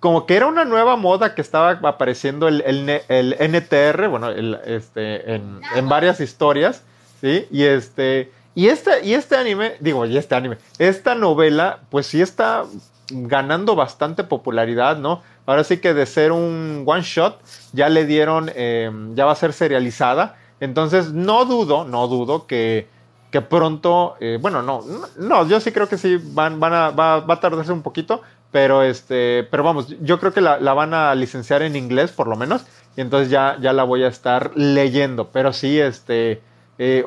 como 0.00 0.24
que 0.24 0.36
era 0.36 0.46
una 0.46 0.64
nueva 0.64 0.96
moda 0.96 1.34
que 1.34 1.42
estaba 1.42 1.72
apareciendo 1.82 2.48
el, 2.48 2.62
el, 2.62 3.36
NTR, 3.38 4.08
bueno, 4.08 4.30
el, 4.30 4.58
este, 4.64 5.34
en, 5.34 5.60
en, 5.76 5.88
varias 5.90 6.20
historias, 6.20 6.82
¿sí? 7.20 7.46
Y 7.50 7.64
este, 7.64 8.32
y 8.54 8.68
este, 8.68 9.04
y 9.04 9.12
este 9.12 9.36
anime, 9.36 9.74
digo, 9.80 10.06
y 10.06 10.16
este 10.16 10.34
anime, 10.34 10.56
esta 10.78 11.14
novela, 11.14 11.80
pues 11.90 12.06
sí 12.06 12.22
está 12.22 12.64
ganando 13.10 13.76
bastante 13.76 14.24
popularidad, 14.24 14.96
¿no? 14.96 15.22
Ahora 15.44 15.64
sí 15.64 15.78
que 15.78 15.92
de 15.92 16.06
ser 16.06 16.32
un 16.32 16.84
one 16.86 17.02
shot, 17.02 17.38
ya 17.74 17.90
le 17.90 18.06
dieron, 18.06 18.50
eh, 18.54 18.90
ya 19.14 19.26
va 19.26 19.32
a 19.32 19.36
ser 19.36 19.52
serializada, 19.52 20.36
entonces 20.60 21.12
no 21.12 21.44
dudo, 21.44 21.84
no 21.84 22.08
dudo 22.08 22.46
que, 22.46 22.88
que 23.30 23.40
pronto, 23.40 24.16
eh, 24.20 24.38
bueno, 24.40 24.62
no, 24.62 24.84
no, 25.16 25.46
yo 25.46 25.60
sí 25.60 25.72
creo 25.72 25.88
que 25.88 25.98
sí 25.98 26.18
van, 26.22 26.58
van 26.58 26.72
a, 26.72 26.90
va, 26.90 27.20
va 27.20 27.34
a 27.34 27.40
tardarse 27.40 27.72
un 27.72 27.82
poquito, 27.82 28.22
pero 28.50 28.82
este, 28.82 29.46
pero 29.50 29.62
vamos, 29.62 29.88
yo 30.00 30.18
creo 30.18 30.32
que 30.32 30.40
la, 30.40 30.58
la, 30.58 30.74
van 30.74 30.94
a 30.94 31.14
licenciar 31.14 31.62
en 31.62 31.76
inglés 31.76 32.10
por 32.10 32.26
lo 32.26 32.36
menos, 32.36 32.64
y 32.96 33.00
entonces 33.00 33.30
ya, 33.30 33.56
ya 33.60 33.72
la 33.72 33.84
voy 33.84 34.02
a 34.02 34.08
estar 34.08 34.50
leyendo. 34.56 35.28
Pero 35.28 35.52
sí, 35.52 35.78
este, 35.78 36.42
eh, 36.78 37.04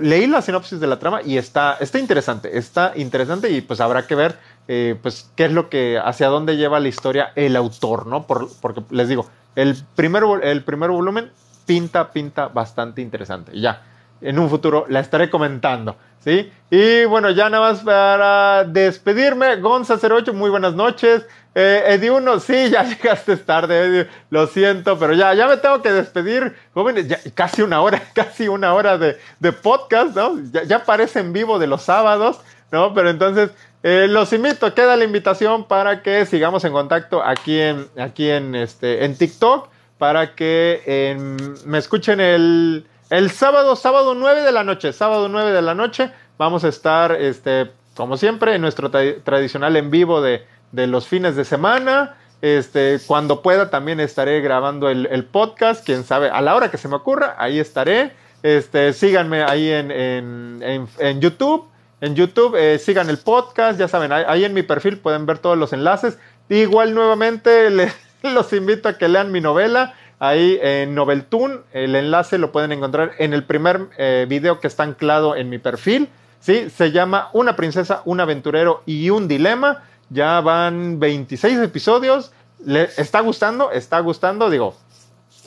leí 0.00 0.26
la 0.26 0.42
sinopsis 0.42 0.78
de 0.78 0.86
la 0.86 0.98
trama 0.98 1.22
y 1.22 1.38
está, 1.38 1.76
está 1.80 1.98
interesante, 1.98 2.56
está 2.56 2.92
interesante 2.94 3.50
y 3.50 3.60
pues 3.60 3.80
habrá 3.80 4.06
que 4.06 4.14
ver, 4.14 4.38
eh, 4.68 4.96
pues 5.02 5.30
qué 5.34 5.46
es 5.46 5.52
lo 5.52 5.68
que, 5.68 5.98
hacia 5.98 6.28
dónde 6.28 6.56
lleva 6.56 6.78
la 6.78 6.88
historia 6.88 7.32
el 7.34 7.56
autor, 7.56 8.06
¿no? 8.06 8.26
Por, 8.26 8.48
porque 8.60 8.82
les 8.90 9.08
digo, 9.08 9.26
el 9.56 9.76
primer, 9.96 10.22
el 10.42 10.62
primer 10.62 10.90
volumen 10.90 11.30
pinta, 11.66 12.12
pinta 12.12 12.48
bastante 12.48 13.02
interesante. 13.02 13.52
Y 13.54 13.62
ya. 13.62 13.82
En 14.20 14.38
un 14.38 14.48
futuro 14.48 14.86
la 14.88 15.00
estaré 15.00 15.30
comentando. 15.30 15.96
¿sí? 16.24 16.50
Y 16.70 17.04
bueno, 17.04 17.30
ya 17.30 17.50
nada 17.50 17.70
más 17.70 17.82
para 17.82 18.64
despedirme, 18.64 19.60
Gonza08, 19.60 20.32
muy 20.32 20.50
buenas 20.50 20.74
noches. 20.74 21.26
Eh, 21.54 21.84
Edi 21.86 22.08
Uno, 22.08 22.40
sí, 22.40 22.70
ya 22.70 22.82
llegaste 22.88 23.36
tarde, 23.36 24.08
lo 24.30 24.46
siento, 24.46 24.98
pero 24.98 25.12
ya, 25.12 25.34
ya 25.34 25.46
me 25.46 25.58
tengo 25.58 25.82
que 25.82 25.92
despedir, 25.92 26.56
jóvenes, 26.72 27.06
casi 27.34 27.62
una 27.62 27.80
hora, 27.80 28.02
casi 28.14 28.48
una 28.48 28.74
hora 28.74 28.98
de, 28.98 29.18
de 29.38 29.52
podcast, 29.52 30.16
¿no? 30.16 30.40
Ya, 30.50 30.64
ya 30.64 30.76
aparece 30.76 31.20
en 31.20 31.32
vivo 31.32 31.58
de 31.58 31.66
los 31.66 31.82
sábados, 31.82 32.40
¿no? 32.72 32.92
Pero 32.94 33.10
entonces, 33.10 33.50
eh, 33.82 34.06
los 34.08 34.32
invito, 34.32 34.74
queda 34.74 34.96
la 34.96 35.04
invitación 35.04 35.64
para 35.64 36.02
que 36.02 36.26
sigamos 36.26 36.64
en 36.64 36.72
contacto 36.72 37.22
aquí 37.22 37.60
en, 37.60 37.86
aquí 37.98 38.30
en, 38.30 38.54
este, 38.54 39.04
en 39.04 39.16
TikTok, 39.16 39.68
para 39.98 40.34
que 40.34 41.16
me 41.64 41.78
escuchen 41.78 42.20
el, 42.20 42.84
el 43.10 43.30
sábado, 43.30 43.76
sábado 43.76 44.14
9 44.14 44.42
de 44.42 44.52
la 44.52 44.64
noche, 44.64 44.92
sábado 44.92 45.28
9 45.28 45.52
de 45.52 45.62
la 45.62 45.74
noche, 45.74 46.10
vamos 46.38 46.64
a 46.64 46.68
estar, 46.68 47.12
este, 47.12 47.70
como 47.96 48.16
siempre, 48.16 48.54
en 48.54 48.62
nuestro 48.62 48.90
tradicional 48.90 49.76
en 49.76 49.90
vivo 49.90 50.20
de, 50.20 50.46
de, 50.72 50.86
los 50.86 51.06
fines 51.06 51.36
de 51.36 51.44
semana. 51.44 52.16
Este, 52.42 52.98
cuando 53.06 53.40
pueda 53.42 53.70
también 53.70 54.00
estaré 54.00 54.40
grabando 54.40 54.88
el, 54.88 55.24
podcast, 55.24 55.84
quién 55.84 56.04
sabe, 56.04 56.28
a 56.28 56.40
la 56.40 56.54
hora 56.54 56.70
que 56.70 56.78
se 56.78 56.88
me 56.88 56.96
ocurra, 56.96 57.36
ahí 57.38 57.58
estaré. 57.58 58.12
Este, 58.42 58.92
síganme 58.92 59.42
ahí 59.42 59.70
en, 59.70 59.90
en, 59.90 60.62
en, 60.62 60.88
en 60.98 61.20
YouTube. 61.20 61.66
En 62.00 62.14
YouTube, 62.14 62.54
eh, 62.56 62.78
sigan 62.78 63.08
el 63.08 63.16
podcast, 63.16 63.78
ya 63.78 63.88
saben, 63.88 64.12
ahí, 64.12 64.24
ahí, 64.26 64.44
en 64.44 64.52
mi 64.52 64.62
perfil 64.62 64.98
pueden 64.98 65.24
ver 65.24 65.38
todos 65.38 65.56
los 65.56 65.72
enlaces. 65.72 66.18
Igual 66.50 66.94
nuevamente 66.94 67.70
les, 67.70 67.94
los 68.22 68.52
invito 68.52 68.88
a 68.88 68.98
que 68.98 69.08
lean 69.08 69.32
mi 69.32 69.40
novela 69.40 69.94
ahí 70.18 70.58
en 70.62 70.94
Noveltoon. 70.94 71.64
El 71.72 71.94
enlace 71.94 72.38
lo 72.38 72.52
pueden 72.52 72.72
encontrar 72.72 73.12
en 73.18 73.32
el 73.32 73.44
primer 73.44 73.88
eh, 73.98 74.26
video 74.28 74.60
que 74.60 74.66
está 74.66 74.82
anclado 74.82 75.36
en 75.36 75.48
mi 75.48 75.58
perfil. 75.58 76.08
¿sí? 76.40 76.70
Se 76.70 76.92
llama 76.92 77.30
Una 77.32 77.56
princesa, 77.56 78.02
un 78.04 78.20
aventurero 78.20 78.82
y 78.86 79.10
un 79.10 79.28
dilema. 79.28 79.84
Ya 80.10 80.40
van 80.40 81.00
26 81.00 81.58
episodios. 81.58 82.32
¿Le 82.64 82.88
está 82.96 83.20
gustando? 83.20 83.70
¿Está 83.70 84.00
gustando? 84.00 84.48
Digo, 84.50 84.74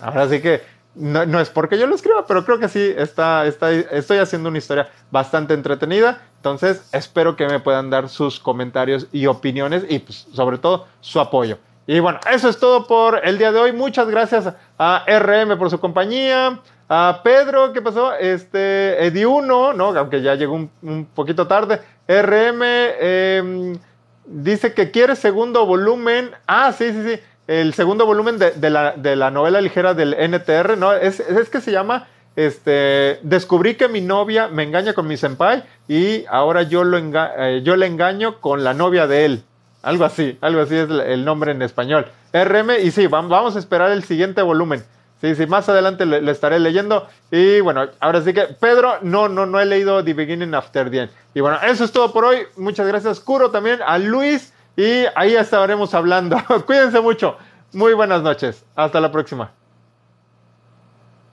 ahora 0.01 0.27
sí 0.29 0.41
que 0.41 0.61
no, 0.97 1.25
no, 1.25 1.39
es 1.39 1.49
porque 1.49 1.77
yo 1.77 1.85
lo 1.85 1.95
escriba, 1.95 2.25
pero 2.25 2.43
creo 2.43 2.57
que 2.57 2.69
sí, 2.69 2.93
está, 2.97 3.45
está, 3.45 3.71
estoy 3.71 4.17
haciendo 4.17 4.49
una 4.49 4.57
historia 4.57 4.89
bastante 5.11 5.53
entretenida. 5.53 6.21
Entonces, 6.37 6.87
espero 6.91 7.35
que 7.35 7.47
me 7.47 7.59
puedan 7.59 7.89
dar 7.89 8.09
sus 8.09 8.39
comentarios 8.39 9.07
y 9.11 9.27
opiniones 9.27 9.85
y 9.87 9.99
pues, 9.99 10.27
sobre 10.33 10.57
todo 10.57 10.87
su 11.01 11.19
apoyo. 11.19 11.59
Y 11.87 12.01
bueno, 12.01 12.19
eso 12.29 12.49
es 12.49 12.59
todo 12.59 12.85
por 12.85 13.25
el 13.25 13.37
día 13.37 13.53
de 13.53 13.59
hoy. 13.61 13.71
Muchas 13.71 14.09
gracias 14.09 14.53
a 14.77 15.05
RM 15.07 15.57
por 15.57 15.69
su 15.69 15.79
compañía. 15.79 16.59
A 16.89 17.21
Pedro, 17.23 17.71
¿qué 17.71 17.81
pasó? 17.81 18.13
Este, 18.13 19.09
Edi1, 19.09 19.73
¿no? 19.73 19.97
Aunque 19.97 20.21
ya 20.21 20.35
llegó 20.35 20.53
un, 20.53 21.07
poquito 21.15 21.47
tarde. 21.47 21.79
RM 22.05 22.61
eh, 22.61 23.77
dice 24.25 24.73
que 24.73 24.91
quiere 24.91 25.15
segundo 25.15 25.65
volumen. 25.65 26.31
Ah, 26.45 26.73
sí, 26.73 26.91
sí, 26.91 27.03
sí. 27.03 27.21
El 27.47 27.73
segundo 27.73 28.05
volumen 28.05 28.37
de, 28.37 28.69
la, 28.69 28.91
de 28.91 29.15
la, 29.15 29.31
novela 29.31 29.61
ligera 29.61 29.93
del 29.93 30.13
NTR, 30.13 30.77
¿no? 30.77 30.91
Es, 30.91 31.21
es, 31.21 31.49
que 31.49 31.61
se 31.61 31.71
llama 31.71 32.07
este, 32.35 33.19
Descubrí 33.23 33.75
que 33.75 33.87
mi 33.87 34.01
novia 34.01 34.49
me 34.49 34.63
engaña 34.63 34.91
con 34.91 35.07
mi 35.07 35.15
senpai 35.15 35.63
y 35.87 36.25
ahora 36.27 36.63
yo, 36.63 36.83
lo 36.83 36.97
eh, 36.97 37.61
yo 37.63 37.77
le 37.77 37.85
engaño 37.85 38.41
con 38.41 38.65
la 38.65 38.73
novia 38.73 39.07
de 39.07 39.23
él. 39.23 39.43
Algo 39.87 40.03
así, 40.03 40.37
algo 40.41 40.59
así 40.59 40.75
es 40.75 40.89
el 40.89 41.23
nombre 41.23 41.53
en 41.53 41.61
español. 41.61 42.07
RM, 42.33 42.71
y 42.83 42.91
sí, 42.91 43.07
vamos 43.07 43.55
a 43.55 43.59
esperar 43.59 43.89
el 43.91 44.03
siguiente 44.03 44.41
volumen. 44.41 44.83
Sí, 45.21 45.33
sí, 45.33 45.47
más 45.47 45.69
adelante 45.69 46.05
le, 46.05 46.29
estaré 46.29 46.59
leyendo. 46.59 47.07
Y 47.31 47.61
bueno, 47.61 47.87
ahora 48.01 48.21
sí 48.21 48.33
que, 48.33 48.41
Pedro, 48.59 48.97
no, 49.01 49.29
no, 49.29 49.45
no 49.45 49.61
he 49.61 49.65
leído 49.65 50.03
The 50.03 50.13
Beginning 50.13 50.53
After 50.53 50.91
the 50.91 51.03
End. 51.03 51.11
Y 51.33 51.39
bueno, 51.39 51.57
eso 51.65 51.85
es 51.85 51.93
todo 51.93 52.11
por 52.11 52.25
hoy. 52.25 52.39
Muchas 52.57 52.85
gracias, 52.85 53.21
Curo, 53.21 53.49
también 53.49 53.79
a 53.85 53.97
Luis. 53.97 54.51
Y 54.75 55.05
ahí 55.15 55.35
estaremos 55.35 55.93
hablando. 55.93 56.35
Cuídense 56.65 56.99
mucho. 56.99 57.37
Muy 57.71 57.93
buenas 57.93 58.21
noches. 58.21 58.65
Hasta 58.75 58.99
la 58.99 59.09
próxima. 59.09 59.51